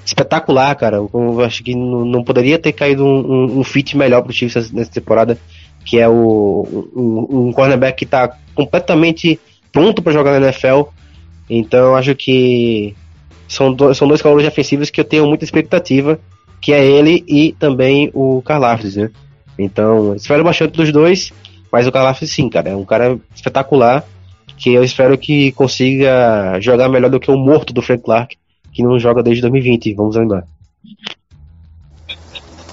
espetacular, 0.04 0.74
cara. 0.74 0.96
Eu, 0.96 1.10
eu 1.12 1.40
acho 1.42 1.62
que 1.62 1.74
não, 1.74 2.04
não 2.04 2.24
poderia 2.24 2.58
ter 2.58 2.72
caído 2.72 3.04
um, 3.04 3.18
um, 3.18 3.58
um 3.60 3.64
fit 3.64 3.96
melhor 3.96 4.22
pro 4.22 4.32
Chiefs 4.32 4.70
nessa- 4.70 4.90
temporada, 4.90 5.38
que 5.84 5.98
é 5.98 6.08
o 6.08 6.66
um, 6.94 7.48
um 7.48 7.52
cornerback 7.52 7.98
que 7.98 8.06
tá 8.06 8.36
completamente 8.54 9.38
pronto 9.72 10.02
para 10.02 10.12
jogar 10.12 10.38
na 10.38 10.46
NFL. 10.46 10.82
Então 11.48 11.94
acho 11.94 12.14
que 12.14 12.94
são, 13.46 13.72
do, 13.72 13.94
são 13.94 14.06
dois 14.08 14.20
calores 14.20 14.44
defensivos 14.44 14.90
que 14.90 15.00
eu 15.00 15.04
tenho 15.04 15.26
muita 15.26 15.44
expectativa, 15.44 16.18
que 16.60 16.72
é 16.72 16.84
ele 16.84 17.24
e 17.26 17.52
também 17.58 18.10
o 18.14 18.42
Karlaftis, 18.42 18.96
né? 18.96 19.10
Então, 19.58 20.14
espero 20.14 20.44
bastante 20.44 20.76
dos 20.76 20.92
dois, 20.92 21.32
mas 21.72 21.86
o 21.86 21.92
Karlaftis 21.92 22.30
sim, 22.32 22.48
cara, 22.48 22.70
é 22.70 22.76
um 22.76 22.84
cara 22.84 23.18
espetacular, 23.34 24.04
que 24.56 24.72
eu 24.72 24.82
espero 24.84 25.16
que 25.18 25.52
consiga 25.52 26.58
jogar 26.60 26.88
melhor 26.88 27.10
do 27.10 27.20
que 27.20 27.30
o 27.30 27.36
morto 27.36 27.72
do 27.72 27.82
Frank 27.82 28.02
Clark, 28.02 28.36
que 28.72 28.82
não 28.82 28.98
joga 28.98 29.22
desde 29.22 29.40
2020, 29.42 29.94
vamos 29.94 30.16
lembrar. 30.16 30.44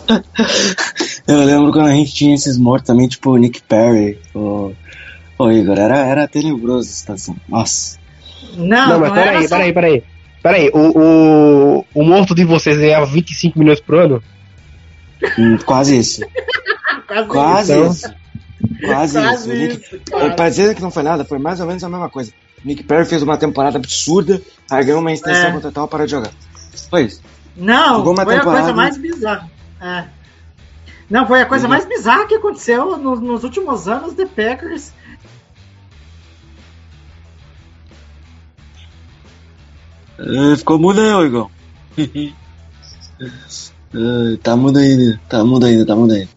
Eu 1.27 1.43
lembro 1.43 1.71
quando 1.71 1.87
a 1.87 1.93
gente 1.93 2.13
tinha 2.13 2.35
esses 2.35 2.57
mortos 2.57 2.85
também, 2.87 3.07
tipo 3.07 3.31
o 3.31 3.37
Nick 3.37 3.61
Perry, 3.63 4.19
o, 4.35 4.71
o 5.39 5.51
Igor, 5.51 5.77
era, 5.79 5.97
era 5.97 6.27
tenebroso 6.27 6.87
a 6.89 6.93
situação. 6.93 7.35
Nossa. 7.49 7.97
Não, 8.55 8.89
Não, 8.89 8.99
mas 8.99 9.09
não 9.09 9.17
era 9.17 9.31
peraí, 9.31 9.47
só- 9.47 9.55
peraí, 9.57 9.73
peraí. 9.73 9.91
Peraí, 10.01 10.14
o, 10.73 10.91
o, 11.79 11.85
o 11.93 12.03
morto 12.03 12.35
de 12.35 12.43
vocês 12.45 12.77
ganhava 12.77 13.05
25 13.05 13.57
milhões 13.57 13.79
por 13.79 13.95
ano? 13.95 14.23
Hum, 15.39 15.57
Quase 15.65 15.97
isso. 15.97 16.21
Quase 17.07 17.27
Quase 17.27 17.73
Então- 17.73 17.91
isso. 17.91 18.13
Quase, 18.85 19.19
Quase 19.19 19.51
isso. 19.67 19.89
Nick- 19.89 19.95
isso. 19.95 20.35
Pra 20.35 20.49
dizer 20.49 20.75
que 20.75 20.81
não 20.81 20.91
foi 20.91 21.03
nada, 21.03 21.23
foi 21.25 21.37
mais 21.39 21.59
ou 21.59 21.67
menos 21.67 21.83
a 21.83 21.89
mesma 21.89 22.09
coisa. 22.09 22.31
Nick 22.63 22.83
Perry 22.83 23.05
fez 23.05 23.21
uma 23.21 23.37
temporada 23.37 23.77
absurda, 23.77 24.41
aí 24.69 24.83
ganhou 24.83 24.99
uma 25.01 25.11
extensão 25.11 25.49
É. 25.49 25.51
contratual 25.51 25.87
para 25.87 26.05
de 26.05 26.11
jogar. 26.11 26.31
Foi 26.89 27.03
isso. 27.03 27.21
Não, 27.55 27.97
Jogou 27.97 28.13
uma 28.13 28.23
foi 28.23 28.35
a 28.35 28.39
temporada. 28.39 28.61
coisa 28.63 28.75
mais 28.75 28.97
bizarra. 28.97 29.49
É. 29.81 30.03
Não, 31.09 31.27
foi 31.27 31.41
a 31.41 31.45
coisa 31.45 31.65
Uhum. 31.65 31.69
mais 31.69 31.85
bizarra 31.85 32.25
que 32.27 32.35
aconteceu 32.35 32.97
nos, 32.97 33.19
nos 33.21 33.43
últimos 33.43 33.87
anos 33.87 34.13
de 34.13 34.25
Packers. 34.25 34.91
Ah, 40.19 40.55
ficou 40.57 40.79
mudo 40.79 40.99
aí, 41.01 41.11
ô 41.13 41.25
Igor. 41.25 41.49
Ah, 43.97 44.37
tá 44.43 44.57
mudo 44.57 44.77
ainda, 44.77 45.19
tá 45.29 45.41
mudo 45.45 45.65
ainda, 45.65 45.85
tá 45.85 45.95
mudo 45.95 46.13
ainda. 46.13 46.29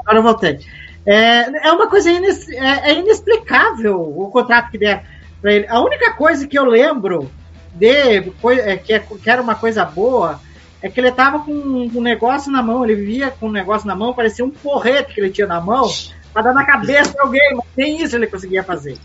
Agora 0.00 0.18
eu 0.18 0.22
voltei. 0.22 0.58
É, 1.04 1.66
é 1.68 1.72
uma 1.72 1.88
coisa 1.88 2.10
ines- 2.10 2.48
é, 2.48 2.90
é 2.92 2.98
inexplicável 2.98 4.00
o 4.00 4.30
contrato 4.30 4.70
que 4.70 4.78
deram 4.78 5.02
pra 5.42 5.52
ele. 5.52 5.66
A 5.68 5.78
única 5.80 6.12
coisa 6.14 6.46
que 6.46 6.58
eu 6.58 6.64
lembro 6.64 7.30
de 7.74 7.86
é, 7.86 8.76
que, 8.78 8.94
é- 8.94 8.98
que 9.00 9.28
era 9.30 9.42
uma 9.42 9.54
coisa 9.54 9.84
boa 9.84 10.40
é 10.82 10.88
que 10.88 10.98
ele 10.98 11.12
tava 11.12 11.40
com 11.40 11.52
um 11.52 12.00
negócio 12.00 12.50
na 12.50 12.62
mão, 12.62 12.82
ele 12.82 12.94
vivia 12.96 13.30
com 13.30 13.48
um 13.48 13.52
negócio 13.52 13.86
na 13.86 13.94
mão, 13.94 14.14
parecia 14.14 14.42
um 14.44 14.50
porrete 14.50 15.12
que 15.12 15.20
ele 15.20 15.28
tinha 15.30 15.46
na 15.46 15.60
mão, 15.60 15.86
pra 16.32 16.40
dar 16.40 16.54
na 16.54 16.64
cabeça 16.64 17.12
de 17.12 17.20
alguém, 17.20 17.54
mas 17.56 17.66
nem 17.76 18.02
isso 18.02 18.16
ele 18.16 18.26
conseguia 18.26 18.64
fazer. 18.64 18.96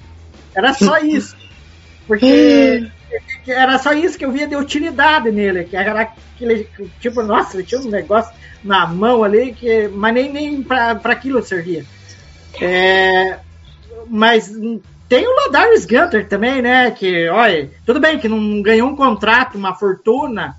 Era 0.56 0.74
só 0.74 0.98
isso. 1.00 1.36
Porque 2.08 2.92
que 3.44 3.52
era 3.52 3.78
só 3.78 3.94
isso 3.94 4.18
que 4.18 4.26
eu 4.26 4.32
via 4.32 4.48
de 4.48 4.56
utilidade 4.56 5.32
nele, 5.32 5.64
que 5.66 5.78
era 5.78 6.02
aquele, 6.02 6.68
tipo, 7.00 7.22
nossa, 7.22 7.56
ele 7.56 7.64
tinha 7.64 7.80
um 7.80 7.90
negócio 7.90 8.34
na 8.64 8.88
mão 8.88 9.24
ali, 9.24 9.54
que, 9.54 9.88
mas 9.90 10.14
nem, 10.14 10.34
nem 10.34 10.64
pra 10.64 11.00
aquilo 11.04 11.42
servia. 11.44 11.86
É, 12.60 13.38
mas 14.08 14.52
tem 15.08 15.28
o 15.28 15.36
Ladarius 15.36 15.86
Gunter 15.86 16.28
também, 16.28 16.62
né, 16.62 16.90
que, 16.92 17.30
olha, 17.30 17.70
tudo 17.86 18.00
bem 18.00 18.20
que 18.20 18.28
não 18.28 18.62
ganhou 18.62 18.90
um 18.90 18.96
contrato, 18.96 19.58
uma 19.58 19.76
fortuna, 19.76 20.58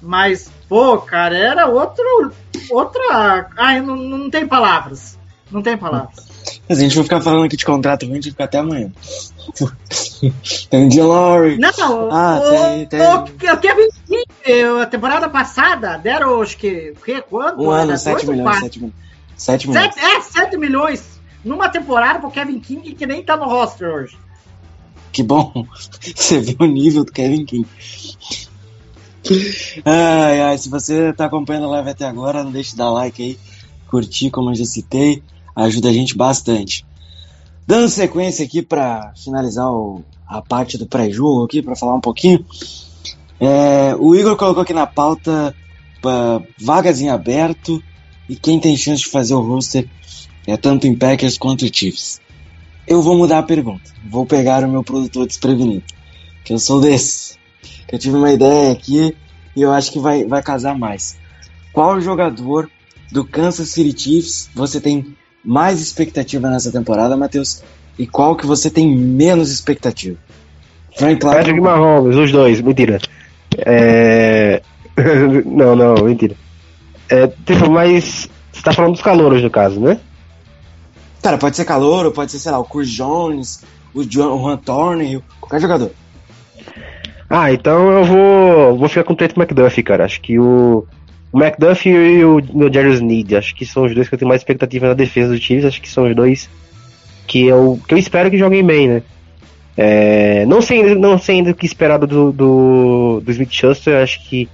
mas, 0.00 0.50
pô, 0.68 0.98
cara, 0.98 1.36
era 1.36 1.66
outro, 1.66 2.32
outra, 2.70 3.48
ai, 3.56 3.80
não, 3.80 3.96
não 3.96 4.30
tem 4.30 4.46
palavras, 4.46 5.18
não 5.50 5.62
tem 5.62 5.76
palavras. 5.76 6.33
Mas 6.68 6.78
a 6.78 6.80
gente 6.82 6.94
vai 6.94 7.04
ficar 7.04 7.20
falando 7.20 7.44
aqui 7.44 7.56
de 7.56 7.64
contrato, 7.64 8.04
a 8.04 8.08
gente 8.08 8.22
vai 8.24 8.30
ficar 8.32 8.44
até 8.44 8.58
amanhã. 8.58 8.90
tem 10.70 10.88
Dia 10.88 11.04
Lowry. 11.04 11.58
Não, 11.58 12.10
Ah, 12.10 12.40
o, 12.42 12.50
tem- 12.50 12.86
tem. 12.86 13.00
o, 13.00 13.22
o 13.24 13.56
Kevin 13.58 13.88
King, 14.06 14.24
a 14.82 14.86
temporada 14.86 15.28
passada, 15.28 15.96
deram, 15.96 16.40
acho 16.42 16.56
que, 16.56 16.92
o 16.96 17.00
quê? 17.04 17.22
Quanto? 17.28 17.62
Um 17.62 17.70
ano, 17.70 17.90
Era 17.92 17.98
7 17.98 18.14
dois 18.14 18.28
ou 18.28 18.34
milhões, 18.34 18.58
quatro? 18.58 18.68
7 18.68 18.78
milhões. 18.78 18.94
7 19.36 19.68
milhões. 19.68 19.94
Sete, 19.94 20.04
é, 20.04 20.20
7 20.20 20.56
milhões 20.56 21.02
numa 21.44 21.68
temporada 21.68 22.18
pro 22.18 22.30
Kevin 22.30 22.60
King 22.60 22.94
que 22.94 23.06
nem 23.06 23.22
tá 23.22 23.36
no 23.36 23.44
roster 23.44 23.88
hoje. 23.88 24.16
Que 25.12 25.22
bom. 25.22 25.52
Você 26.14 26.40
vê 26.40 26.56
o 26.58 26.64
nível 26.66 27.04
do 27.04 27.12
Kevin 27.12 27.44
King. 27.44 27.66
Ai, 29.84 30.40
ai, 30.40 30.58
se 30.58 30.68
você 30.68 31.12
tá 31.14 31.24
acompanhando 31.26 31.64
a 31.66 31.70
live 31.70 31.90
até 31.90 32.04
agora, 32.06 32.44
não 32.44 32.52
deixe 32.52 32.72
de 32.72 32.76
dar 32.76 32.90
like 32.90 33.22
aí, 33.22 33.38
curtir, 33.88 34.30
como 34.30 34.50
eu 34.50 34.54
já 34.54 34.66
citei, 34.66 35.22
ajuda 35.54 35.88
a 35.88 35.92
gente 35.92 36.16
bastante. 36.16 36.84
Dando 37.66 37.88
sequência 37.88 38.44
aqui 38.44 38.60
para 38.62 39.12
finalizar 39.16 39.70
o- 39.72 40.02
a 40.26 40.42
parte 40.42 40.76
do 40.78 40.86
pré-jogo 40.86 41.44
aqui, 41.44 41.62
para 41.62 41.76
falar 41.76 41.94
um 41.94 42.00
pouquinho, 42.00 42.44
é, 43.40 43.94
o 43.98 44.14
Igor 44.14 44.36
colocou 44.36 44.62
aqui 44.62 44.72
na 44.72 44.86
pauta 44.86 45.54
pa- 46.02 46.42
vagas 46.60 47.00
em 47.00 47.08
aberto 47.08 47.82
e 48.28 48.36
quem 48.36 48.58
tem 48.60 48.76
chance 48.76 49.02
de 49.02 49.08
fazer 49.08 49.34
o 49.34 49.40
roster 49.40 49.88
é 50.46 50.56
tanto 50.56 50.86
em 50.86 50.94
Packers 50.96 51.38
quanto 51.38 51.64
em 51.64 51.72
Chiefs. 51.72 52.20
Eu 52.86 53.00
vou 53.00 53.16
mudar 53.16 53.38
a 53.38 53.42
pergunta. 53.42 53.90
Vou 54.06 54.26
pegar 54.26 54.62
o 54.64 54.68
meu 54.70 54.82
produtor 54.84 55.26
desprevenido. 55.26 55.84
Que 56.44 56.52
eu 56.52 56.58
sou 56.58 56.80
desse. 56.80 57.36
Que 57.88 57.94
eu 57.94 57.98
tive 57.98 58.16
uma 58.16 58.30
ideia 58.30 58.72
aqui 58.72 59.16
e 59.56 59.62
eu 59.62 59.72
acho 59.72 59.90
que 59.90 59.98
vai, 59.98 60.24
vai 60.26 60.42
casar 60.42 60.78
mais. 60.78 61.16
Qual 61.72 61.98
jogador 62.00 62.70
do 63.10 63.24
Kansas 63.24 63.70
City 63.70 63.98
Chiefs 64.02 64.50
você 64.54 64.80
tem 64.80 65.16
mais 65.44 65.80
expectativa 65.80 66.48
nessa 66.48 66.72
temporada, 66.72 67.16
Matheus? 67.16 67.62
E 67.98 68.06
qual 68.06 68.34
que 68.34 68.46
você 68.46 68.70
tem 68.70 68.88
menos 68.96 69.50
expectativa? 69.50 70.16
Frank 70.96 71.20
Clark. 71.20 71.38
Patrick 71.38 71.60
Mahomes, 71.60 72.16
os 72.16 72.32
dois, 72.32 72.60
mentira. 72.60 72.98
É... 73.58 74.62
não, 75.44 75.76
não, 75.76 75.94
mentira. 76.04 76.34
É, 77.08 77.26
tipo, 77.26 77.70
mas 77.70 78.28
tá 78.62 78.72
falando 78.72 78.92
dos 78.92 79.02
calouros, 79.02 79.42
no 79.42 79.50
caso, 79.50 79.78
né? 79.78 79.98
Cara, 81.22 81.38
pode 81.38 81.56
ser 81.56 81.64
Calouro, 81.64 82.12
pode 82.12 82.32
ser, 82.32 82.38
sei 82.38 82.52
lá, 82.52 82.58
o 82.58 82.64
Chris 82.64 82.90
Jones, 82.90 83.62
o 83.94 84.02
Juan, 84.02 84.32
o 84.32 84.42
Juan 84.42 84.56
Thorne, 84.56 85.22
qualquer 85.40 85.60
jogador. 85.60 85.90
Ah, 87.28 87.52
então 87.52 87.90
eu 87.90 88.04
vou, 88.04 88.78
vou 88.78 88.88
ficar 88.88 89.04
com 89.04 89.12
o 89.12 89.16
Trent 89.16 89.36
McDuffie, 89.36 89.82
cara. 89.82 90.04
Acho 90.04 90.20
que 90.20 90.38
o, 90.38 90.86
o 91.34 91.42
McDuffie 91.42 91.90
e 91.90 92.24
o, 92.24 92.36
o 92.36 92.72
Jarius 92.72 93.00
Need, 93.00 93.34
acho 93.34 93.56
que 93.56 93.66
são 93.66 93.84
os 93.84 93.92
dois 93.92 94.08
que 94.08 94.14
eu 94.14 94.18
tenho 94.20 94.28
mais 94.28 94.40
expectativa 94.40 94.86
na 94.86 94.94
defesa 94.94 95.32
do 95.32 95.40
time. 95.40 95.66
Acho 95.66 95.82
que 95.82 95.88
são 95.88 96.08
os 96.08 96.14
dois 96.14 96.48
que 97.26 97.44
eu, 97.44 97.80
que 97.88 97.92
eu 97.92 97.98
espero 97.98 98.30
que 98.30 98.38
joguem 98.38 98.64
bem, 98.64 98.86
né? 98.86 99.02
É, 99.76 100.46
não, 100.46 100.62
sei, 100.62 100.94
não 100.94 101.18
sei 101.18 101.38
ainda 101.38 101.50
o 101.50 101.54
que 101.54 101.66
esperar 101.66 101.98
do, 101.98 102.30
do, 102.30 103.20
do 103.20 103.30
Smith 103.32 103.50
Schuster, 103.50 104.00
acho 104.00 104.22
que 104.28 104.48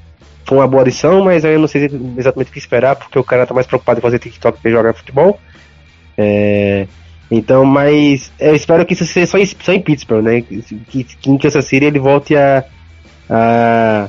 foi 0.47 0.57
uma 0.57 0.67
boa 0.67 0.81
adição, 0.81 1.23
mas 1.23 1.45
eu 1.45 1.59
não 1.59 1.69
sei 1.69 1.85
exatamente 2.17 2.49
o 2.49 2.53
que 2.53 2.59
esperar, 2.59 2.97
porque 2.97 3.19
o 3.19 3.25
cara 3.25 3.47
tá 3.47 3.53
mais 3.53 3.67
preocupado 3.67 3.99
em 3.99 4.03
fazer 4.03 4.19
TikTok 4.19 4.59
que 4.59 4.71
jogar 4.71 4.95
futebol. 4.95 5.39
É, 6.17 6.87
então, 7.31 7.63
mas 7.63 8.33
eu 8.41 8.55
espero 8.55 8.87
que 8.87 8.95
isso 8.95 9.05
seja 9.05 9.27
só 9.27 9.37
em, 9.37 9.45
só 9.45 9.75
em 9.75 9.83
Pittsburgh, 9.83 10.25
né? 10.25 10.41
Que, 10.41 11.05
que 11.05 11.31
em 11.31 11.37
Kansas 11.37 11.67
City 11.67 11.85
ele 11.85 11.99
volte 11.99 12.35
a. 12.35 12.65
a... 13.29 14.09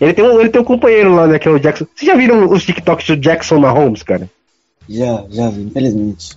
Ele, 0.00 0.12
tem 0.12 0.24
um, 0.24 0.40
ele 0.40 0.48
tem 0.50 0.60
um 0.60 0.64
companheiro 0.64 1.14
lá, 1.14 1.26
né? 1.26 1.38
Que 1.38 1.48
é 1.48 1.50
o 1.50 1.58
Jackson. 1.58 1.86
Vocês 1.94 2.10
já 2.10 2.16
viram 2.16 2.50
os 2.50 2.64
TikToks 2.64 3.06
do 3.06 3.16
Jackson 3.16 3.58
Mahomes, 3.58 4.02
cara? 4.02 4.28
Já, 4.88 5.24
já 5.30 5.48
vi, 5.50 5.62
infelizmente. 5.62 6.36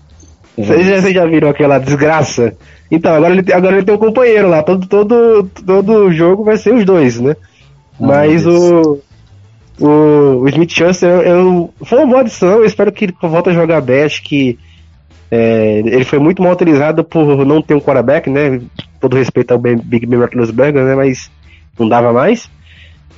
Vocês 0.57 0.85
já, 0.85 1.01
vocês 1.01 1.13
já 1.13 1.25
viram 1.25 1.49
aquela 1.49 1.77
desgraça? 1.79 2.55
Então, 2.91 3.13
agora 3.13 3.33
ele, 3.33 3.43
tem- 3.43 3.55
agora 3.55 3.75
ele 3.77 3.85
tem 3.85 3.95
um 3.95 3.99
companheiro 3.99 4.49
lá. 4.49 4.63
Todo, 4.63 4.87
todo, 4.87 5.49
todo 5.65 6.11
jogo 6.11 6.43
vai 6.43 6.57
ser 6.57 6.73
os 6.73 6.83
dois, 6.85 7.19
né? 7.19 7.35
Ah, 7.99 8.05
Mas 8.07 8.45
o, 8.47 8.99
o, 9.79 9.85
o 10.41 10.49
Smith 10.49 10.71
Schuster 10.71 11.09
eu, 11.09 11.21
eu- 11.21 11.73
foi 11.83 11.99
uma 11.99 12.07
boa 12.07 12.21
adição. 12.21 12.49
Eu 12.59 12.65
espero 12.65 12.91
que 12.91 13.05
ele 13.05 13.15
volte 13.21 13.49
a 13.49 13.53
jogar 13.53 13.81
bem. 13.81 14.03
Acho 14.03 14.23
que 14.23 14.57
é, 15.31 15.79
ele 15.85 16.03
foi 16.05 16.17
muito 16.19 16.41
mal 16.41 16.53
utilizado 16.53 17.03
por 17.03 17.45
não 17.45 17.61
ter 17.61 17.75
um 17.75 17.79
quarterback, 17.79 18.29
né? 18.29 18.59
Todo 18.99 19.15
respeito 19.17 19.51
ao 19.51 19.59
Big 19.59 20.05
Ben 20.05 20.19
Roethlisberger, 20.19 20.83
né? 20.83 20.95
Mas 20.95 21.29
não 21.77 21.87
dava 21.87 22.11
mais. 22.11 22.49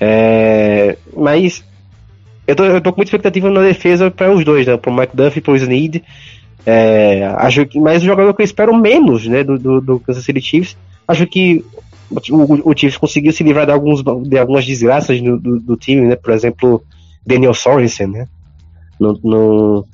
É, 0.04 0.98
mas 1.16 1.64
eu 2.48 2.56
tô, 2.56 2.66
eu 2.66 2.82
tô 2.82 2.92
com 2.92 2.98
muita 2.98 3.10
expectativa 3.10 3.52
na 3.52 3.62
defesa 3.62 4.10
para 4.10 4.34
os 4.34 4.44
dois, 4.44 4.66
né? 4.66 4.76
Pro 4.76 4.92
McDuff 4.92 5.38
e 5.38 5.42
pro 5.42 5.56
Snead. 5.56 6.04
É, 6.66 7.26
acho 7.38 7.66
que, 7.68 7.80
mas 7.80 8.02
o 8.02 8.06
jogador 8.06 8.34
que 8.34 8.42
eu 8.42 8.46
espero 8.46 8.76
menos, 8.76 9.28
né, 9.28 9.44
do, 9.44 9.58
do, 9.58 9.82
do 9.82 10.00
Kansas 10.00 10.24
City 10.24 10.42
Chiefs, 10.42 10.78
acho 11.08 11.26
que 11.26 11.66
o, 12.30 12.70
o, 12.70 12.78
Chiefs 12.78 12.98
conseguiu 12.98 13.32
se 13.32 13.44
livrar 13.44 13.66
de, 13.66 13.72
alguns, 13.72 14.04
de 14.04 14.38
algumas 14.38 14.64
desgraças 14.64 15.20
do, 15.22 15.40
do, 15.40 15.60
do 15.60 15.76
time, 15.76 16.02
né, 16.02 16.16
por 16.16 16.32
exemplo, 16.32 16.84
Daniel 17.26 17.56
Sorensen, 17.56 18.08
né, 18.08 18.28
não, 19.00 19.20
não, 19.24 19.86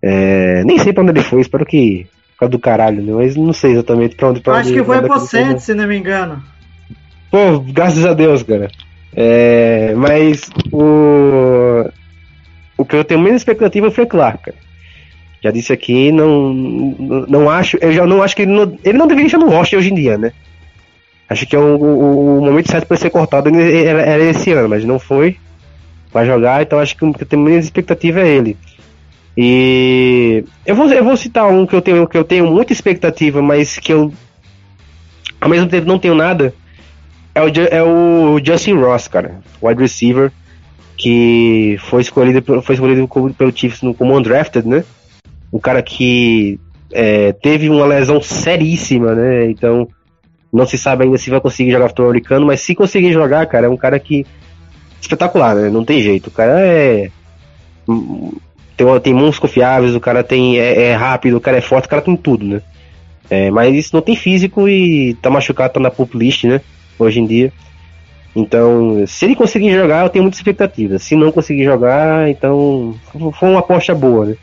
é, 0.00 0.62
nem 0.64 0.78
sei 0.78 0.92
pra 0.92 1.02
onde 1.02 1.12
ele 1.12 1.22
foi, 1.22 1.40
espero 1.40 1.66
que 1.66 2.06
por 2.34 2.40
causa 2.40 2.50
do 2.52 2.58
caralho, 2.60 3.02
né, 3.02 3.12
mas 3.12 3.34
não 3.34 3.52
sei 3.52 3.72
exatamente 3.72 4.14
pra 4.14 4.28
onde, 4.28 4.40
pra 4.40 4.52
acho 4.54 4.68
onde 4.68 4.78
que 4.78 4.84
foi 4.84 5.02
pro 5.02 5.18
né. 5.18 5.58
Se 5.58 5.74
não 5.74 5.88
me 5.88 5.98
engano. 5.98 6.40
Pô, 7.28 7.58
graças 7.58 8.04
a 8.04 8.14
Deus, 8.14 8.44
cara. 8.44 8.70
É, 9.16 9.94
mas 9.96 10.50
o. 10.72 11.88
O 12.76 12.84
que 12.84 12.96
eu 12.96 13.04
tenho 13.04 13.20
menos 13.20 13.40
expectativa 13.40 13.90
foi 13.90 14.04
Clark. 14.06 14.52
Já 15.42 15.50
disse 15.50 15.72
aqui, 15.72 16.10
não, 16.10 16.52
não, 16.52 17.26
não 17.28 17.50
acho. 17.50 17.76
Eu 17.80 17.92
já 17.92 18.06
não 18.06 18.22
acho 18.22 18.34
que 18.34 18.42
ele 18.42 18.52
não, 18.52 18.76
ele 18.82 18.98
não 18.98 19.06
deveria 19.06 19.26
estar 19.26 19.38
no 19.38 19.48
roster 19.48 19.78
hoje 19.78 19.90
em 19.90 19.94
dia, 19.94 20.18
né? 20.18 20.32
Acho 21.28 21.46
que 21.46 21.54
é 21.54 21.58
o, 21.58 21.76
o- 21.76 22.38
o 22.38 22.44
momento 22.44 22.70
certo 22.70 22.86
para 22.86 22.96
ser 22.96 23.10
cortado 23.10 23.48
era, 23.48 24.02
era 24.02 24.22
esse 24.24 24.52
ano, 24.52 24.68
mas 24.68 24.84
não 24.84 24.98
foi. 24.98 25.36
Vai 26.12 26.26
jogar, 26.26 26.62
então 26.62 26.78
acho 26.78 26.96
que 26.96 27.04
o 27.04 27.12
que 27.12 27.22
eu 27.22 27.26
tenho 27.26 27.42
menos 27.42 27.64
expectativa 27.64 28.20
é 28.20 28.28
ele. 28.28 28.56
E 29.36 30.44
eu 30.64 30.74
vou, 30.76 30.86
eu 30.92 31.02
vou 31.04 31.16
citar 31.16 31.46
um 31.48 31.66
que 31.66 31.74
eu 31.74 31.82
tenho 31.82 32.06
que 32.06 32.16
eu 32.16 32.24
tenho 32.24 32.46
muita 32.46 32.72
expectativa, 32.72 33.42
mas 33.42 33.78
que 33.78 33.92
eu 33.92 34.12
ao 35.40 35.48
mesmo 35.48 35.68
tempo 35.68 35.86
não 35.86 35.98
tenho 35.98 36.14
nada. 36.14 36.54
É 37.34 37.40
o, 37.42 37.48
é 37.48 37.82
o 37.82 38.38
Justin 38.44 38.74
Ross, 38.74 39.08
cara, 39.08 39.40
wide 39.60 39.80
receiver, 39.82 40.30
que 40.96 41.76
foi 41.80 42.00
escolhido, 42.02 42.40
pelo- 42.40 42.62
foi 42.62 42.74
escolhido 42.76 43.08
pelo 43.36 43.56
Chiefs 43.56 43.82
no- 43.82 43.92
como 43.94 44.16
undrafted, 44.16 44.66
né? 44.68 44.84
Um 45.52 45.58
cara 45.58 45.82
que 45.82 46.58
é, 46.92 47.32
teve 47.32 47.68
uma 47.68 47.86
lesão 47.86 48.22
seríssima, 48.22 49.14
né? 49.14 49.46
Então 49.50 49.88
não 50.52 50.64
se 50.64 50.78
sabe 50.78 51.02
ainda 51.04 51.18
se 51.18 51.28
vai 51.30 51.40
conseguir 51.40 51.72
jogar 51.72 51.88
futebol 51.88 52.10
americano, 52.10 52.46
mas 52.46 52.60
se 52.60 52.74
conseguir 52.74 53.12
jogar, 53.12 53.44
cara, 53.46 53.66
é 53.66 53.68
um 53.68 53.76
cara 53.76 53.98
que 53.98 54.24
espetacular, 55.00 55.56
né? 55.56 55.68
Não 55.70 55.84
tem 55.84 56.00
jeito. 56.00 56.28
O 56.28 56.30
cara 56.30 56.60
é 56.60 57.10
hum, 57.88 58.32
tem, 58.76 58.86
tem 59.00 59.12
mãos 59.14 59.38
confiáveis, 59.40 59.96
o 59.96 60.00
cara 60.00 60.22
tem 60.22 60.58
é, 60.60 60.82
é 60.90 60.94
rápido, 60.94 61.36
o 61.36 61.40
cara 61.40 61.56
é 61.56 61.60
forte, 61.60 61.86
o 61.86 61.88
cara 61.88 62.02
tem 62.02 62.16
tudo, 62.16 62.46
né? 62.46 62.62
É, 63.28 63.50
mas 63.50 63.90
não 63.90 64.00
tem 64.00 64.14
físico 64.14 64.68
e 64.68 65.14
tá 65.20 65.30
machucado, 65.30 65.72
tá 65.74 65.80
na 65.80 65.90
pulp 65.90 66.14
list, 66.14 66.44
né? 66.44 66.60
Hoje 66.98 67.20
em 67.20 67.26
dia. 67.26 67.52
Então, 68.36 69.04
se 69.06 69.24
ele 69.24 69.36
conseguir 69.36 69.72
jogar, 69.72 70.04
eu 70.04 70.08
tenho 70.10 70.24
muita 70.24 70.36
expectativa. 70.36 70.98
Se 70.98 71.14
não 71.14 71.30
conseguir 71.30 71.64
jogar, 71.64 72.28
então 72.28 72.94
foi 73.38 73.48
uma 73.50 73.60
aposta 73.60 73.94
boa, 73.94 74.26
né? 74.26 74.36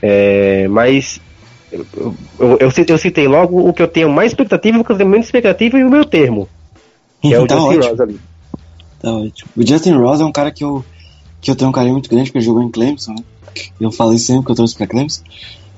É, 0.00 0.68
mas 0.68 1.20
eu, 1.72 1.84
eu, 2.38 2.56
eu, 2.60 2.70
citei- 2.70 2.94
eu 2.94 2.98
citei 2.98 3.26
logo 3.26 3.68
o 3.68 3.72
que 3.72 3.82
eu 3.82 3.88
tenho 3.88 4.08
mais 4.08 4.30
expectativa, 4.30 4.78
o 4.78 4.84
que 4.84 4.92
eu 4.92 4.96
tenho 4.96 5.10
menos 5.10 5.26
expectativa 5.26 5.78
e 5.78 5.82
o 5.84 5.90
meu 5.90 6.04
termo. 6.04 6.48
Que 7.20 7.34
é 7.34 7.40
o 7.40 7.46
tá 7.46 7.56
Justin 7.56 7.76
ótimo. 7.78 7.90
Ross 7.90 8.00
ali. 8.00 8.20
Tá 9.00 9.12
ótimo. 9.12 9.50
O 9.56 9.66
Justin 9.66 9.92
Ross 9.94 10.20
é 10.20 10.24
um 10.24 10.30
cara 10.32 10.52
que 10.52 10.62
eu, 10.62 10.84
que 11.40 11.50
eu 11.50 11.56
tenho 11.56 11.70
um 11.70 11.72
carinho 11.72 11.94
muito 11.94 12.08
grande, 12.08 12.26
porque 12.26 12.38
ele 12.38 12.44
jogou 12.46 12.62
em 12.62 12.70
Clemson, 12.70 13.12
né? 13.14 13.24
Eu 13.80 13.90
falei 13.90 14.18
sempre 14.18 14.44
que 14.46 14.52
eu 14.52 14.56
trouxe 14.56 14.76
pra 14.76 14.86
Clemson. 14.86 15.22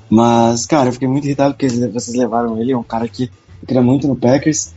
Mas, 0.07 0.67
cara, 0.67 0.89
eu 0.89 0.93
fiquei 0.93 1.07
muito 1.07 1.25
irritado 1.25 1.55
porque 1.55 1.67
vocês 1.67 2.15
levaram 2.15 2.61
ele, 2.61 2.71
é 2.73 2.77
um 2.77 2.83
cara 2.83 3.07
que 3.07 3.23
eu 3.61 3.67
queria 3.67 3.81
muito 3.81 4.07
no 4.07 4.15
Packers. 4.15 4.73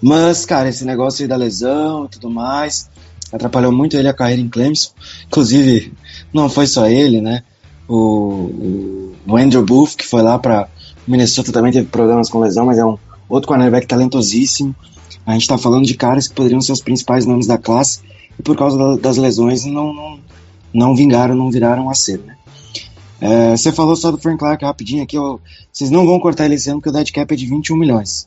Mas, 0.00 0.44
cara, 0.44 0.68
esse 0.68 0.84
negócio 0.84 1.22
aí 1.22 1.28
da 1.28 1.36
lesão 1.36 2.04
e 2.04 2.08
tudo 2.08 2.30
mais 2.30 2.88
atrapalhou 3.32 3.72
muito 3.72 3.96
ele 3.96 4.08
a 4.08 4.14
carreira 4.14 4.40
em 4.40 4.48
Clemson. 4.48 4.90
Inclusive, 5.26 5.92
não 6.32 6.48
foi 6.48 6.66
só 6.66 6.86
ele, 6.86 7.20
né? 7.20 7.42
O, 7.88 9.14
o, 9.26 9.36
Andrew 9.36 9.64
Booth, 9.64 9.96
que 9.96 10.06
foi 10.06 10.22
lá 10.22 10.38
pra 10.38 10.68
Minnesota, 11.06 11.52
também 11.52 11.72
teve 11.72 11.86
problemas 11.86 12.28
com 12.28 12.40
lesão, 12.40 12.66
mas 12.66 12.78
é 12.78 12.84
um 12.84 12.98
outro 13.28 13.48
cornerback 13.48 13.86
talentosíssimo. 13.86 14.74
A 15.24 15.32
gente 15.32 15.48
tá 15.48 15.58
falando 15.58 15.84
de 15.86 15.94
caras 15.94 16.28
que 16.28 16.34
poderiam 16.34 16.60
ser 16.60 16.72
os 16.72 16.80
principais 16.80 17.26
nomes 17.26 17.46
da 17.46 17.58
classe 17.58 18.00
e 18.38 18.42
por 18.42 18.56
causa 18.56 18.78
da- 18.78 18.96
das 18.96 19.16
lesões 19.16 19.64
não, 19.64 19.92
não, 19.92 20.20
não 20.72 20.96
vingaram, 20.96 21.34
não 21.34 21.50
viraram 21.50 21.90
a 21.90 21.94
ser, 21.94 22.18
né? 22.18 22.36
É, 23.20 23.56
você 23.56 23.72
falou 23.72 23.96
só 23.96 24.10
do 24.10 24.18
Frank 24.18 24.38
Clark 24.38 24.64
rapidinho 24.64 25.02
aqui, 25.02 25.16
vocês 25.72 25.90
não 25.90 26.06
vão 26.06 26.20
cortar 26.20 26.44
ele 26.44 26.54
esse 26.54 26.68
ano 26.68 26.80
porque 26.80 26.90
o 26.90 26.92
dead 26.92 27.10
cap 27.10 27.32
é 27.32 27.36
de 27.36 27.46
21 27.46 27.76
milhões. 27.76 28.26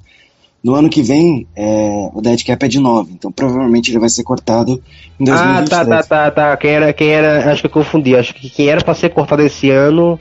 No 0.64 0.76
ano 0.76 0.90
que 0.90 1.02
vem, 1.02 1.48
é, 1.56 2.10
o 2.14 2.22
dead 2.22 2.44
cap 2.44 2.66
é 2.66 2.68
de 2.68 2.80
9, 2.80 3.14
então 3.14 3.32
provavelmente 3.32 3.92
ele 3.92 4.00
vai 4.00 4.10
ser 4.10 4.24
cortado 4.24 4.82
em 5.18 5.24
2023. 5.24 5.72
Ah, 5.72 5.86
tá, 5.86 5.86
tá, 5.86 6.04
tá, 6.04 6.32
tá. 6.32 6.58
Quem 6.58 6.72
era, 6.72 6.92
quem 6.92 7.10
era, 7.10 7.52
acho 7.52 7.62
que 7.62 7.68
eu 7.68 7.72
confundi. 7.72 8.16
Acho 8.16 8.34
que 8.34 8.50
quem 8.50 8.68
era 8.68 8.84
pra 8.84 8.94
ser 8.94 9.10
cortado 9.10 9.42
esse 9.42 9.70
ano 9.70 10.20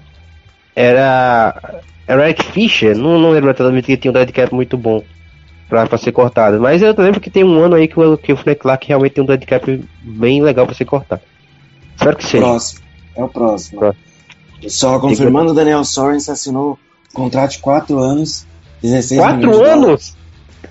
era. 0.77 1.81
Era 2.07 2.29
Eric 2.29 2.45
Fischer. 2.45 2.97
Não, 2.97 3.19
não 3.19 3.31
lembro 3.31 3.51
exatamente 3.51 3.87
que 3.87 3.97
tinha 3.97 4.11
um 4.11 4.15
dead 4.15 4.31
cap 4.33 4.55
muito 4.55 4.79
bom 4.79 5.03
pra, 5.69 5.87
pra 5.87 5.99
ser 5.99 6.13
cortado. 6.13 6.61
Mas 6.61 6.83
eu 6.83 6.95
lembro 6.97 7.21
que 7.21 7.31
tem 7.31 7.45
um 7.45 7.59
ano 7.59 7.75
aí 7.75 7.89
que 7.89 7.99
o, 7.99 8.17
que 8.17 8.33
o 8.33 8.37
Frank 8.37 8.61
Clark 8.61 8.87
realmente 8.87 9.15
tem 9.15 9.25
um 9.25 9.27
dead 9.27 9.45
cap 9.45 9.85
bem 10.03 10.43
legal 10.43 10.67
pra 10.67 10.75
ser 10.75 10.85
cortado. 10.85 11.21
Espero 11.97 12.17
que 12.17 12.25
seja. 12.25 12.45
Próximo. 12.45 12.81
É 13.17 13.25
o 13.25 13.29
próximo. 13.29 13.81
Próximo. 13.81 14.05
Só 14.69 14.99
confirmando, 14.99 15.51
o 15.51 15.55
Daniel 15.55 15.85
Sorensen 15.85 16.33
assinou 16.33 16.79
contrato 17.13 17.53
de 17.53 17.59
4 17.59 17.99
anos, 17.99 18.47
16 18.83 19.21
Quatro 19.21 19.65
anos? 19.65 20.17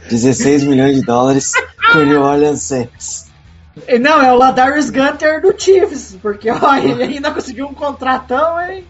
16 0.10 0.64
milhões 0.64 0.96
de 0.96 1.02
dólares 1.02 1.52
com 1.92 2.00
o 2.00 2.06
New 2.06 2.22
Orleans 2.22 2.62
Saints. 2.62 3.28
Não, 4.00 4.22
é 4.22 4.32
o 4.32 4.38
Ladarius 4.38 4.90
Gunter 4.90 5.42
do 5.42 5.54
Chiefs, 5.58 6.18
porque 6.22 6.50
ó, 6.50 6.76
ele 6.76 7.04
ainda 7.04 7.32
conseguiu 7.32 7.68
um 7.68 7.74
contratão, 7.74 8.60
hein? 8.60 8.84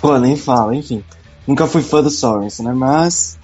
Pô, 0.00 0.16
nem 0.18 0.36
fala, 0.36 0.74
enfim. 0.74 1.02
Nunca 1.46 1.66
fui 1.66 1.82
fã 1.82 2.02
do 2.02 2.10
Sorensen, 2.10 2.66
né? 2.66 2.72
Mas. 2.72 3.38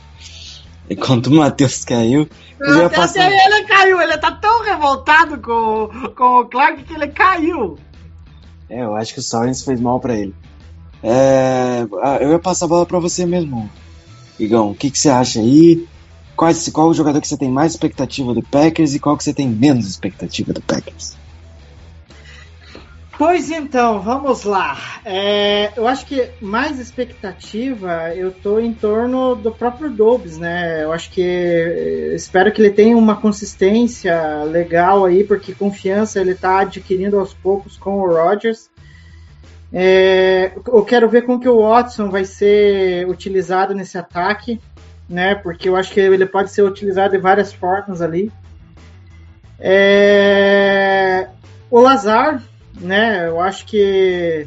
Enquanto 0.88 1.28
o 1.28 1.34
Matheus 1.34 1.84
caiu, 1.84 2.28
ia 2.60 2.86
Até, 2.86 2.96
passar. 2.96 3.26
até 3.26 3.46
ele 3.46 3.64
caiu, 3.64 4.00
ele 4.00 4.18
tá 4.18 4.32
tão 4.32 4.64
revoltado 4.64 5.38
com, 5.38 5.88
com 6.16 6.40
o 6.40 6.46
Clark 6.46 6.82
que 6.82 6.94
ele 6.94 7.08
caiu. 7.08 7.78
É, 8.68 8.82
eu 8.82 8.96
acho 8.96 9.14
que 9.14 9.20
o 9.20 9.22
Sorensen 9.22 9.64
fez 9.64 9.80
mal 9.80 10.00
pra 10.00 10.14
ele. 10.16 10.34
É, 11.02 11.86
ah, 12.02 12.18
eu 12.20 12.30
ia 12.30 12.38
passar 12.38 12.66
a 12.66 12.68
bola 12.68 12.86
pra 12.86 12.98
você 12.98 13.24
mesmo, 13.24 13.70
Igão. 14.38 14.72
O 14.72 14.74
que, 14.74 14.90
que 14.90 14.98
você 14.98 15.08
acha 15.08 15.40
aí? 15.40 15.86
Qual, 16.40 16.50
qual 16.72 16.88
o 16.88 16.94
jogador 16.94 17.20
que 17.20 17.28
você 17.28 17.36
tem 17.36 17.50
mais 17.50 17.72
expectativa 17.72 18.32
do 18.32 18.42
Packers 18.42 18.94
e 18.94 18.98
qual 18.98 19.14
que 19.14 19.22
você 19.22 19.34
tem 19.34 19.46
menos 19.46 19.86
expectativa 19.86 20.54
do 20.54 20.62
Packers? 20.62 21.14
Pois 23.18 23.50
então, 23.50 24.00
vamos 24.00 24.44
lá. 24.44 24.78
É, 25.04 25.70
eu 25.76 25.86
acho 25.86 26.06
que 26.06 26.30
mais 26.40 26.78
expectativa 26.78 28.14
eu 28.14 28.32
tô 28.32 28.58
em 28.58 28.72
torno 28.72 29.34
do 29.34 29.52
próprio 29.52 29.90
Dobbs, 29.90 30.38
né? 30.38 30.82
Eu 30.82 30.94
acho 30.94 31.10
que 31.10 31.20
eh, 31.20 32.14
espero 32.14 32.50
que 32.50 32.62
ele 32.62 32.70
tenha 32.70 32.96
uma 32.96 33.16
consistência 33.16 34.42
legal 34.44 35.04
aí, 35.04 35.22
porque 35.22 35.52
confiança 35.52 36.22
ele 36.22 36.34
tá 36.34 36.60
adquirindo 36.60 37.18
aos 37.18 37.34
poucos 37.34 37.76
com 37.76 38.00
o 38.00 38.06
Rodgers. 38.06 38.70
É, 39.70 40.52
eu 40.66 40.84
quero 40.84 41.08
ver 41.08 41.22
como 41.22 41.38
que 41.38 41.48
o 41.48 41.60
Watson 41.60 42.08
vai 42.08 42.24
ser 42.24 43.06
utilizado 43.08 43.74
nesse 43.74 43.96
ataque, 43.96 44.58
né? 45.10 45.34
Porque 45.34 45.68
eu 45.68 45.74
acho 45.74 45.92
que 45.92 45.98
ele 45.98 46.24
pode 46.24 46.52
ser 46.52 46.62
utilizado 46.62 47.10
de 47.10 47.18
várias 47.18 47.52
formas 47.52 48.00
ali. 48.00 48.32
É, 49.58 51.28
o 51.68 51.80
Lazar, 51.80 52.40
né? 52.80 53.26
Eu 53.26 53.40
acho 53.40 53.66
que 53.66 54.46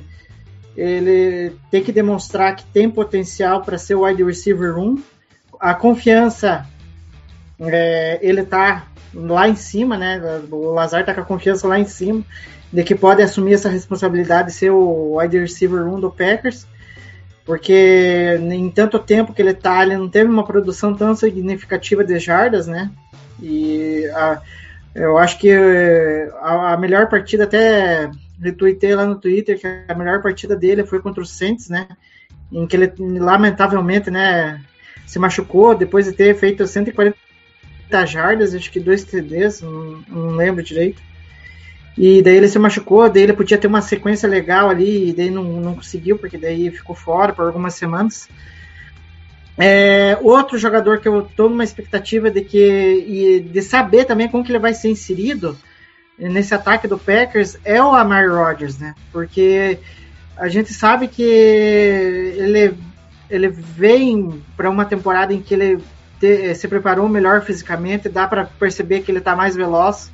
ele 0.75 1.55
tem 1.69 1.83
que 1.83 1.91
demonstrar 1.91 2.55
que 2.55 2.63
tem 2.63 2.89
potencial 2.89 3.61
para 3.61 3.77
ser 3.77 3.95
o 3.95 4.05
wide 4.05 4.23
receiver 4.23 4.77
1. 4.77 5.03
A 5.59 5.73
confiança, 5.73 6.65
é, 7.59 8.17
ele 8.21 8.43
tá 8.43 8.87
lá 9.13 9.49
em 9.49 9.55
cima, 9.55 9.97
né? 9.97 10.19
O 10.49 10.71
Lazar 10.71 11.05
tá 11.05 11.13
com 11.13 11.21
a 11.21 11.25
confiança 11.25 11.67
lá 11.67 11.77
em 11.77 11.85
cima 11.85 12.23
de 12.71 12.83
que 12.83 12.95
pode 12.95 13.21
assumir 13.21 13.53
essa 13.53 13.69
responsabilidade 13.69 14.47
de 14.47 14.55
ser 14.55 14.71
o 14.71 15.17
wide 15.17 15.37
receiver 15.37 15.85
1 15.85 15.99
do 15.99 16.09
Packers, 16.09 16.65
porque 17.45 18.37
em 18.39 18.69
tanto 18.69 18.99
tempo 18.99 19.33
que 19.33 19.41
ele 19.41 19.53
tá, 19.53 19.83
ele 19.83 19.97
não 19.97 20.09
teve 20.09 20.29
uma 20.29 20.45
produção 20.45 20.95
tão 20.95 21.15
significativa 21.15 22.03
de 22.03 22.17
jardas, 22.19 22.67
né? 22.67 22.89
E 23.41 24.05
a, 24.13 24.41
eu 24.95 25.17
acho 25.17 25.37
que 25.39 25.51
a, 26.41 26.73
a 26.73 26.77
melhor 26.77 27.09
partida 27.09 27.43
até 27.43 28.09
retuitei 28.41 28.95
lá 28.95 29.05
no 29.05 29.19
Twitter 29.19 29.59
que 29.59 29.67
a 29.87 29.95
melhor 29.95 30.21
partida 30.21 30.55
dele 30.55 30.85
foi 30.85 31.01
contra 31.01 31.21
o 31.21 31.25
Saints, 31.25 31.69
né? 31.69 31.87
Em 32.51 32.65
que 32.65 32.75
ele 32.75 32.93
lamentavelmente, 33.19 34.11
né, 34.11 34.61
se 35.05 35.19
machucou 35.19 35.75
depois 35.75 36.05
de 36.05 36.13
ter 36.13 36.35
feito 36.35 36.65
140 36.65 37.15
jardas, 38.05 38.53
acho 38.53 38.71
que 38.71 38.79
dois 38.79 39.03
TDs, 39.03 39.61
não, 39.61 40.03
não 40.07 40.27
lembro 40.35 40.63
direito. 40.63 41.01
E 41.97 42.21
daí 42.21 42.35
ele 42.35 42.47
se 42.47 42.57
machucou, 42.57 43.09
daí 43.09 43.23
ele 43.23 43.33
podia 43.33 43.57
ter 43.57 43.67
uma 43.67 43.81
sequência 43.81 44.27
legal 44.27 44.69
ali, 44.69 45.09
e 45.09 45.13
daí 45.13 45.29
não, 45.29 45.43
não 45.43 45.75
conseguiu, 45.75 46.17
porque 46.17 46.37
daí 46.37 46.71
ficou 46.71 46.95
fora 46.95 47.33
por 47.33 47.45
algumas 47.45 47.75
semanas. 47.75 48.27
É, 49.57 50.17
outro 50.21 50.57
jogador 50.57 50.99
que 50.99 51.07
eu 51.07 51.21
estou 51.21 51.47
numa 51.47 51.63
expectativa 51.63 52.31
de 52.31 52.41
que 52.41 53.47
de 53.51 53.61
saber 53.61 54.05
também 54.05 54.27
como 54.27 54.43
que 54.43 54.51
ele 54.51 54.57
vai 54.57 54.73
ser 54.73 54.89
inserido 54.89 55.55
nesse 56.17 56.55
ataque 56.55 56.87
do 56.87 56.97
Packers 56.97 57.57
é 57.63 57.81
o 57.81 57.93
Amari 57.93 58.27
Rodgers, 58.27 58.79
né? 58.79 58.95
Porque 59.11 59.77
a 60.35 60.47
gente 60.47 60.73
sabe 60.73 61.07
que 61.07 61.21
ele, 61.21 62.73
ele 63.29 63.49
vem 63.49 64.41
para 64.57 64.69
uma 64.69 64.85
temporada 64.85 65.33
em 65.33 65.41
que 65.41 65.53
ele 65.53 65.83
te, 66.19 66.55
se 66.55 66.67
preparou 66.67 67.07
melhor 67.07 67.43
fisicamente, 67.43 68.09
dá 68.09 68.27
para 68.27 68.45
perceber 68.45 69.01
que 69.01 69.11
ele 69.11 69.19
está 69.19 69.35
mais 69.35 69.55
veloz. 69.55 70.11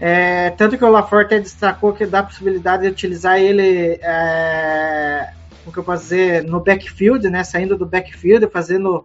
É, 0.00 0.50
tanto 0.50 0.78
que 0.78 0.84
o 0.84 0.90
LaForte 0.90 1.40
destacou 1.40 1.92
que 1.92 2.06
dá 2.06 2.20
a 2.20 2.22
possibilidade 2.22 2.82
de 2.82 2.88
utilizar 2.88 3.38
ele, 3.38 3.98
é, 4.00 5.32
o 5.66 5.72
que 5.72 5.78
eu 5.78 5.84
posso 5.84 6.04
dizer, 6.04 6.44
no 6.44 6.60
backfield, 6.60 7.28
né, 7.28 7.42
saindo 7.42 7.76
do 7.76 7.84
backfield, 7.84 8.48
fazendo 8.52 9.04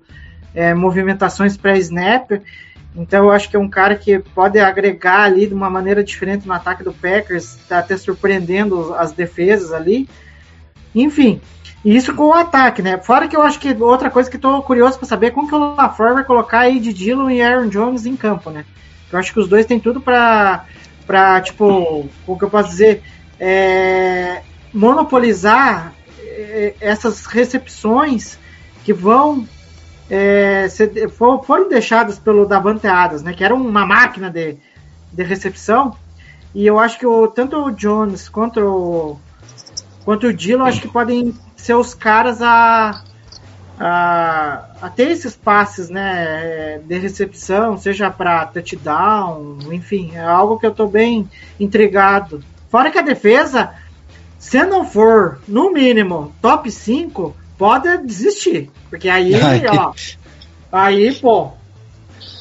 é, 0.54 0.74
movimentações 0.74 1.58
pré-snap. 1.58 2.42
Então 2.96 3.26
eu 3.26 3.32
acho 3.32 3.50
que 3.50 3.56
é 3.56 3.60
um 3.60 3.70
cara 3.70 3.96
que 3.96 4.20
pode 4.20 4.60
agregar 4.60 5.24
ali 5.24 5.48
de 5.48 5.54
uma 5.54 5.70
maneira 5.70 6.04
diferente 6.04 6.48
no 6.48 6.54
ataque 6.54 6.84
do 6.84 6.94
Packers, 6.94 7.58
tá 7.68 7.80
até 7.80 7.98
surpreendendo 7.98 8.94
as 8.94 9.12
defesas 9.12 9.74
ali. 9.74 10.08
Enfim, 10.94 11.42
isso 11.84 12.14
com 12.14 12.26
o 12.26 12.34
ataque, 12.34 12.84
né? 12.84 13.00
Fora 13.00 13.28
que 13.28 13.36
eu 13.36 13.42
acho 13.42 13.60
que 13.60 13.74
outra 13.82 14.12
coisa 14.12 14.30
que 14.30 14.36
estou 14.36 14.62
curioso 14.62 15.00
para 15.00 15.08
saber 15.08 15.28
é 15.28 15.32
como 15.32 15.48
que 15.48 15.56
o 15.56 15.76
LaFleur 15.76 16.14
vai 16.14 16.24
colocar 16.24 16.60
aí 16.60 16.80
de 16.80 16.94
Dillon 16.94 17.32
e 17.32 17.42
Aaron 17.42 17.68
Jones 17.68 18.06
em 18.06 18.16
campo, 18.16 18.52
né? 18.52 18.64
Eu 19.14 19.20
acho 19.20 19.32
que 19.32 19.40
os 19.40 19.48
dois 19.48 19.66
têm 19.66 19.80
tudo 19.80 20.02
para 20.02 20.66
para 21.06 21.42
tipo, 21.42 22.10
o 22.26 22.38
que 22.38 22.46
eu 22.46 22.50
posso 22.50 22.70
dizer, 22.70 23.04
é, 23.40 24.42
monopolizar 24.74 25.94
é, 26.18 26.76
essas 26.80 27.26
recepções 27.26 28.40
que 28.84 28.94
vão 28.94 29.48
é, 30.10 30.68
ser, 30.70 31.10
foram 31.10 31.68
deixadas 31.70 32.18
pelo 32.20 32.46
Davante 32.46 32.88
Adams, 32.88 33.24
né, 33.24 33.34
que 33.34 33.44
era 33.44 33.54
uma 33.54 33.86
máquina 33.86 34.30
de, 34.30 34.58
de 35.12 35.24
recepção, 35.24 35.96
e 36.54 36.66
eu 36.66 36.80
acho 36.80 36.98
que 37.00 37.06
o, 37.06 37.28
tanto 37.28 37.58
o 37.58 37.72
Jones 37.72 38.30
quanto 38.30 38.60
o, 38.62 39.20
quanto 40.06 40.28
o 40.28 40.34
Dillon 40.34 40.66
acho 40.66 40.82
que 40.82 40.88
podem 40.88 41.34
ser 41.56 41.76
os 41.76 41.94
caras 41.94 42.42
a, 42.42 43.04
a, 43.86 44.66
a 44.82 44.90
ter 44.90 45.12
esses 45.12 45.36
passes 45.36 45.90
né, 45.90 46.80
de 46.86 46.98
recepção, 46.98 47.78
seja 47.78 48.10
para 48.10 48.46
touchdown, 48.46 49.58
enfim, 49.74 50.12
é 50.14 50.24
algo 50.24 50.58
que 50.58 50.66
eu 50.66 50.72
estou 50.72 50.88
bem 50.88 51.30
intrigado. 51.60 52.42
Fora 52.70 52.90
que 52.90 52.98
a 52.98 53.02
defesa, 53.02 53.74
se 54.40 54.64
não 54.66 54.86
for, 54.86 55.42
no 55.46 55.74
mínimo, 55.74 56.34
top 56.42 56.72
5, 56.72 57.36
pode 57.58 57.98
desistir. 57.98 58.72
Porque 58.90 59.10
aí, 59.10 59.34
ó, 59.68 59.94
aí, 60.72 61.14
pô, 61.16 61.52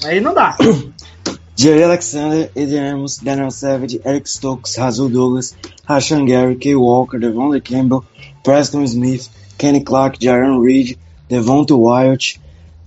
aí 0.04 0.20
não 0.20 0.32
dá. 0.32 0.56
Jerry 1.56 1.82
Alexander, 1.82 2.50
Adrian 2.56 2.94
Amos, 2.94 3.18
Daniel 3.18 3.50
Savage, 3.50 4.00
Eric 4.04 4.30
Stokes, 4.30 4.76
Razul 4.76 5.10
Douglas, 5.10 5.56
Rashan 5.88 6.24
Gary, 6.24 6.54
Kay 6.54 6.76
Walker, 6.76 7.18
Devon 7.18 7.60
Campbell, 7.60 8.04
Preston 8.44 8.84
Smith, 8.84 9.28
Kenny 9.58 9.82
Clark, 9.82 10.18
Jaron 10.20 10.62
Reed, 10.62 10.98
Devonta 11.32 11.74
Wyatt, 11.74 12.38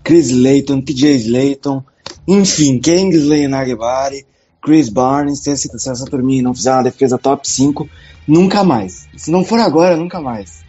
Chris 0.04 0.30
Layton, 0.30 0.80
TJ 0.80 1.16
Slayton, 1.16 1.84
enfim, 2.28 2.78
Kingsley 2.78 3.48
Nagbari, 3.48 4.24
Chris 4.62 4.88
Barnes, 4.88 5.40
se 5.40 5.50
essa, 5.50 5.76
se 5.76 5.90
essa 5.90 6.06
turminha 6.06 6.44
não 6.44 6.54
fizer 6.54 6.72
uma 6.72 6.84
defesa 6.84 7.18
top 7.18 7.50
5, 7.50 7.90
nunca 8.28 8.64
mais. 8.64 9.08
Se 9.18 9.32
não 9.32 9.44
for 9.44 9.58
agora, 9.58 9.98
nunca 9.98 10.22
mais. 10.22 10.64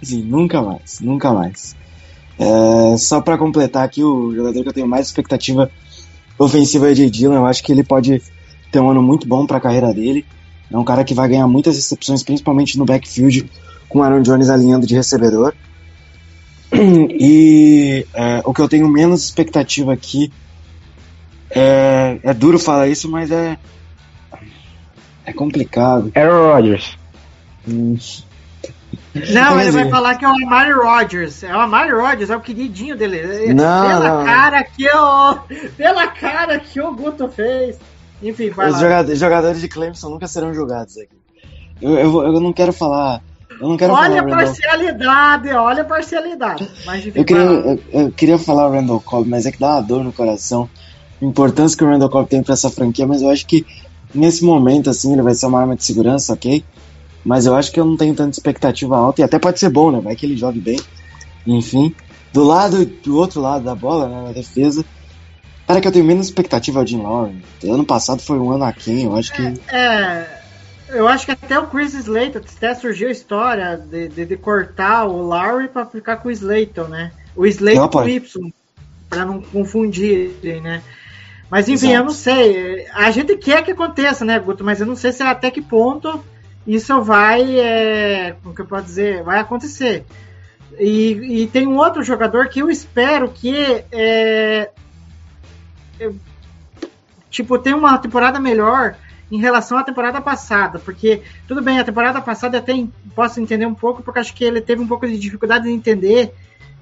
Assim, 0.00 0.22
nunca 0.22 0.62
mais, 0.62 1.00
nunca 1.00 1.30
mais. 1.30 1.76
É, 2.38 2.96
só 2.96 3.20
para 3.20 3.36
completar 3.36 3.84
aqui, 3.84 4.02
o 4.02 4.34
jogador 4.34 4.62
que 4.62 4.68
eu 4.70 4.72
tenho 4.72 4.88
mais 4.88 5.08
expectativa 5.08 5.70
ofensiva 6.38 6.90
é 6.90 6.94
J. 6.94 7.10
Dillon. 7.10 7.34
Eu 7.34 7.44
acho 7.44 7.62
que 7.62 7.70
ele 7.70 7.84
pode 7.84 8.22
ter 8.72 8.80
um 8.80 8.88
ano 8.88 9.02
muito 9.02 9.28
bom 9.28 9.44
para 9.44 9.58
a 9.58 9.60
carreira 9.60 9.92
dele. 9.92 10.24
É 10.70 10.78
um 10.78 10.84
cara 10.84 11.04
que 11.04 11.12
vai 11.12 11.28
ganhar 11.28 11.46
muitas 11.46 11.76
recepções, 11.76 12.22
principalmente 12.22 12.78
no 12.78 12.86
backfield, 12.86 13.50
com 13.86 14.02
Aaron 14.02 14.22
Jones 14.22 14.48
alinhando 14.48 14.86
de 14.86 14.94
recebedor. 14.94 15.52
E 17.20 18.06
é, 18.14 18.42
o 18.44 18.52
que 18.52 18.60
eu 18.60 18.68
tenho 18.68 18.88
menos 18.88 19.24
expectativa 19.24 19.92
aqui 19.92 20.32
é, 21.50 22.18
é 22.22 22.34
duro 22.34 22.58
falar 22.58 22.88
isso, 22.88 23.10
mas 23.10 23.30
é 23.30 23.58
é 25.28 25.32
complicado. 25.32 26.10
Aaron 26.14 26.52
Rodgers. 26.54 26.98
Hum. 27.68 27.98
Não, 29.30 29.60
ele 29.60 29.70
vai 29.70 29.90
falar 29.90 30.14
que 30.14 30.24
é 30.24 30.28
o 30.28 30.32
Amari 30.32 30.72
Rodgers. 30.72 31.42
É 31.42 31.54
o 31.54 31.60
Amari 31.60 31.92
Rodgers, 31.92 32.30
é 32.30 32.36
o 32.36 32.40
queridinho 32.40 32.96
dele. 32.96 33.52
Não, 33.52 33.88
pela 33.88 34.18
não. 34.18 34.24
cara 34.24 34.64
que 34.64 34.88
o. 34.88 35.38
Pela 35.76 36.06
cara 36.06 36.58
que 36.58 36.80
o 36.80 36.94
Guto 36.94 37.28
fez. 37.28 37.78
Enfim, 38.22 38.50
vai 38.50 38.68
Os 38.68 38.80
lá. 38.80 39.14
jogadores, 39.14 39.60
de 39.60 39.68
Clemson 39.68 40.08
nunca 40.08 40.26
serão 40.26 40.54
jogados 40.54 40.96
aqui. 40.96 41.16
Eu, 41.80 41.98
eu, 41.98 42.22
eu 42.24 42.40
não 42.40 42.52
quero 42.52 42.72
falar. 42.72 43.22
Eu 43.60 43.68
não 43.68 43.76
quero 43.76 43.92
Olha 43.92 44.20
a 44.20 44.22
falar 44.22 44.36
Randall. 44.36 44.36
parcialidade, 44.36 45.48
olha 45.50 45.82
a 45.82 45.84
parcialidade. 45.84 46.68
Eu 47.14 47.24
queria, 47.24 47.42
eu, 47.42 47.80
eu 47.92 48.12
queria 48.12 48.38
falar 48.38 48.68
o 48.68 48.72
Randall 48.72 49.00
Cobb, 49.00 49.28
mas 49.28 49.46
é 49.46 49.52
que 49.52 49.58
dá 49.58 49.74
uma 49.74 49.80
dor 49.80 50.04
no 50.04 50.12
coração. 50.12 50.68
A 51.20 51.24
importância 51.24 51.76
que 51.76 51.84
o 51.84 51.88
Randall 51.88 52.08
Cobb 52.08 52.28
tem 52.28 52.42
pra 52.42 52.54
essa 52.54 52.70
franquia, 52.70 53.06
mas 53.06 53.22
eu 53.22 53.30
acho 53.30 53.46
que 53.46 53.66
nesse 54.14 54.44
momento, 54.44 54.88
assim, 54.88 55.12
ele 55.12 55.22
vai 55.22 55.34
ser 55.34 55.46
uma 55.46 55.60
arma 55.60 55.74
de 55.74 55.84
segurança, 55.84 56.32
ok? 56.32 56.64
Mas 57.24 57.46
eu 57.46 57.56
acho 57.56 57.72
que 57.72 57.80
eu 57.80 57.84
não 57.84 57.96
tenho 57.96 58.14
tanta 58.14 58.30
expectativa 58.30 58.96
alta, 58.96 59.20
e 59.20 59.24
até 59.24 59.38
pode 59.38 59.58
ser 59.58 59.70
bom, 59.70 59.90
né? 59.90 60.00
Vai 60.00 60.14
que 60.14 60.24
ele 60.24 60.36
jogue 60.36 60.60
bem. 60.60 60.78
Enfim. 61.46 61.94
Do 62.32 62.44
lado, 62.44 62.84
do 62.84 63.16
outro 63.16 63.40
lado 63.40 63.64
da 63.64 63.74
bola, 63.74 64.08
né, 64.08 64.22
na 64.22 64.32
defesa, 64.32 64.84
cara 65.68 65.82
que 65.82 65.88
eu 65.88 65.92
tenho 65.92 66.04
menos 66.04 66.26
expectativa 66.26 66.80
é 66.80 66.82
o 66.82 66.86
Jim 66.86 67.02
Lauren. 67.02 67.42
Ano 67.64 67.84
passado 67.84 68.22
foi 68.22 68.38
um 68.38 68.50
ano 68.50 68.64
aquém, 68.64 69.04
eu 69.04 69.14
acho 69.14 69.32
que. 69.34 69.42
É, 69.70 70.37
eu 70.88 71.06
acho 71.08 71.26
que 71.26 71.32
até 71.32 71.58
o 71.58 71.66
Chris 71.66 71.94
Slayton, 71.94 72.38
até 72.38 72.74
surgiu 72.74 73.08
a 73.08 73.12
história 73.12 73.76
de, 73.76 74.08
de, 74.08 74.26
de 74.26 74.36
cortar 74.36 75.04
o 75.06 75.22
Lowry 75.22 75.68
para 75.68 75.86
ficar 75.86 76.16
com 76.16 76.28
o 76.28 76.32
Slayton, 76.32 76.84
né? 76.84 77.12
O 77.36 77.46
Slayton 77.46 77.88
com. 77.88 78.08
Y, 78.08 78.52
para 79.08 79.24
não 79.24 79.40
confundir, 79.40 80.32
né? 80.62 80.82
Mas 81.50 81.68
enfim, 81.68 81.86
Exato. 81.88 81.94
eu 81.94 82.04
não 82.04 82.12
sei. 82.12 82.86
A 82.92 83.10
gente 83.10 83.36
quer 83.36 83.64
que 83.64 83.70
aconteça, 83.72 84.24
né, 84.24 84.38
Guto? 84.38 84.62
Mas 84.64 84.80
eu 84.80 84.86
não 84.86 84.96
sei 84.96 85.12
se 85.12 85.22
até 85.22 85.50
que 85.50 85.62
ponto 85.62 86.22
isso 86.66 87.00
vai, 87.02 87.58
é, 87.58 88.36
como 88.42 88.54
que 88.54 88.60
eu 88.60 88.66
posso 88.66 88.84
dizer, 88.84 89.22
vai 89.22 89.38
acontecer. 89.38 90.04
E, 90.78 91.42
e 91.42 91.46
tem 91.46 91.66
um 91.66 91.78
outro 91.78 92.02
jogador 92.02 92.48
que 92.48 92.60
eu 92.60 92.70
espero 92.70 93.28
que 93.30 93.82
é, 93.90 94.70
eu- 95.98 96.14
tipo 97.30 97.58
tenha 97.58 97.76
uma 97.76 97.96
temporada 97.98 98.38
melhor 98.38 98.94
em 99.30 99.38
relação 99.38 99.76
à 99.76 99.84
temporada 99.84 100.20
passada, 100.20 100.78
porque 100.78 101.22
tudo 101.46 101.60
bem, 101.60 101.78
a 101.78 101.84
temporada 101.84 102.20
passada 102.20 102.58
até 102.58 102.72
posso 103.14 103.40
entender 103.40 103.66
um 103.66 103.74
pouco, 103.74 104.02
porque 104.02 104.20
acho 104.20 104.34
que 104.34 104.44
ele 104.44 104.60
teve 104.60 104.82
um 104.82 104.86
pouco 104.86 105.06
de 105.06 105.18
dificuldade 105.18 105.68
em 105.68 105.74
entender 105.74 106.34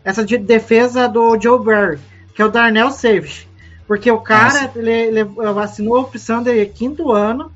essa 0.04 0.24
de 0.24 0.38
defesa 0.38 1.08
do 1.08 1.38
Joe 1.40 1.62
Barry, 1.64 1.98
que 2.34 2.40
é 2.40 2.44
o 2.44 2.50
Darnell 2.50 2.90
Savage. 2.90 3.48
Porque 3.86 4.10
o 4.10 4.20
cara 4.20 4.70
ele, 4.74 4.90
ele 4.90 5.20
assinou 5.60 5.96
a 5.96 6.00
opção 6.00 6.42
de 6.42 6.66
quinto 6.66 7.12
ano, 7.12 7.52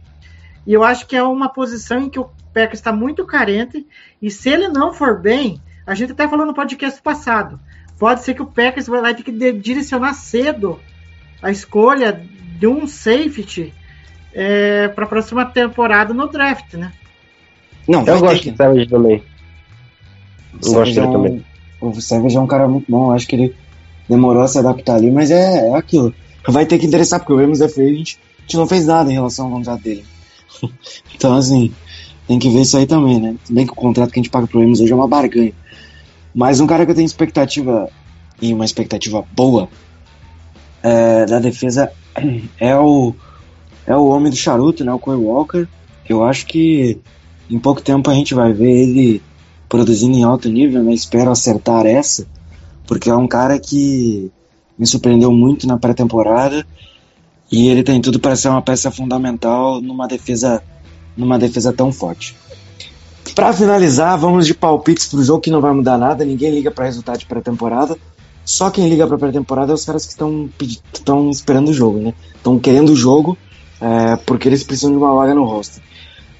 e 0.66 0.72
eu 0.72 0.84
acho 0.84 1.06
que 1.06 1.16
é 1.16 1.22
uma 1.22 1.48
posição 1.48 2.00
em 2.02 2.10
que 2.10 2.18
o 2.18 2.30
Packers 2.52 2.80
está 2.80 2.92
muito 2.92 3.24
carente 3.24 3.86
e 4.20 4.30
se 4.30 4.48
ele 4.48 4.68
não 4.68 4.92
for 4.92 5.20
bem, 5.20 5.60
a 5.86 5.94
gente 5.94 6.12
até 6.12 6.28
falou 6.28 6.44
no 6.44 6.54
podcast 6.54 7.00
passado, 7.00 7.58
pode 7.98 8.22
ser 8.22 8.34
que 8.34 8.42
o 8.42 8.46
Packers 8.46 8.86
vai 8.86 9.14
ter 9.14 9.22
que 9.22 9.32
de- 9.32 9.52
direcionar 9.52 10.14
cedo 10.14 10.78
a 11.42 11.50
escolha 11.50 12.12
de 12.58 12.66
um 12.66 12.86
safety 12.86 13.72
para 14.94 15.04
a 15.04 15.08
próxima 15.08 15.44
temporada 15.46 16.14
no 16.14 16.28
draft, 16.28 16.74
né? 16.74 16.92
Não, 17.88 18.04
Eu 18.06 18.20
gosto 18.20 18.42
que. 18.42 18.50
do 18.50 18.56
Savage 18.56 18.86
também. 18.88 19.22
O 20.62 20.66
Eu 20.66 20.72
gosto 20.74 20.90
é 20.92 20.94
dele 20.94 21.06
um- 21.06 21.12
também. 21.12 21.44
O 21.80 22.00
Savage 22.00 22.36
é 22.36 22.40
um 22.40 22.46
cara 22.46 22.68
muito 22.68 22.86
bom. 22.90 23.06
eu 23.10 23.12
Acho 23.12 23.26
que 23.26 23.36
ele 23.36 23.54
demorou 24.08 24.42
a 24.42 24.48
se 24.48 24.58
adaptar 24.58 24.96
ali, 24.96 25.10
mas 25.10 25.30
é, 25.30 25.68
é 25.70 25.74
aquilo. 25.74 26.14
Vai 26.46 26.66
ter 26.66 26.78
que 26.78 26.86
endereçar, 26.86 27.20
porque 27.20 27.32
o 27.32 27.36
Ramos 27.36 27.60
é 27.60 27.68
feio 27.68 27.90
a 27.90 27.94
gente, 27.96 28.18
a 28.38 28.42
gente 28.42 28.56
não 28.56 28.66
fez 28.66 28.86
nada 28.86 29.10
em 29.10 29.14
relação 29.14 29.46
ao 29.46 29.52
contrato 29.52 29.82
dele. 29.82 30.04
então, 31.14 31.36
assim, 31.36 31.72
tem 32.26 32.38
que 32.38 32.48
ver 32.50 32.60
isso 32.62 32.76
aí 32.76 32.86
também, 32.86 33.20
né? 33.20 33.34
Se 33.44 33.52
bem 33.52 33.66
que 33.66 33.72
o 33.72 33.76
contrato 33.76 34.10
que 34.12 34.18
a 34.18 34.22
gente 34.22 34.30
paga 34.30 34.46
pro 34.46 34.60
Ramos 34.60 34.80
hoje 34.80 34.92
é 34.92 34.94
uma 34.94 35.08
barganha. 35.08 35.52
Mas 36.34 36.60
um 36.60 36.66
cara 36.66 36.84
que 36.84 36.90
eu 36.92 36.94
tenho 36.94 37.06
expectativa, 37.06 37.88
e 38.40 38.52
uma 38.54 38.64
expectativa 38.64 39.24
boa, 39.32 39.68
é, 40.82 41.26
da 41.26 41.38
defesa 41.38 41.90
é 42.58 42.76
o, 42.76 43.14
é 43.90 43.96
o 43.96 44.06
homem 44.06 44.30
do 44.30 44.36
charuto, 44.36 44.84
né? 44.84 44.92
O 44.92 44.98
Corey 44.98 45.20
Walker. 45.20 45.66
Eu 46.08 46.22
acho 46.24 46.46
que 46.46 46.98
em 47.50 47.58
pouco 47.58 47.82
tempo 47.82 48.08
a 48.08 48.14
gente 48.14 48.34
vai 48.34 48.52
ver 48.52 48.70
ele 48.70 49.22
produzindo 49.68 50.16
em 50.16 50.22
alto 50.22 50.48
nível, 50.48 50.82
né? 50.82 50.92
Espero 50.92 51.30
acertar 51.30 51.86
essa, 51.86 52.26
porque 52.86 53.10
é 53.10 53.14
um 53.14 53.26
cara 53.26 53.58
que 53.58 54.30
me 54.78 54.86
surpreendeu 54.86 55.32
muito 55.32 55.66
na 55.66 55.76
pré-temporada 55.76 56.64
e 57.50 57.68
ele 57.68 57.82
tem 57.82 58.00
tudo 58.00 58.20
para 58.20 58.36
ser 58.36 58.48
uma 58.48 58.62
peça 58.62 58.90
fundamental 58.90 59.80
numa 59.80 60.06
defesa 60.06 60.62
numa 61.16 61.38
defesa 61.38 61.72
tão 61.72 61.92
forte. 61.92 62.36
Para 63.34 63.52
finalizar, 63.52 64.16
vamos 64.16 64.46
de 64.46 64.54
palpites 64.54 65.08
pro 65.08 65.22
jogo 65.22 65.40
que 65.40 65.50
não 65.50 65.60
vai 65.60 65.72
mudar 65.72 65.98
nada, 65.98 66.24
ninguém 66.24 66.52
liga 66.52 66.70
para 66.70 66.84
resultado 66.84 67.18
de 67.18 67.26
pré-temporada. 67.26 67.96
Só 68.44 68.70
quem 68.70 68.88
liga 68.88 69.06
para 69.06 69.18
pré-temporada 69.18 69.72
é 69.72 69.74
os 69.74 69.84
caras 69.84 70.06
que 70.06 70.12
estão 70.12 71.30
esperando 71.30 71.68
o 71.68 71.74
jogo, 71.74 71.98
né? 71.98 72.14
Estão 72.36 72.58
querendo 72.58 72.90
o 72.90 72.96
jogo 72.96 73.36
é, 73.80 74.16
porque 74.26 74.48
eles 74.48 74.62
precisam 74.62 74.90
de 74.90 74.96
uma 74.98 75.14
vaga 75.14 75.34
no 75.34 75.44
roster. 75.44 75.82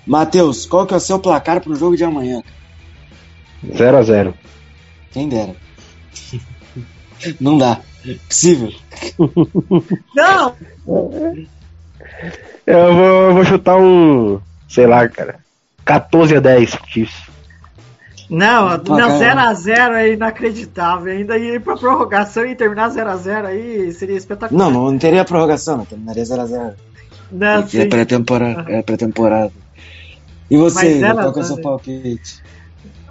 Matheus, 0.07 0.66
qual 0.66 0.86
que 0.86 0.95
é 0.95 0.97
o 0.97 1.01
seu 1.01 1.18
placar 1.18 1.61
pro 1.61 1.74
jogo 1.74 1.97
de 1.97 2.05
amanhã? 2.05 2.43
0x0. 3.66 4.34
Quem 5.12 5.28
dera. 5.28 5.55
Não 7.41 7.59
dá. 7.59 7.80
Possível. 8.28 8.72
Não, 10.14 10.55
Eu 12.66 12.95
vou, 12.95 13.05
eu 13.05 13.34
vou 13.34 13.45
chutar 13.45 13.76
um. 13.76 14.41
Sei 14.68 14.86
lá, 14.86 15.09
cara. 15.09 15.41
14 15.84 16.36
a 16.36 16.41
10 16.41 16.78
Chiefs. 16.86 17.30
não, 18.28 18.70
não 18.78 18.78
cara. 19.18 19.53
0x0 19.55 19.93
é 19.95 20.12
inacreditável. 20.12 21.12
Ainda 21.12 21.36
ir 21.36 21.61
pra 21.61 21.76
prorrogação 21.76 22.47
e 22.47 22.55
terminar 22.55 22.91
0x0 22.91 23.45
aí 23.45 23.93
seria 23.93 24.16
espetacular. 24.16 24.59
Não, 24.59 24.70
não, 24.70 24.91
não 24.93 24.99
teria 24.99 25.24
prorrogação, 25.24 25.78
não. 25.78 25.84
Terminaria 25.84 26.22
0x0. 26.22 26.74
Não, 27.31 27.62
É 27.62 27.66
sim. 27.66 27.89
pré-temporada. 27.89 28.72
É 28.72 28.83
pré-temporada. 28.83 29.53
E 30.51 30.57
você, 30.57 30.87
Mas 30.87 30.97
Igor, 30.97 31.01
zero 31.01 31.18
a 31.18 31.22
qual 31.22 31.33
que 31.33 31.39
é 31.39 31.43
o 31.43 31.45
seu 31.45 31.61
palpite? 31.61 32.43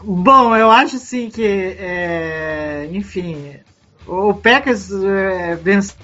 Bom, 0.04 0.56
eu 0.56 0.72
acho 0.72 0.96
assim 0.98 1.30
que, 1.30 1.44
é, 1.44 2.88
enfim, 2.92 3.58
o 4.08 4.34
Packers 4.34 4.92
é, 4.92 5.56
venceu 5.56 5.96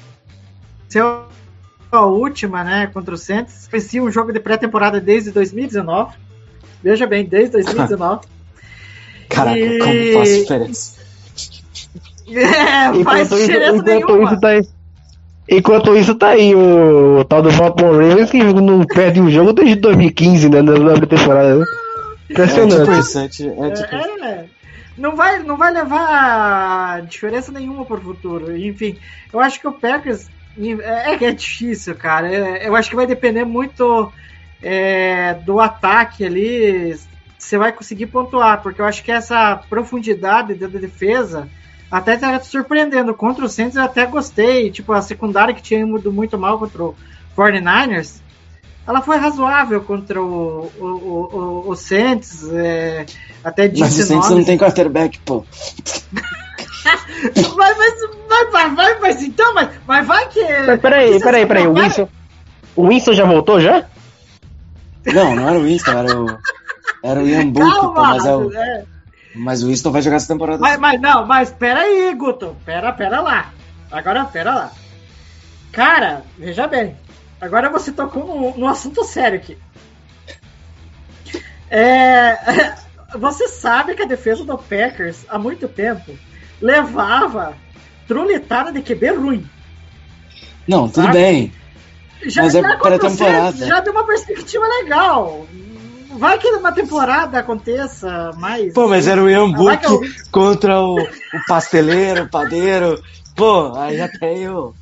a 1.92 2.06
última, 2.06 2.64
né, 2.64 2.88
contra 2.88 3.14
o 3.14 3.18
Saints. 3.18 3.68
Vencia 3.72 4.04
um 4.04 4.12
jogo 4.12 4.32
de 4.34 4.40
pré-temporada 4.40 5.00
desde 5.00 5.32
2019. 5.32 6.16
Veja 6.84 7.08
bem, 7.08 7.26
desde 7.26 7.52
2019. 7.54 8.28
Caraca, 9.30 9.58
E- 9.58 9.80
como 9.80 10.14
faz 10.14 10.30
diferença. 10.30 10.96
é, 12.28 13.04
faz 13.04 13.32
Enquanto 13.32 13.34
isso, 13.36 13.38
diferença 13.48 13.78
enquanto 13.78 13.86
nenhuma. 13.86 14.32
isso 14.32 14.40
tá. 14.42 14.75
Enquanto 15.48 15.96
isso 15.96 16.16
tá 16.16 16.30
aí 16.30 16.56
o, 16.56 17.24
tal 17.26 17.42
do 17.42 17.52
Baltimore 17.52 18.08
Ravens 18.08 18.32
que 18.32 18.44
não 18.44 18.84
perde 18.84 19.22
um 19.22 19.30
jogo 19.30 19.54
desde 19.54 19.76
2015, 19.76 20.50
né? 20.50 20.62
Na 20.62 21.06
temporada. 21.06 21.60
né? 21.60 21.66
É 22.30 22.48
tipo 22.48 22.62
Impressionante. 22.82 23.18
é 23.18 23.28
tipo, 23.28 23.64
é 23.64 23.72
tipo 23.72 23.96
isso. 23.96 24.24
É, 24.26 24.46
não 24.98 25.16
vai, 25.16 25.40
não 25.40 25.58
vai 25.58 25.72
levar 25.72 27.02
diferença 27.04 27.52
nenhuma 27.52 27.86
pro 27.86 28.02
futuro. 28.02 28.58
Enfim, 28.58 28.98
eu 29.32 29.40
acho 29.40 29.60
que 29.60 29.68
o 29.68 29.72
Packers 29.72 30.28
é 30.82 31.18
que 31.18 31.26
é 31.26 31.32
difícil, 31.32 31.96
cara. 31.96 32.34
É, 32.34 32.68
eu 32.68 32.76
acho 32.76 32.90
que 32.90 32.96
vai 32.96 33.06
depender 33.06 33.44
muito 33.44 34.12
é, 34.64 35.36
do 35.46 35.60
ataque 35.60 36.26
ali. 36.26 36.98
Você 37.38 37.58
vai 37.58 37.72
conseguir 37.72 38.08
pontuar, 38.08 38.64
porque 38.64 38.82
eu 38.82 38.86
acho 38.86 39.04
que 39.04 39.12
essa 39.12 39.58
profundidade 39.70 40.56
da 40.56 40.68
defesa 40.68 41.48
até 41.98 42.18
tá 42.18 42.38
surpreendendo. 42.42 43.14
Contra 43.14 43.46
o 43.46 43.50
Saints 43.50 43.78
eu 43.78 43.84
até 43.84 44.06
gostei. 44.06 44.70
Tipo, 44.70 44.92
a 44.92 45.02
secundária 45.02 45.54
que 45.54 45.62
tinha 45.62 45.80
ido 45.80 46.12
muito 46.12 46.38
mal 46.38 46.60
contra 46.60 46.84
o 46.84 46.96
49ers, 47.38 48.20
ela 48.86 49.02
foi 49.02 49.18
razoável 49.18 49.82
contra 49.82 50.22
o, 50.22 50.70
o, 50.78 50.86
o, 50.86 51.64
o, 51.66 51.70
o 51.70 51.76
Saints. 51.76 52.46
é, 52.52 53.06
até 53.42 53.64
Mas 53.64 53.72
o 53.72 53.74
disse 53.76 54.04
Saints 54.04 54.30
não 54.30 54.44
tem 54.44 54.58
quarterback, 54.58 55.20
pô. 55.20 55.46
Mas, 56.86 57.78
mas, 57.78 57.96
mas, 58.30 58.52
mas, 58.52 58.76
vai, 58.76 59.00
mas 59.00 59.24
então, 59.24 59.52
mas, 59.56 59.70
mas 59.88 60.06
vai 60.06 60.30
que. 60.30 60.44
Mas 60.68 60.80
peraí, 60.80 61.20
peraí, 61.20 61.46
peraí. 61.48 61.66
O 61.66 61.74
Winston, 61.74 62.08
o 62.76 62.88
Winston 62.88 63.14
já 63.14 63.26
voltou 63.26 63.60
já? 63.60 63.86
Não, 65.04 65.36
não 65.36 65.50
era 65.50 65.58
o 65.58 65.64
Winston, 65.64 65.92
era 65.92 66.22
o. 66.22 66.38
Era 67.02 67.20
o 67.20 67.28
Ian 67.28 67.50
Book, 67.50 67.94
mas, 67.96 68.24
é 68.24 68.36
o, 68.36 68.54
é. 68.54 68.86
Mas 69.36 69.62
o 69.62 69.68
Winston 69.68 69.92
vai 69.92 70.02
jogar 70.02 70.18
essa 70.18 70.34
temporada. 70.34 70.60
Mas, 70.60 70.80
mas 70.80 71.00
não, 71.02 71.26
mas 71.26 71.52
pera 71.52 71.82
aí, 71.82 72.14
Guto. 72.16 72.56
Pera, 72.66 72.94
pera 72.94 73.22
lá. 73.22 73.54
Agora, 73.92 74.26
pera 74.26 74.54
lá. 74.54 74.72
Cara, 75.72 76.24
veja 76.38 76.68
bem. 76.68 76.96
Agora 77.40 77.70
você 77.70 77.92
tocou 77.92 78.26
num, 78.26 78.58
num 78.58 78.68
assunto 78.68 79.04
sério 79.04 79.38
aqui. 79.38 79.58
É, 81.70 82.76
você 83.20 83.48
sabe 83.48 83.94
que 83.94 84.04
a 84.04 84.08
defesa 84.08 84.46
do 84.46 84.58
Packers, 84.58 85.26
há 85.28 85.38
muito 85.38 85.68
tempo, 85.68 86.18
levava 86.62 87.56
truletada 88.08 88.72
de 88.72 88.82
QB 88.82 89.10
ruim. 89.12 89.50
Não, 90.68 90.88
tudo 90.88 91.06
Sabe? 91.08 91.18
bem. 91.18 91.54
Já, 92.26 92.44
Mas 92.44 92.56
é 92.56 92.62
já 92.62 92.78
pré-temporada. 92.78 93.66
Já 93.66 93.80
deu 93.82 93.94
uma 93.94 94.06
perspectiva 94.06 94.66
legal. 94.66 95.46
Vai 96.18 96.38
que 96.38 96.50
numa 96.52 96.72
temporada 96.72 97.40
aconteça 97.40 98.32
mais. 98.38 98.74
Pô, 98.74 98.88
mas 98.88 99.08
era 99.08 99.22
o 99.22 99.30
Ian 99.30 99.52
que 99.54 99.60
eu- 99.60 100.00
Book 100.00 100.30
contra 100.32 100.80
o, 100.82 100.96
o 101.00 101.08
pasteleiro, 101.48 102.24
o 102.24 102.30
padeiro. 102.30 103.02
Pô, 103.36 103.74
aí 103.76 103.98
já 103.98 104.08
tem 104.08 104.48
o. 104.50 104.74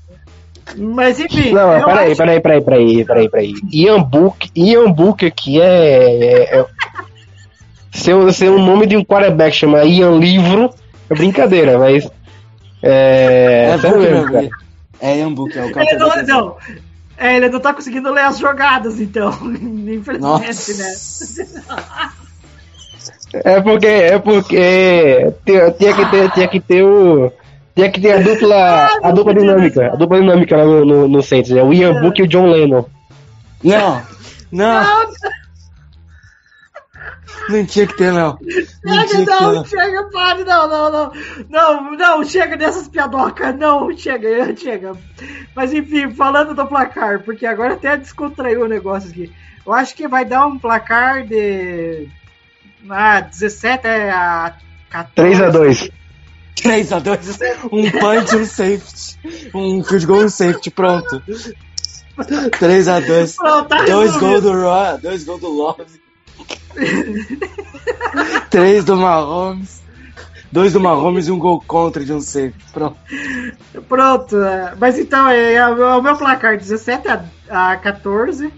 Mas 0.77 1.19
enfim. 1.19 1.51
Não, 1.51 1.73
eu 1.77 1.85
peraí, 1.85 2.07
acho- 2.11 2.17
peraí, 2.17 2.39
peraí, 2.39 2.61
peraí, 2.61 3.05
peraí, 3.05 3.29
peraí. 3.29 3.53
Ian 3.71 4.01
Book, 4.01 4.49
Ian 4.55 4.91
Book 4.91 5.25
aqui 5.25 5.59
é. 5.61 5.65
é, 6.55 6.59
é 6.59 6.65
se, 7.91 8.11
o, 8.13 8.31
se 8.31 8.47
o 8.47 8.57
nome 8.57 8.87
de 8.87 8.95
um 8.97 9.03
quarterback 9.03 9.55
chama 9.55 9.83
Ian 9.83 10.17
Livro, 10.17 10.73
é 11.09 11.15
brincadeira, 11.15 11.77
mas. 11.77 12.09
É. 12.81 13.71
É, 13.73 13.77
Book 13.77 13.97
mesmo. 13.97 14.49
É 14.99 15.17
Ian 15.19 15.33
Book, 15.33 15.57
é 15.57 15.65
o 15.65 15.71
cara. 15.71 15.97
não, 15.97 16.23
não. 16.25 16.57
É, 17.17 17.37
ele 17.37 17.49
não 17.49 17.59
tá 17.59 17.73
conseguindo 17.73 18.11
ler 18.11 18.23
as 18.23 18.39
jogadas, 18.39 18.99
então. 18.99 19.31
Infelizmente, 19.53 20.73
né? 20.73 20.93
É 23.33 23.61
porque. 23.61 23.87
É 23.87 24.19
porque. 24.19 25.33
Tinha, 25.45 25.71
tinha 25.71 25.93
que 25.93 26.11
ter, 26.11 26.31
tinha 26.31 26.47
que 26.47 26.59
ter 26.59 26.83
o. 26.83 27.31
Tinha 27.75 27.89
que 27.89 28.01
ter 28.01 28.11
a 28.13 28.21
dupla. 28.21 28.89
A 29.03 29.11
dupla 29.11 29.33
dinâmica. 29.33 29.87
A 29.87 29.95
dupla 29.95 30.19
dinâmica 30.19 30.57
lá 30.57 30.65
no, 30.65 30.85
no, 30.85 31.07
no 31.07 31.23
Saints, 31.23 31.51
é 31.51 31.63
o 31.63 31.73
Ian 31.73 32.01
Book 32.01 32.19
e 32.19 32.23
o 32.23 32.27
John 32.27 32.47
Lennon. 32.47 32.85
Não, 33.63 34.01
não, 34.51 34.83
Não, 34.83 35.07
não 37.49 37.65
tinha 37.65 37.87
que 37.87 37.97
ter, 37.97 38.11
não. 38.11 38.37
Não 38.83 39.05
tinha 39.05 39.07
chega, 39.07 39.39
não, 39.39 39.53
não. 39.53 39.65
chega, 39.65 40.03
pare, 40.11 40.43
não, 40.43 40.67
não, 40.67 40.91
não. 40.91 41.11
Não, 41.49 41.91
não, 41.97 42.23
chega 42.23 42.57
dessas 42.57 42.87
piadocas, 42.87 43.55
não, 43.57 43.95
chega, 43.97 44.55
chega. 44.57 44.93
Mas 45.55 45.73
enfim, 45.73 46.11
falando 46.13 46.53
do 46.53 46.65
placar, 46.65 47.23
porque 47.23 47.45
agora 47.45 47.73
até 47.73 47.97
descontraiu 47.97 48.63
o 48.63 48.67
negócio 48.67 49.09
aqui. 49.09 49.31
Eu 49.65 49.73
acho 49.73 49.95
que 49.95 50.07
vai 50.07 50.25
dar 50.25 50.45
um 50.47 50.59
placar 50.59 51.25
de. 51.25 52.07
Ah, 52.89 53.21
17 53.21 53.87
a 53.87 54.53
14. 54.89 55.41
3x2. 55.41 55.91
3x2, 56.55 57.69
um 57.71 57.91
punch 57.99 58.33
e 58.33 58.37
um 58.37 58.45
safety. 58.45 59.51
Um 59.53 59.83
field 59.83 60.05
goal 60.05 60.21
e 60.21 60.25
um 60.25 60.29
safety, 60.29 60.69
pronto. 60.69 61.21
3x2. 62.17 63.35
Pronto, 63.35 63.67
tá 63.67 63.83
Dois 63.85 64.15
gols 64.17 64.41
do 64.41 64.51
Raw, 64.51 64.97
dois 64.97 65.23
gols 65.23 65.41
do 65.41 65.49
Love. 65.49 66.02
Três 68.49 68.83
do 68.85 68.95
Mahomes. 68.97 69.81
Dois 70.51 70.73
do 70.73 70.79
Mahomes 70.79 71.27
e 71.27 71.31
um 71.31 71.39
gol 71.39 71.63
contra 71.65 72.05
de 72.05 72.13
um 72.13 72.21
safety. 72.21 72.63
Pronto. 72.71 72.97
Pronto, 73.89 74.37
é, 74.37 74.75
mas 74.77 74.99
então 74.99 75.27
é, 75.27 75.53
é 75.53 75.67
o 75.67 76.01
meu 76.01 76.15
placar 76.15 76.57
17 76.57 77.07
a, 77.07 77.25
a 77.49 77.77
14 77.77 78.53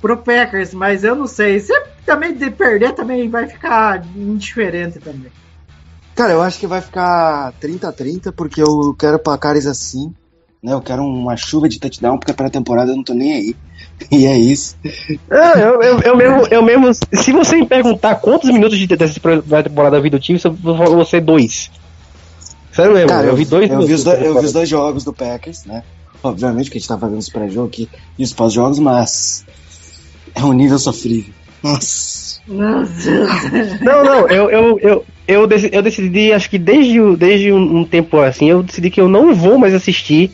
pro 0.00 0.16
Packers, 0.16 0.72
mas 0.72 1.04
eu 1.04 1.14
não 1.14 1.26
sei. 1.26 1.60
Se, 1.60 1.72
também 2.06 2.34
de 2.34 2.50
perder 2.50 2.94
também 2.94 3.28
vai 3.28 3.46
ficar 3.46 4.02
indiferente 4.16 4.98
também. 4.98 5.30
Cara, 6.14 6.32
eu 6.32 6.42
acho 6.42 6.58
que 6.58 6.66
vai 6.66 6.80
ficar 6.80 7.52
30 7.60 7.88
a 7.88 7.92
30, 7.92 8.32
porque 8.32 8.62
eu 8.62 8.94
quero 8.98 9.18
placares 9.18 9.66
assim, 9.66 10.12
né? 10.62 10.72
Eu 10.72 10.80
quero 10.80 11.04
uma 11.04 11.36
chuva 11.36 11.68
de 11.68 11.78
touchdown, 11.78 12.18
porque 12.18 12.32
pra 12.32 12.48
temporada 12.50 12.90
eu 12.90 12.96
não 12.96 13.04
tô 13.04 13.12
nem 13.14 13.34
aí. 13.34 13.56
E 14.12 14.26
é 14.26 14.36
isso. 14.38 14.76
Eu, 15.28 15.82
eu, 15.82 16.00
eu 16.00 16.16
mesmo, 16.16 16.46
eu 16.50 16.62
mesmo. 16.62 16.90
Se 17.12 17.32
você 17.32 17.56
me 17.56 17.66
perguntar 17.66 18.14
quantos 18.16 18.48
minutos 18.50 18.78
de 18.78 18.86
dessa 18.86 19.18
temporada 19.20 19.96
eu 19.96 20.02
vi 20.02 20.08
do 20.10 20.20
time, 20.20 20.40
eu 20.42 20.52
vou 20.52 21.04
ser 21.04 21.20
dois. 21.20 21.70
Sério 22.72 22.92
mesmo, 22.92 23.08
Cara, 23.08 23.26
eu, 23.26 23.34
vi 23.36 23.44
dois 23.44 23.68
eu 23.68 23.82
vi, 23.84 23.92
os 23.94 24.04
dois, 24.04 24.22
eu 24.24 24.38
vi 24.38 24.46
os 24.46 24.52
dois 24.52 24.68
jogos 24.68 25.04
do 25.04 25.12
Packers, 25.12 25.64
né? 25.64 25.82
Obviamente 26.22 26.70
que 26.70 26.78
a 26.78 26.80
gente 26.80 26.88
tá 26.88 26.96
fazendo 26.98 27.18
os 27.18 27.28
pré-jogo 27.28 27.68
aqui 27.68 27.88
e 28.18 28.22
os 28.22 28.32
pós-jogos, 28.32 28.78
mas 28.78 29.44
é 30.34 30.44
um 30.44 30.52
nível 30.52 30.78
sofrível. 30.78 31.34
Nossa. 31.62 32.38
Não, 33.82 34.04
não, 34.04 34.28
eu, 34.28 34.50
eu, 34.50 34.78
eu, 34.80 35.04
eu, 35.26 35.46
dec- 35.46 35.70
eu 35.72 35.82
decidi, 35.82 36.32
acho 36.32 36.48
que 36.48 36.58
desde, 36.58 37.00
o- 37.00 37.16
desde 37.16 37.52
um, 37.52 37.78
um 37.80 37.84
tempo 37.84 38.18
assim, 38.20 38.48
eu 38.48 38.62
decidi 38.62 38.90
que 38.90 39.00
eu 39.00 39.08
não 39.08 39.34
vou 39.34 39.58
mais 39.58 39.74
assistir 39.74 40.30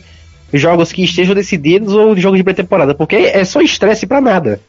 jogos 0.59 0.91
que 0.91 1.03
estejam 1.03 1.33
decididos 1.35 1.93
ou 1.93 2.15
jogos 2.17 2.37
de 2.37 2.43
pré-temporada, 2.43 2.93
porque 2.95 3.15
é 3.15 3.43
só 3.43 3.61
estresse 3.61 4.05
pra 4.05 4.21
nada. 4.21 4.59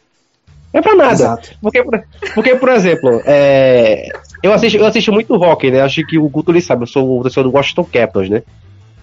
É 0.73 0.81
pra 0.81 0.95
nada. 0.95 1.13
Exato. 1.13 1.49
Porque, 1.61 1.83
por- 1.83 2.03
porque, 2.35 2.55
por 2.55 2.69
exemplo, 2.69 3.21
é, 3.25 4.09
eu, 4.43 4.51
assisto, 4.53 4.77
eu 4.77 4.85
assisto 4.85 5.11
muito 5.11 5.33
hockey, 5.35 5.71
né? 5.71 5.81
Acho 5.81 6.05
que 6.05 6.17
o 6.17 6.27
Guto 6.29 6.51
ele 6.51 6.61
sabe, 6.61 6.83
eu 6.83 6.87
sou 6.87 7.19
o 7.19 7.21
torcedor 7.23 7.49
do 7.51 7.55
Washington 7.55 7.83
Capitals, 7.85 8.29
né? 8.29 8.43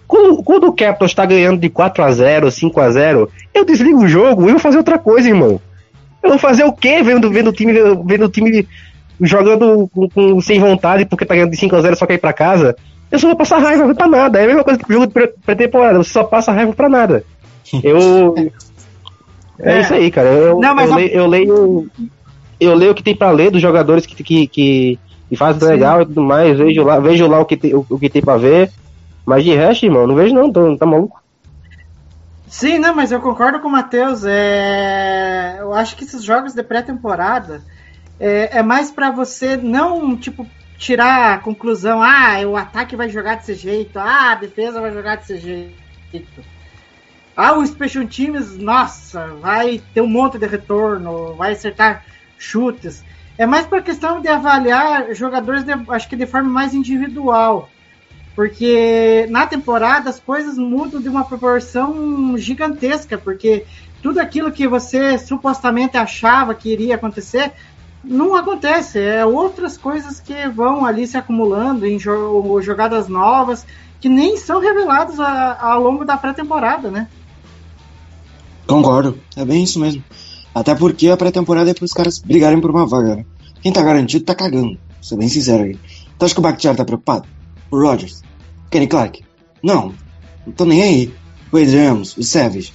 Quando, 0.06 0.42
quando 0.42 0.64
o 0.68 0.72
Capitals 0.72 1.14
tá 1.14 1.24
ganhando 1.24 1.58
de 1.58 1.70
4x0, 1.70 2.48
5x0, 2.50 3.28
eu 3.54 3.64
desligo 3.64 4.02
o 4.04 4.08
jogo 4.08 4.46
e 4.48 4.50
vou 4.52 4.60
fazer 4.60 4.76
outra 4.76 4.98
coisa, 4.98 5.28
irmão. 5.28 5.58
Eu 6.22 6.30
vou 6.30 6.38
fazer 6.38 6.64
o 6.64 6.72
quê 6.72 7.02
vendo, 7.02 7.30
vendo 7.30 7.48
o 7.48 7.52
time, 7.52 7.72
vendo 8.04 8.26
o 8.26 8.28
time 8.28 8.68
jogando 9.20 9.88
com, 9.94 10.08
com- 10.08 10.40
sem 10.40 10.60
vontade 10.60 11.06
porque 11.06 11.24
tá 11.24 11.34
ganhando 11.34 11.50
de 11.50 11.56
5x0 11.56 11.94
só 11.96 12.06
quer 12.06 12.14
ir 12.14 12.18
pra 12.18 12.32
casa? 12.32 12.76
Eu 13.14 13.18
só 13.20 13.28
vou 13.28 13.36
passar 13.36 13.58
raiva 13.58 13.94
pra 13.94 14.08
nada. 14.08 14.40
É 14.40 14.42
a 14.42 14.46
mesma 14.48 14.64
coisa 14.64 14.80
que 14.80 14.90
o 14.90 14.92
jogo 14.92 15.12
pré-temporada, 15.46 15.98
você 15.98 16.10
só 16.10 16.24
passa 16.24 16.50
raiva 16.50 16.72
pra 16.72 16.88
nada. 16.88 17.24
Eu. 17.80 18.34
É, 18.36 18.50
É. 19.78 19.80
isso 19.82 19.94
aí, 19.94 20.10
cara. 20.10 20.28
Eu, 20.30 20.58
Não, 20.58 20.74
mas 20.74 20.90
eu, 20.90 20.96
leio, 20.96 21.10
eu 21.12 21.26
leio. 21.28 21.90
Eu 22.58 22.74
leio 22.74 22.90
o 22.90 22.94
que 22.94 23.04
tem 23.04 23.14
pra 23.14 23.30
ler 23.30 23.52
dos 23.52 23.62
jogadores 23.62 24.04
que, 24.04 24.16
que, 24.16 24.48
que, 24.48 24.98
que 25.28 25.36
fazem 25.36 25.60
Sim. 25.60 25.68
legal 25.68 26.02
e 26.02 26.06
tudo 26.06 26.24
mais. 26.24 26.58
Vejo 26.58 26.82
lá, 26.82 26.98
vejo 26.98 27.28
lá 27.28 27.38
o, 27.38 27.44
que 27.44 27.56
tem, 27.56 27.72
o, 27.72 27.86
o 27.88 27.98
que 28.00 28.10
tem 28.10 28.20
pra 28.20 28.36
ver. 28.36 28.72
Mas 29.24 29.44
de 29.44 29.54
resto, 29.54 29.86
irmão, 29.86 30.08
não 30.08 30.16
vejo 30.16 30.34
não, 30.34 30.50
tô, 30.52 30.76
tá 30.76 30.84
maluco. 30.84 31.22
Sim, 32.48 32.78
não, 32.78 32.96
mas 32.96 33.12
eu 33.12 33.20
concordo 33.20 33.60
com 33.60 33.68
o 33.68 33.70
Matheus. 33.70 34.24
É... 34.24 35.58
Eu 35.60 35.72
acho 35.72 35.94
que 35.94 36.02
esses 36.02 36.24
jogos 36.24 36.52
de 36.52 36.64
pré-temporada 36.64 37.62
é, 38.18 38.58
é 38.58 38.62
mais 38.62 38.90
pra 38.90 39.12
você 39.12 39.56
não, 39.56 40.16
tipo, 40.16 40.44
tirar 40.76 41.34
a 41.34 41.38
conclusão, 41.38 42.02
ah, 42.02 42.38
o 42.46 42.56
ataque 42.56 42.96
vai 42.96 43.08
jogar 43.08 43.36
desse 43.36 43.54
jeito, 43.54 43.98
ah, 43.98 44.32
a 44.32 44.34
defesa 44.34 44.80
vai 44.80 44.92
jogar 44.92 45.16
desse 45.16 45.38
jeito. 45.38 46.44
Ah, 47.36 47.52
o 47.54 47.66
Special 47.66 48.06
Teams, 48.06 48.56
nossa, 48.56 49.28
vai 49.40 49.82
ter 49.92 50.00
um 50.00 50.06
monte 50.06 50.38
de 50.38 50.46
retorno, 50.46 51.34
vai 51.34 51.52
acertar 51.52 52.04
chutes. 52.38 53.04
É 53.36 53.46
mais 53.46 53.66
pra 53.66 53.82
questão 53.82 54.20
de 54.20 54.28
avaliar 54.28 55.12
jogadores, 55.14 55.64
de- 55.64 55.72
acho 55.88 56.08
que 56.08 56.16
de 56.16 56.26
forma 56.26 56.48
mais 56.48 56.72
individual. 56.72 57.68
Porque 58.36 59.26
na 59.30 59.46
temporada 59.46 60.10
as 60.10 60.18
coisas 60.20 60.58
mudam 60.58 61.00
de 61.00 61.08
uma 61.08 61.24
proporção 61.24 62.36
gigantesca, 62.36 63.16
porque 63.16 63.64
tudo 64.02 64.20
aquilo 64.20 64.52
que 64.52 64.68
você 64.68 65.16
supostamente 65.18 65.96
achava 65.96 66.54
que 66.54 66.72
iria 66.72 66.96
acontecer 66.96 67.52
não 68.04 68.34
acontece. 68.34 68.98
É 69.00 69.24
outras 69.24 69.76
coisas 69.78 70.20
que 70.20 70.48
vão 70.48 70.84
ali 70.84 71.06
se 71.06 71.16
acumulando 71.16 71.86
em 71.86 71.96
jo- 71.98 72.60
jogadas 72.62 73.08
novas 73.08 73.66
que 74.00 74.08
nem 74.08 74.36
são 74.36 74.60
reveladas 74.60 75.18
a- 75.18 75.58
ao 75.60 75.82
longo 75.82 76.04
da 76.04 76.16
pré-temporada, 76.16 76.90
né? 76.90 77.08
Concordo. 78.66 79.18
É 79.36 79.44
bem 79.44 79.62
isso 79.64 79.78
mesmo. 79.78 80.02
Até 80.54 80.74
porque 80.74 81.08
a 81.08 81.16
pré-temporada 81.16 81.70
é 81.70 81.74
pros 81.74 81.92
caras 81.92 82.18
brigarem 82.18 82.60
por 82.60 82.70
uma 82.70 82.86
vaga, 82.86 83.16
né? 83.16 83.24
Quem 83.60 83.72
tá 83.72 83.82
garantido 83.82 84.24
tá 84.24 84.34
cagando. 84.34 84.78
Ser 85.02 85.16
bem 85.16 85.28
sincero 85.28 85.64
aí. 85.64 85.78
Tu 86.18 86.24
acha 86.24 86.34
que 86.34 86.40
o 86.40 86.42
Bakhtiari 86.42 86.76
tá 86.76 86.84
preocupado? 86.84 87.26
O 87.70 87.78
Rodgers? 87.78 88.22
Kenny 88.70 88.86
Clark? 88.86 89.22
Não. 89.62 89.92
Não 90.46 90.52
tô 90.52 90.64
nem 90.64 90.82
aí. 90.82 91.12
O 91.52 91.56
Adrian 91.56 91.94
o 91.94 92.22
Savage, 92.22 92.72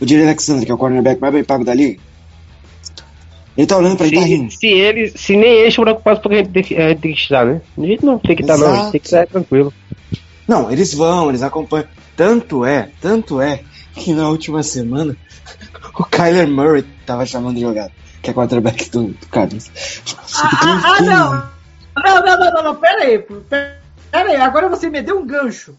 o 0.00 0.06
Jerry 0.06 0.24
Alexander, 0.24 0.64
que 0.64 0.70
é 0.70 0.74
o 0.74 0.78
cornerback 0.78 1.20
mais 1.20 1.32
bem 1.32 1.42
pago 1.44 1.64
da 1.64 1.72
liga. 1.74 1.98
Ele 3.58 3.66
tá 3.66 3.76
olhando 3.76 3.96
pra 3.96 4.06
ele 4.06 4.16
e 4.16 4.20
tá 4.20 4.24
rindo. 4.24 4.50
Se, 4.52 4.58
se 4.58 4.66
eles, 4.68 5.12
se 5.16 5.36
nem 5.36 5.50
eles 5.50 5.70
estão 5.70 5.82
preocupados 5.82 6.22
porque 6.22 6.36
a 6.36 6.38
gente 6.38 6.52
tem 6.52 6.62
que, 6.62 6.76
a 6.76 6.88
gente 6.90 7.00
tem 7.00 7.12
que 7.12 7.20
estar, 7.20 7.44
né? 7.44 7.60
A 7.76 7.80
gente 7.80 8.04
não 8.04 8.16
tem 8.16 8.36
que 8.36 8.42
estar, 8.42 8.56
não, 8.56 8.72
a 8.72 8.76
gente 8.76 8.92
tem 8.92 9.00
que 9.00 9.06
estar 9.08 9.26
tranquilo. 9.26 9.74
Não, 10.46 10.70
eles 10.70 10.94
vão, 10.94 11.28
eles 11.28 11.42
acompanham. 11.42 11.88
Tanto 12.16 12.64
é, 12.64 12.88
tanto 13.00 13.40
é, 13.40 13.60
que 13.96 14.12
na 14.12 14.28
última 14.28 14.62
semana 14.62 15.16
o 15.98 16.04
Kyler 16.04 16.46
Murray 16.46 16.84
tava 17.04 17.26
chamando 17.26 17.56
de 17.56 17.62
jogada, 17.62 17.90
que 18.22 18.30
é 18.30 18.32
quarterback 18.32 18.88
do, 18.90 19.08
do 19.08 19.26
Cardinals. 19.26 19.72
Ah, 20.36 20.50
ah, 20.62 20.96
ah, 20.96 21.02
não! 21.02 21.58
Não, 22.04 22.24
não, 22.24 22.38
não, 22.38 22.52
não, 22.52 22.62
não, 22.62 22.74
pera 22.76 23.02
aí. 23.02 23.18
Pera 23.18 23.80
aí, 24.12 24.36
agora 24.36 24.68
você 24.68 24.88
me 24.88 25.02
deu 25.02 25.18
um 25.18 25.26
gancho. 25.26 25.74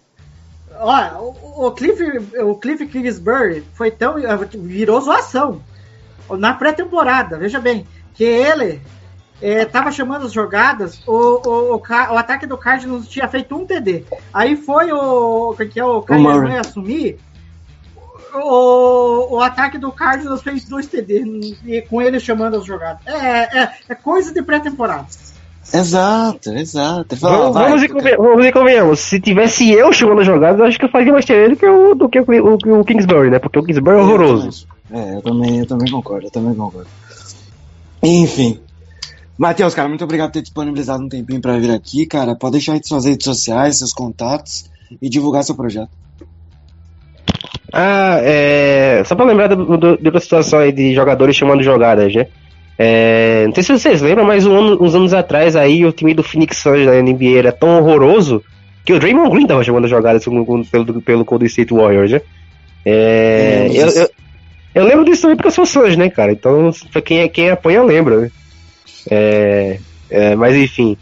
Olha, 0.82 1.18
o, 1.18 1.68
o 1.68 1.72
Cliff, 1.72 2.04
o 2.42 2.56
Cliff 2.56 2.86
Kingsbury 2.88 3.64
foi 3.74 3.90
tão. 3.90 4.16
virou 4.56 5.00
zoação. 5.00 5.62
Na 6.38 6.54
pré-temporada, 6.54 7.38
veja 7.38 7.60
bem, 7.60 7.86
que 8.14 8.24
ele 8.24 8.82
eh, 9.42 9.66
tava 9.66 9.92
chamando 9.92 10.26
as 10.26 10.34
jogadas, 10.34 11.02
o, 11.08 11.14
o, 11.14 11.76
o, 11.76 11.82
o 11.82 12.18
ataque 12.18 12.46
do 12.46 12.58
Cardinals 12.58 13.08
tinha 13.08 13.28
feito 13.28 13.56
um 13.56 13.66
TD. 13.66 14.04
Aí 14.34 14.56
foi 14.56 14.92
o. 14.92 15.56
Que 15.72 15.80
é 15.80 15.86
o 15.86 16.02
Kyler 16.02 16.60
assumir. 16.60 17.18
O, 18.34 19.38
o 19.38 19.42
ataque 19.42 19.78
do 19.78 19.92
Cardinals 19.92 20.44
fez 20.44 20.64
dois 20.66 20.86
TD 20.86 21.24
e 21.66 21.82
com 21.82 22.00
ele 22.02 22.20
chamando 22.20 22.58
as 22.58 22.66
jogadas. 22.66 23.02
É, 23.08 23.62
é, 23.64 23.72
é 23.90 23.96
coisa 23.96 24.32
de 24.34 24.42
pré-temporada. 24.44 25.08
Exato, 25.74 26.50
exato. 26.52 27.16
Fala, 27.18 27.38
Vamos, 27.38 27.54
vai, 27.54 27.64
vamos, 27.70 27.84
e 27.84 27.88
conven- 27.90 28.18
vamos 28.18 28.46
e 28.46 28.52
convenhamos. 28.52 29.00
Se 29.00 29.20
tivesse 29.20 29.72
eu 29.72 29.92
chamando 29.94 30.24
jogadas, 30.24 30.60
eu 30.60 30.66
acho 30.66 30.80
que 30.80 30.86
eu 30.86 30.90
faria 30.90 31.12
mais 31.12 31.26
TD 31.26 31.50
do 31.50 31.56
que 31.58 31.66
o, 31.66 31.96
do 31.96 32.10
que 32.10 32.20
o, 32.20 32.26
o, 32.26 32.80
o 32.80 32.86
Kingsbury, 32.86 33.30
né? 33.30 33.40
Porque 33.40 33.60
o 33.60 33.64
Kingsbury 33.64 33.98
é 33.98 34.00
horroroso. 34.02 34.68
É, 34.92 35.16
eu 35.16 35.22
também, 35.22 35.60
eu 35.60 35.66
também 35.68 35.92
concordo, 35.92 36.28
eu 36.28 36.32
também 36.32 36.56
concordo. 36.56 36.90
Enfim. 38.04 38.60
Matheus, 39.38 39.74
cara, 39.74 39.88
muito 39.88 40.04
obrigado 40.04 40.30
por 40.30 40.34
ter 40.34 40.42
disponibilizado 40.42 41.04
um 41.04 41.10
tempinho 41.10 41.40
pra 41.42 41.58
vir 41.58 41.72
aqui, 41.72 42.06
cara. 42.06 42.36
Pode 42.36 42.54
deixar 42.54 42.74
aí 42.74 42.82
suas 42.84 43.06
redes 43.06 43.24
sociais, 43.24 43.78
seus 43.78 43.94
contatos 43.94 44.66
e 45.02 45.08
divulgar 45.10 45.44
seu 45.44 45.56
projeto. 45.56 45.90
Ah, 47.72 48.20
é. 48.22 49.04
Só 49.06 49.16
pra 49.16 49.26
lembrar 49.26 49.48
do, 49.48 49.78
do, 49.78 49.98
de 49.98 50.06
outra 50.08 50.20
situação 50.20 50.60
aí 50.60 50.72
de 50.72 50.94
jogadores 50.94 51.36
chamando 51.36 51.64
jogadas, 51.64 52.14
né? 52.14 52.28
É, 52.78 53.46
não 53.46 53.54
sei 53.54 53.64
se 53.64 53.78
vocês 53.78 54.02
lembram, 54.02 54.26
mas 54.26 54.46
um 54.46 54.58
ano- 54.58 54.82
uns 54.82 54.96
anos 54.96 55.14
atrás 55.14 55.56
aí 55.56 55.86
o 55.86 55.92
time 55.92 56.14
do 56.14 56.24
Phoenix 56.24 56.58
Suns 56.58 56.86
da 56.86 56.96
NBA 57.02 57.38
era 57.38 57.52
tão 57.52 57.78
horroroso 57.78 58.42
que 58.86 58.94
o 58.94 59.00
Draymond 59.00 59.32
Green 59.32 59.46
tava 59.46 59.64
chamando 59.64 59.88
jogadas 59.88 60.24
com- 60.26 60.64
pelo, 60.64 61.02
pelo 61.02 61.26
Golden 61.26 61.48
State 61.48 61.74
Warriors, 61.74 62.12
né? 62.12 62.22
É, 62.86 63.68
É, 63.70 63.84
eu, 63.84 63.88
eu, 63.90 64.10
eu 64.80 64.86
lembro 64.86 65.06
disso 65.06 65.24
também 65.24 65.36
porque 65.36 65.48
eu 65.48 65.52
sou 65.52 65.66
Suns, 65.66 65.96
né, 65.96 66.10
cara? 66.10 66.32
Então 66.32 66.72
quem, 67.04 67.28
quem 67.30 67.50
apanha 67.50 67.84
lembra, 67.84 68.22
né? 68.22 68.32
É, 69.10 69.80
é, 70.10 70.36
mas 70.36 70.56
enfim. 70.56 70.98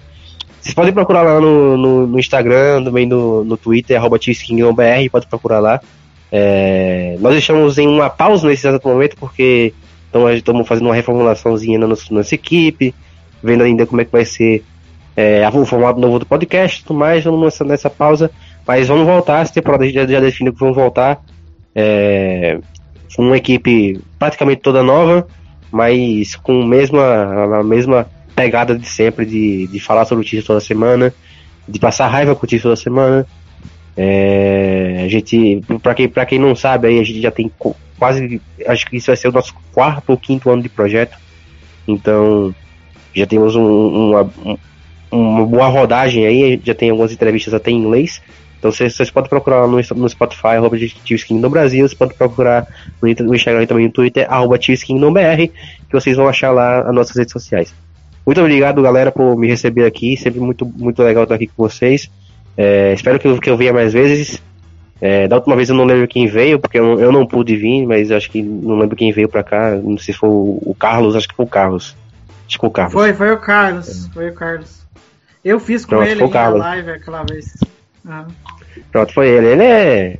Vocês 0.59 0.73
podem 0.73 0.91
procurar 0.91 1.21
lá 1.21 1.39
no, 1.39 1.78
no, 1.78 2.07
no 2.07 2.19
Instagram, 2.19 2.84
também 2.84 3.05
no, 3.05 3.43
no 3.43 3.55
Twitter, 3.55 3.95
arroba 3.95 4.19
pode 5.11 5.28
procurar 5.28 5.59
lá. 5.59 5.80
É, 6.30 7.15
nós 7.19 7.32
deixamos 7.34 7.78
em 7.78 7.88
uma 7.88 8.09
pausa 8.09 8.47
nesse 8.47 8.67
exato 8.67 8.86
momento 8.86 9.15
porque 9.15 9.73
então, 10.09 10.30
estamos 10.32 10.67
fazendo 10.67 10.88
uma 10.88 10.95
reformulaçãozinha 10.95 11.80
na 11.80 11.88
nossa, 11.88 12.13
nossa 12.13 12.36
equipe, 12.36 12.93
vendo 13.41 13.63
ainda 13.63 13.86
como 13.86 14.01
é 14.01 14.05
que 14.05 14.11
vai 14.11 14.25
ser 14.25 14.63
é, 15.15 15.47
o 15.47 15.65
formato 15.65 15.99
novo 15.99 16.19
do 16.19 16.25
podcast 16.25 16.84
tudo 16.84 16.97
mais, 16.97 17.23
vamos 17.23 17.41
nessa, 17.41 17.63
nessa 17.63 17.89
pausa, 17.89 18.32
mas 18.65 18.88
vamos 18.88 19.05
voltar, 19.05 19.41
essa 19.41 19.53
temporada 19.53 19.89
já, 19.89 20.05
já 20.05 20.19
definiu 20.19 20.53
que 20.53 20.59
vamos 20.59 20.75
voltar 20.75 21.21
é, 21.75 22.59
uma 23.18 23.38
equipe 23.38 23.99
praticamente 24.20 24.61
toda 24.61 24.84
nova, 24.84 25.28
mas 25.72 26.36
com 26.36 26.61
a 26.61 26.65
mesma, 26.65 27.59
a 27.59 27.63
mesma 27.63 28.07
pegada 28.36 28.78
de 28.78 28.88
sempre, 28.88 29.26
de, 29.26 29.68
de 29.68 29.80
falar 29.80 30.05
sobre 30.05 30.24
o 30.24 30.28
título 30.28 30.45
toda 30.47 30.59
semana, 30.59 31.13
de 31.68 31.80
passar 31.80 32.07
raiva 32.07 32.36
com 32.36 32.45
o 32.45 32.47
título 32.49 32.74
toda 32.74 32.84
semana, 32.84 33.28
é, 33.95 35.01
a 35.03 35.07
gente, 35.07 35.61
pra 35.82 35.95
quem, 35.95 36.07
quem 36.28 36.39
não 36.39 36.55
sabe, 36.55 36.88
aí 36.88 36.99
a 36.99 37.03
gente 37.03 37.20
já 37.20 37.32
tem 37.32 37.51
quase, 37.97 38.39
acho 38.68 38.86
que 38.86 38.97
isso 38.97 39.07
vai 39.07 39.18
ser 39.18 39.28
o 39.28 39.32
nosso 39.32 39.53
quarto 39.74 40.11
ou 40.11 40.18
quinto 40.18 40.49
ano 40.51 40.61
de 40.61 40.70
projeto. 40.70 41.18
Então, 41.88 42.53
já 43.15 43.26
temos 43.26 43.55
um- 43.55 44.09
uma, 44.11 44.22
um- 44.45 44.57
uma 45.11 45.45
boa 45.45 45.68
rodagem 45.68 46.28
aí, 46.28 46.61
já 46.63 46.76
tem 46.76 46.91
algumas 46.91 47.11
entrevistas 47.11 47.53
até 47.53 47.72
em 47.72 47.78
inglês. 47.78 48.22
Então 48.58 48.72
vocês, 48.72 48.95
vocês 48.95 49.12
podem 49.12 49.30
procurar 49.30 49.68
no, 49.68 49.78
no 49.95 50.10
Spotify, 50.10 50.47
arroba 50.58 50.78
no 51.32 51.49
Brasil, 51.49 51.88
vocês 51.88 51.97
podem 51.97 52.16
procurar 52.18 52.66
no, 53.01 53.26
no 53.26 53.36
Instagram 53.36 53.64
e 53.64 53.68
também 53.68 53.86
no 53.86 53.91
Twitter, 53.91 54.26
arroba 54.32 54.58
BR, 54.58 55.47
que 55.88 55.93
vocês 55.93 56.18
vão 56.18 56.28
achar 56.28 56.51
lá 56.51 56.82
as 56.82 56.93
nossas 56.95 57.16
redes 57.16 57.32
sociais. 57.32 57.74
Muito 58.26 58.41
obrigado, 58.41 58.82
galera, 58.82 59.12
por 59.12 59.38
me 59.38 59.47
receber 59.47 59.86
aqui. 59.86 60.18
Sempre 60.18 60.39
muito, 60.41 60.66
muito 60.66 61.01
legal 61.01 61.24
estar 61.24 61.36
aqui 61.36 61.47
com 61.47 61.64
vocês. 61.64 62.10
É, 62.58 62.91
espero 62.93 63.20
que 63.20 63.28
eu, 63.28 63.39
que 63.39 63.49
eu 63.49 63.55
venha 63.55 63.72
mais 63.72 63.93
vezes. 63.93 64.41
É, 64.99 65.28
da 65.28 65.36
última 65.36 65.55
vez 65.55 65.70
eu 65.70 65.76
não 65.76 65.86
lembro 65.86 66.08
quem 66.08 66.28
veio, 66.28 66.60
porque 66.60 66.80
eu, 66.80 66.84
não- 66.84 66.99
eu 66.99 67.12
não 67.12 67.26
pude 67.26 67.55
vir, 67.55 67.86
mas 67.86 68.12
acho 68.12 68.30
que 68.32 68.41
não 68.41 68.80
lembro 68.80 68.95
quem 68.97 69.12
veio 69.12 69.30
pra 69.30 69.43
cá. 69.43 69.76
Não 69.76 69.97
sei 69.97 70.14
se 70.14 70.20
foi 70.20 70.28
o, 70.30 70.76
Carlos, 70.78 71.16
acho 71.16 71.28
que 71.28 71.36
foi 71.36 71.45
o 71.45 71.47
Carlos. 71.47 71.95
Acho 72.47 72.58
que 72.58 72.60
foi 72.60 72.70
o 72.70 72.72
Carlos. 72.72 72.93
Foi, 72.93 73.14
foi 73.14 73.32
o 73.32 73.38
Carlos. 73.38 74.08
Foi 74.14 74.30
o 74.30 74.34
Carlos. 74.34 74.82
Eu 75.45 75.60
fiz 75.60 75.86
com 75.86 75.89
Pronto, 75.91 76.08
ele 76.10 76.20
na 76.60 76.66
live 76.66 76.89
aquela 76.91 77.24
vez. 77.24 77.53
Ah. 78.08 78.26
Pronto, 78.91 79.14
foi 79.14 79.28
ele. 79.28 79.47
Ele 79.47 79.64
é 79.64 80.18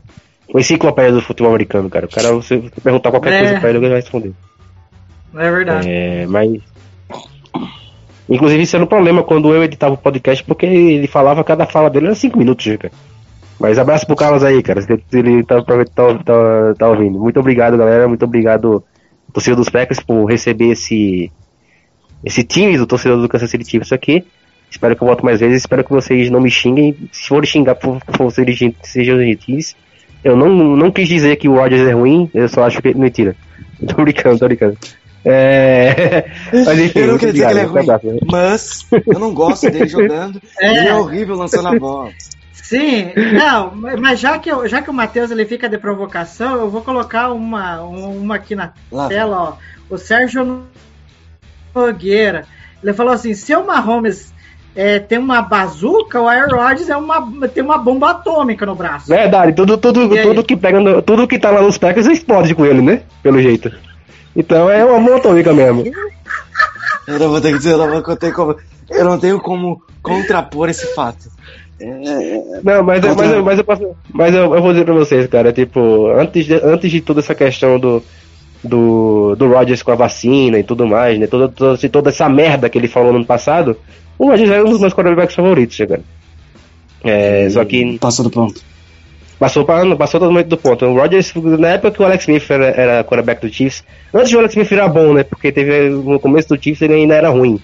uma 0.50 0.60
enciclopédia 0.60 1.14
do 1.14 1.22
futebol 1.22 1.52
americano, 1.52 1.90
cara. 1.90 2.06
O 2.06 2.10
cara, 2.10 2.32
você 2.34 2.58
perguntar 2.84 3.12
qualquer 3.12 3.34
É. 3.34 3.40
coisa 3.40 3.60
pra 3.60 3.70
ele, 3.70 3.78
ele 3.80 3.88
vai 3.90 3.98
responder. 3.98 4.34
É 5.36 5.52
verdade. 5.52 5.88
É, 5.90 6.26
mas. 6.28 6.62
Inclusive, 8.30 8.64
isso 8.64 8.76
era 8.76 8.84
um 8.84 8.88
problema 8.90 9.24
quando 9.24 9.54
eu 9.54 9.64
editava 9.64 9.94
o 9.94 9.98
podcast, 9.98 10.44
porque 10.44 10.66
ele 10.66 11.08
falava, 11.08 11.44
cada 11.44 11.66
fala 11.66 11.90
dele 11.90 12.08
era 12.08 12.16
5 12.16 12.38
minutos, 12.38 12.66
cara. 12.78 12.92
Mas 13.60 13.80
abraço 13.80 14.06
pro 14.06 14.16
Carlos 14.16 14.44
aí, 14.44 14.62
cara. 14.62 14.82
Ele 15.14 15.44
tá, 15.44 15.62
tá, 15.64 15.86
tá, 15.86 16.74
tá 16.78 16.90
ouvindo. 16.90 17.18
Muito 17.20 17.40
obrigado, 17.40 17.78
galera. 17.78 18.08
Muito 18.08 18.24
obrigado, 18.26 18.84
torcedor 19.34 19.58
dos 19.58 19.70
Packers, 19.70 20.00
por 20.00 20.26
receber 20.26 20.72
esse. 20.72 21.32
Esse 22.24 22.44
time 22.44 22.78
do 22.78 22.86
torcedor 22.86 23.20
do 23.22 23.30
Kansas 23.30 23.50
City 23.50 23.68
Chiefs 23.70 23.92
aqui. 23.94 24.26
Espero 24.70 24.96
que 24.96 25.02
eu 25.02 25.08
volte 25.08 25.24
mais 25.24 25.40
vezes. 25.40 25.58
Espero 25.62 25.84
que 25.84 25.90
vocês 25.92 26.30
não 26.30 26.42
me 26.42 26.50
xinguem. 26.52 26.96
Se 27.12 27.28
forem 27.28 27.50
xingar, 27.50 27.76
por 27.76 28.00
favor, 28.12 28.32
sejam 28.32 29.20
gentis. 29.20 29.76
Eu 30.24 30.36
não, 30.36 30.50
não 30.50 30.92
quis 30.92 31.08
dizer 31.08 31.36
que 31.38 31.48
o 31.48 31.56
Rodgers 31.56 31.88
é 31.88 31.94
ruim, 31.94 32.30
eu 32.34 32.48
só 32.50 32.64
acho 32.64 32.82
que. 32.82 32.94
Mentira. 32.94 33.36
Tô 33.88 34.02
brincando, 34.02 34.40
tô 34.40 34.46
brincando. 34.48 34.78
É... 35.24 36.26
Mas 36.66 36.80
enfim, 36.80 37.00
Eu 37.00 37.08
não 37.08 37.18
queria 37.18 37.34
dizer 37.34 37.46
que 37.46 37.52
ele 37.52 37.60
é 37.60 37.64
ruim, 37.64 38.20
mas 38.32 38.88
eu 39.06 39.20
não 39.20 39.34
gosto 39.34 39.70
dele 39.70 39.86
jogando. 39.90 40.42
É. 40.60 40.78
Ele 40.80 40.88
é 40.88 40.96
horrível 40.96 41.36
lançando 41.36 41.68
a 41.68 41.78
bola. 41.78 42.12
Sim, 42.54 43.12
não, 43.34 43.74
mas 44.00 44.20
já 44.20 44.38
que, 44.40 44.50
eu- 44.52 44.68
já 44.68 44.82
que 44.82 44.90
o 44.90 44.94
Matheus 44.94 45.30
ele 45.32 45.46
fica 45.46 45.70
de 45.70 45.78
provocação, 45.78 46.56
eu 46.62 46.70
vou 46.70 46.82
colocar 46.82 47.32
uma, 47.32 47.82
uma 47.82 48.36
aqui 48.36 48.56
na 48.56 48.74
Lá. 48.92 49.08
tela, 49.08 49.38
ó. 49.38 49.54
O 49.90 49.98
Sérgio 49.98 50.64
Nogueira. 51.74 52.46
Ele 52.84 52.94
falou 52.94 53.14
assim: 53.14 53.34
se 53.34 53.56
o 53.56 53.66
Mahomes 53.66 54.34
é, 54.78 55.00
tem 55.00 55.18
uma 55.18 55.42
bazuca, 55.42 56.22
o 56.22 56.28
Aaron 56.28 56.56
Rodgers 56.56 56.88
é 56.90 56.96
uma, 56.96 57.28
tem 57.50 57.64
uma 57.64 57.80
bomba 57.80 58.12
atômica 58.12 58.64
no 58.64 58.76
braço. 58.76 59.08
Verdade, 59.08 59.54
tudo, 59.54 59.76
tudo, 59.78 60.08
tudo 60.22 60.44
que 60.44 60.56
pega 60.56 60.80
no- 60.80 61.02
tudo 61.02 61.28
que 61.28 61.40
tá 61.40 61.50
lá 61.50 61.62
nos 61.64 61.78
Packers 61.80 62.06
explode 62.06 62.54
com 62.54 62.64
ele, 62.64 62.82
né? 62.82 63.02
Pelo 63.24 63.42
jeito. 63.42 63.72
Então 64.36 64.70
é 64.70 64.86
uma 64.86 65.00
bomba 65.00 65.18
atômica 65.18 65.52
mesmo. 65.52 65.84
Eu 67.08 67.18
não 67.20 67.30
vou 67.30 67.42
ter 67.42 67.52
que 67.54 67.58
dizer, 67.58 67.72
eu 67.72 67.78
não 67.80 67.90
vou 67.90 68.16
ter 68.16 68.32
como. 68.32 68.56
Eu 68.90 69.04
não 69.06 69.18
tenho 69.20 69.40
como 69.40 69.82
contrapor 70.02 70.70
esse 70.70 70.94
fato. 70.94 71.28
É, 71.80 71.86
Não, 72.64 72.84
mas, 72.84 73.02
Contra- 73.06 73.16
mas, 73.16 73.32
eu- 73.32 73.44
mas, 73.44 73.58
eu, 73.60 73.64
posso- 73.64 73.96
mas 74.14 74.34
eu, 74.36 74.56
eu 74.56 74.62
vou 74.62 74.72
dizer 74.74 74.86
pra 74.86 74.94
vocês, 74.94 75.28
cara, 75.28 75.52
tipo, 75.54 76.08
antes 76.12 76.46
de, 76.46 76.54
antes 76.56 76.90
de 76.92 77.02
toda 77.02 77.20
essa 77.20 77.34
questão 77.36 77.80
do, 77.80 78.04
do, 78.64 79.36
do 79.36 79.48
Rodgers 79.48 79.84
com 79.84 79.92
a 79.92 79.96
vacina 79.96 80.58
e 80.60 80.64
tudo 80.64 80.86
mais, 80.88 81.20
né? 81.20 81.28
Toda, 81.28 81.48
toda, 81.50 81.90
toda 81.90 82.10
essa 82.10 82.28
merda 82.28 82.70
que 82.70 82.78
ele 82.78 82.88
falou 82.88 83.12
no 83.12 83.18
ano 83.18 83.26
passado, 83.26 83.78
o 84.18 84.28
Rodgers 84.28 84.50
era 84.50 84.66
um 84.66 84.70
dos 84.70 84.80
meus 84.80 84.94
quarterbacks 84.94 85.36
favoritos, 85.36 85.78
cara. 85.78 86.02
É, 87.04 87.50
só 87.50 87.64
que 87.64 87.98
passou 88.00 88.24
do 88.24 88.32
ponto. 88.32 88.62
passou, 89.40 89.66
passou 89.66 90.20
totalmente 90.20 90.48
do 90.48 90.58
ponto. 90.58 90.86
O 90.86 90.96
Rodgers, 90.96 91.34
na 91.36 91.70
época 91.70 91.92
que 91.92 92.02
o 92.02 92.06
Alex 92.06 92.24
Smith 92.24 92.50
era, 92.50 92.66
era 92.68 93.04
quarterback 93.04 93.42
do 93.42 93.54
Chiefs, 93.54 93.84
antes 94.14 94.30
de 94.30 94.36
o 94.36 94.40
Alex 94.40 94.54
Smith 94.54 94.70
virar 94.70 94.88
bom, 94.88 95.14
né? 95.14 95.24
Porque 95.24 95.52
teve 95.52 95.90
no 95.90 96.20
começo 96.20 96.50
do 96.50 96.62
Chiefs 96.62 96.82
ele 96.82 96.96
ainda 96.96 97.16
era 97.16 97.30
ruim. 97.30 97.60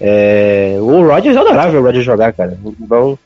É, 0.00 0.76
o 0.78 1.06
Rodgers 1.06 1.34
eu 1.34 1.42
adorava 1.42 1.70
ver 1.70 1.78
o 1.78 1.82
Rodgers 1.82 2.04
jogar, 2.04 2.32
cara. 2.32 2.58
Então, 2.80 3.18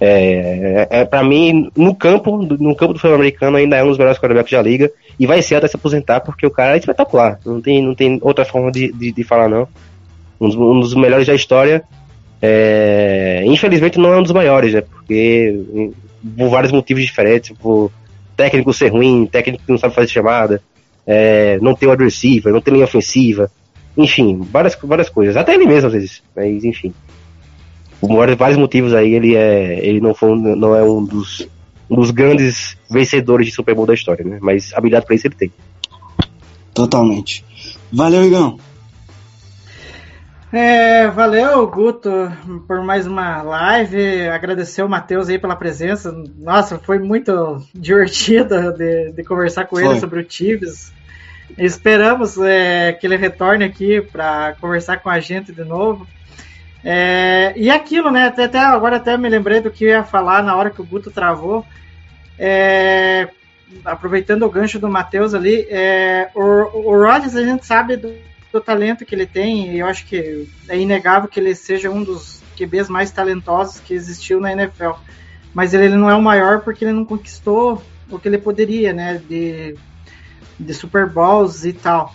é, 0.00 0.86
é, 0.90 1.00
é, 1.00 1.04
pra 1.04 1.22
mim, 1.22 1.70
no 1.76 1.94
campo, 1.94 2.36
no 2.36 2.76
campo 2.76 2.92
do 2.92 2.98
futebol 2.98 3.16
americano, 3.16 3.56
ainda 3.56 3.76
é 3.76 3.84
um 3.84 3.88
dos 3.88 3.98
melhores 3.98 4.18
quarterbacks 4.18 4.52
da 4.52 4.62
liga. 4.62 4.90
E 5.18 5.26
vai 5.26 5.40
ser 5.40 5.54
até 5.54 5.68
se 5.68 5.76
aposentar, 5.76 6.20
porque 6.20 6.46
o 6.46 6.50
cara 6.50 6.74
é 6.74 6.78
espetacular. 6.78 7.38
Não 7.44 7.60
tem, 7.60 7.82
não 7.82 7.94
tem 7.94 8.18
outra 8.20 8.44
forma 8.44 8.70
de, 8.70 8.92
de, 8.92 9.12
de 9.12 9.24
falar, 9.24 9.48
não. 9.48 9.66
Um 10.46 10.80
dos, 10.80 10.94
melhores 10.94 11.26
da 11.26 11.34
história. 11.34 11.82
É, 12.42 13.42
infelizmente 13.46 13.98
não 13.98 14.12
é 14.12 14.18
um 14.18 14.22
dos 14.22 14.32
maiores, 14.32 14.74
né? 14.74 14.82
Porque 14.82 15.58
por 16.36 16.50
vários 16.50 16.72
motivos 16.72 17.02
diferentes, 17.02 17.56
por 17.56 17.90
técnico 18.36 18.72
ser 18.72 18.88
ruim, 18.88 19.26
técnico 19.26 19.64
que 19.64 19.70
não 19.70 19.78
sabe 19.78 19.94
fazer 19.94 20.08
chamada, 20.08 20.60
é, 21.06 21.58
não 21.62 21.74
ter 21.74 21.86
o 21.86 21.96
receiver, 21.96 22.52
não 22.52 22.60
ter 22.60 22.72
linha 22.72 22.84
ofensiva, 22.84 23.50
enfim, 23.96 24.40
várias, 24.50 24.76
várias 24.82 25.08
coisas. 25.08 25.36
Até 25.36 25.54
ele 25.54 25.66
mesmo 25.66 25.86
às 25.86 25.92
vezes, 25.92 26.22
mas 26.34 26.64
enfim. 26.64 26.92
Por 28.00 28.36
vários- 28.36 28.58
motivos 28.58 28.92
aí 28.92 29.14
ele 29.14 29.34
é 29.34 29.78
ele 29.82 30.00
não 30.00 30.14
foi 30.14 30.36
não 30.36 30.74
é 30.76 30.82
um 30.82 31.02
dos 31.02 31.48
um 31.88 31.96
dos 31.96 32.10
grandes 32.10 32.76
vencedores 32.90 33.46
de 33.46 33.52
Super 33.52 33.74
Bowl 33.74 33.86
da 33.86 33.94
história, 33.94 34.24
né? 34.24 34.38
Mas 34.40 34.72
habilidade 34.74 35.06
pra 35.06 35.14
isso 35.14 35.26
ele 35.26 35.34
tem. 35.34 35.52
Totalmente. 36.74 37.44
Valeu, 37.92 38.24
Igão. 38.24 38.58
É, 40.56 41.08
valeu, 41.08 41.66
Guto, 41.66 42.30
por 42.68 42.80
mais 42.80 43.08
uma 43.08 43.42
live. 43.42 44.28
Agradecer 44.28 44.84
o 44.84 44.88
Matheus 44.88 45.28
aí 45.28 45.36
pela 45.36 45.56
presença. 45.56 46.14
Nossa, 46.38 46.78
foi 46.78 47.00
muito 47.00 47.60
divertido 47.74 48.72
de, 48.72 49.10
de 49.10 49.24
conversar 49.24 49.64
com 49.64 49.80
ele 49.80 49.88
Foi. 49.88 49.98
sobre 49.98 50.20
o 50.20 50.24
Tives. 50.24 50.92
Esperamos 51.58 52.38
é, 52.38 52.92
que 52.92 53.04
ele 53.04 53.16
retorne 53.16 53.64
aqui 53.64 54.00
para 54.00 54.54
conversar 54.60 54.98
com 54.98 55.10
a 55.10 55.18
gente 55.18 55.50
de 55.50 55.64
novo. 55.64 56.06
É, 56.84 57.52
e 57.56 57.68
aquilo, 57.68 58.12
né? 58.12 58.28
Até, 58.28 58.44
até 58.44 58.58
agora 58.60 58.98
até 58.98 59.18
me 59.18 59.28
lembrei 59.28 59.60
do 59.60 59.72
que 59.72 59.86
eu 59.86 59.88
ia 59.88 60.04
falar 60.04 60.40
na 60.40 60.54
hora 60.54 60.70
que 60.70 60.80
o 60.80 60.86
Guto 60.86 61.10
travou. 61.10 61.66
É, 62.38 63.28
aproveitando 63.84 64.44
o 64.44 64.50
gancho 64.50 64.78
do 64.78 64.88
Matheus 64.88 65.34
ali, 65.34 65.66
é, 65.68 66.30
o, 66.32 66.40
o 66.40 67.02
Rodgers 67.02 67.34
a 67.34 67.42
gente 67.42 67.66
sabe 67.66 67.96
do, 67.96 68.14
do 68.54 68.60
talento 68.60 69.04
que 69.04 69.14
ele 69.14 69.26
tem, 69.26 69.76
eu 69.76 69.86
acho 69.86 70.06
que 70.06 70.48
é 70.68 70.78
inegável 70.78 71.28
que 71.28 71.40
ele 71.40 71.54
seja 71.56 71.90
um 71.90 72.04
dos 72.04 72.40
QBs 72.56 72.88
mais 72.88 73.10
talentosos 73.10 73.80
que 73.80 73.92
existiu 73.92 74.40
na 74.40 74.52
NFL. 74.52 74.92
Mas 75.52 75.74
ele, 75.74 75.86
ele 75.86 75.96
não 75.96 76.08
é 76.08 76.14
o 76.14 76.22
maior 76.22 76.60
porque 76.60 76.84
ele 76.84 76.92
não 76.92 77.04
conquistou 77.04 77.82
o 78.08 78.18
que 78.18 78.28
ele 78.28 78.38
poderia, 78.38 78.92
né? 78.92 79.20
De, 79.28 79.76
de 80.58 80.74
Super 80.74 81.08
Bowls 81.08 81.64
e 81.64 81.72
tal. 81.72 82.14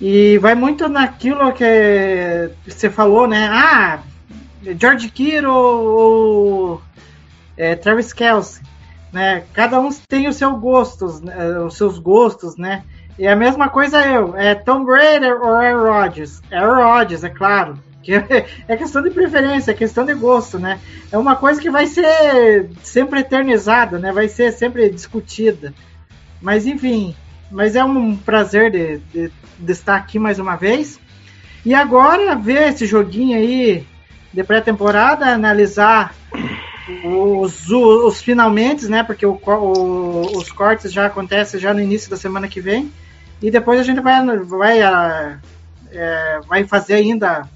E 0.00 0.38
vai 0.38 0.54
muito 0.54 0.88
naquilo 0.88 1.52
que 1.52 2.50
você 2.66 2.88
falou, 2.88 3.26
né? 3.26 3.48
Ah, 3.50 4.02
George 4.78 5.10
Kittle 5.10 5.50
ou 5.50 6.82
é, 7.54 7.74
Travis 7.74 8.14
Kelsey, 8.14 8.62
né? 9.12 9.44
Cada 9.52 9.78
um 9.78 9.90
tem 10.08 10.26
os 10.26 10.36
seus 10.36 10.58
gostos, 10.58 11.20
né? 11.20 11.58
os 11.60 11.76
seus 11.76 11.98
gostos, 11.98 12.56
né? 12.56 12.82
E 13.18 13.26
a 13.26 13.34
mesma 13.34 13.68
coisa 13.68 14.04
eu, 14.06 14.36
é 14.36 14.54
Tom 14.54 14.84
Brady 14.84 15.26
ou 15.26 15.54
Aaron 15.54 15.90
Rodgers? 15.90 16.42
Aaron 16.52 16.82
Rodgers, 16.82 17.24
é 17.24 17.30
claro. 17.30 17.78
É 18.68 18.76
questão 18.76 19.02
de 19.02 19.10
preferência, 19.10 19.72
é 19.72 19.74
questão 19.74 20.04
de 20.04 20.14
gosto, 20.14 20.60
né? 20.60 20.78
É 21.10 21.18
uma 21.18 21.34
coisa 21.34 21.60
que 21.60 21.68
vai 21.68 21.86
ser 21.86 22.70
sempre 22.82 23.20
eternizada, 23.20 23.98
né? 23.98 24.12
Vai 24.12 24.28
ser 24.28 24.52
sempre 24.52 24.88
discutida. 24.90 25.74
Mas 26.40 26.66
enfim, 26.66 27.16
mas 27.50 27.74
é 27.74 27.82
um 27.82 28.16
prazer 28.16 28.70
de, 28.70 28.98
de, 29.12 29.32
de 29.58 29.72
estar 29.72 29.96
aqui 29.96 30.20
mais 30.20 30.38
uma 30.38 30.54
vez. 30.54 31.00
E 31.64 31.74
agora 31.74 32.36
ver 32.36 32.68
esse 32.68 32.86
joguinho 32.86 33.36
aí 33.36 33.84
de 34.32 34.44
pré-temporada, 34.44 35.26
analisar 35.26 36.14
os, 37.04 37.68
os 37.68 38.22
finalmente, 38.22 38.86
né? 38.86 39.02
Porque 39.02 39.26
o, 39.26 39.40
o, 39.44 40.38
os 40.38 40.52
cortes 40.52 40.92
já 40.92 41.06
acontecem 41.06 41.58
já 41.58 41.74
no 41.74 41.80
início 41.80 42.08
da 42.08 42.16
semana 42.16 42.46
que 42.46 42.60
vem. 42.60 42.92
E 43.42 43.50
depois 43.50 43.78
a 43.78 43.82
gente 43.82 44.00
vai, 44.00 44.24
vai, 44.38 44.80
é, 45.90 46.40
vai 46.46 46.64
fazer 46.64 46.94
ainda. 46.94 47.48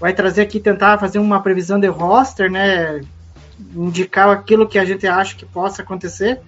Vai 0.00 0.12
trazer 0.12 0.42
aqui, 0.42 0.58
tentar 0.58 0.98
fazer 0.98 1.18
uma 1.18 1.40
previsão 1.40 1.78
de 1.78 1.86
roster, 1.86 2.50
né? 2.50 3.00
Indicar 3.74 4.28
aquilo 4.30 4.66
que 4.66 4.78
a 4.78 4.84
gente 4.84 5.06
acha 5.06 5.36
que 5.36 5.46
possa 5.46 5.82
acontecer. 5.82 6.40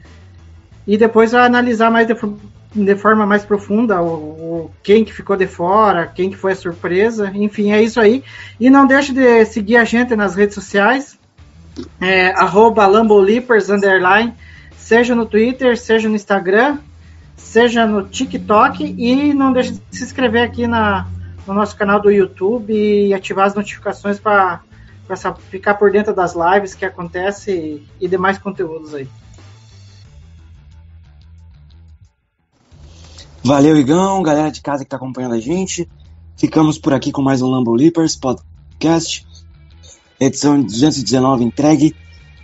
E 0.86 0.98
depois 0.98 1.32
vai 1.32 1.46
analisar 1.46 1.90
mais 1.90 2.06
de, 2.06 2.14
de 2.74 2.96
forma 2.96 3.24
mais 3.24 3.44
profunda 3.44 4.02
o, 4.02 4.14
o, 4.14 4.70
quem 4.82 5.04
que 5.04 5.12
ficou 5.12 5.36
de 5.36 5.46
fora, 5.46 6.06
quem 6.06 6.30
que 6.30 6.36
foi 6.36 6.52
a 6.52 6.56
surpresa. 6.56 7.30
Enfim, 7.34 7.72
é 7.72 7.82
isso 7.82 8.00
aí. 8.00 8.24
E 8.58 8.68
não 8.68 8.86
deixe 8.86 9.12
de 9.12 9.44
seguir 9.44 9.76
a 9.76 9.84
gente 9.84 10.16
nas 10.16 10.34
redes 10.34 10.54
sociais 10.54 11.18
é, 12.00 12.28
arroba 12.30 12.86
Lambolipers, 12.86 13.70
underline, 13.70 14.32
seja 14.76 15.14
no 15.14 15.26
Twitter, 15.26 15.76
seja 15.76 16.08
no 16.08 16.14
Instagram, 16.14 16.78
seja 17.36 17.86
no 17.86 18.08
TikTok 18.08 18.84
e 18.84 19.34
não 19.34 19.52
deixe 19.52 19.72
de 19.72 19.80
se 19.90 20.04
inscrever 20.04 20.42
aqui 20.42 20.66
na, 20.66 21.06
no 21.46 21.54
nosso 21.54 21.76
canal 21.76 22.00
do 22.00 22.10
YouTube 22.10 22.72
e 22.72 23.12
ativar 23.12 23.46
as 23.46 23.54
notificações 23.54 24.18
para 24.18 24.62
ficar 25.50 25.74
por 25.74 25.90
dentro 25.90 26.14
das 26.14 26.34
lives 26.34 26.74
que 26.74 26.84
acontecem 26.84 27.86
e, 28.00 28.04
e 28.04 28.08
demais 28.08 28.38
conteúdos 28.38 28.94
aí. 28.94 29.08
Valeu, 33.42 33.76
Igão, 33.76 34.22
galera 34.22 34.50
de 34.50 34.62
casa 34.62 34.84
que 34.84 34.90
tá 34.90 34.96
acompanhando 34.96 35.34
a 35.34 35.40
gente. 35.40 35.86
Ficamos 36.36 36.78
por 36.78 36.94
aqui 36.94 37.12
com 37.12 37.20
mais 37.20 37.42
um 37.42 37.48
Lambo 37.48 37.74
Leapers 37.74 38.16
podcast, 38.16 39.26
edição 40.18 40.62
219 40.62 41.44
entregue 41.44 41.94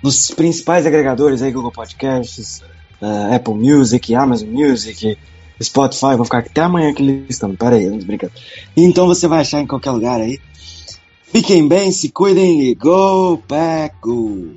nos 0.03 0.31
principais 0.31 0.87
agregadores 0.87 1.41
aí, 1.43 1.51
Google 1.51 1.73
Podcasts, 1.73 2.63
uh, 3.01 3.35
Apple 3.35 3.55
Music, 3.55 4.15
Amazon 4.15 4.49
Music, 4.49 5.17
Spotify, 5.63 6.17
vou 6.17 6.25
ficar 6.25 6.39
até 6.39 6.63
amanhã 6.63 6.91
aqui 6.91 7.03
listando, 7.03 7.57
pera 7.57 7.77
aí, 7.77 7.87
não 7.87 7.99
brincando. 7.99 8.33
Então 8.77 9.07
você 9.07 9.29
vai 9.29 9.41
achar 9.41 9.61
em 9.61 9.67
qualquer 9.67 9.91
lugar 9.91 10.21
aí. 10.21 10.39
Fiquem 11.33 11.69
bem, 11.69 11.93
se 11.93 12.09
cuidem 12.11 12.63
e 12.63 12.75
go 12.75 13.41
back 13.49 13.95
go! 14.03 14.57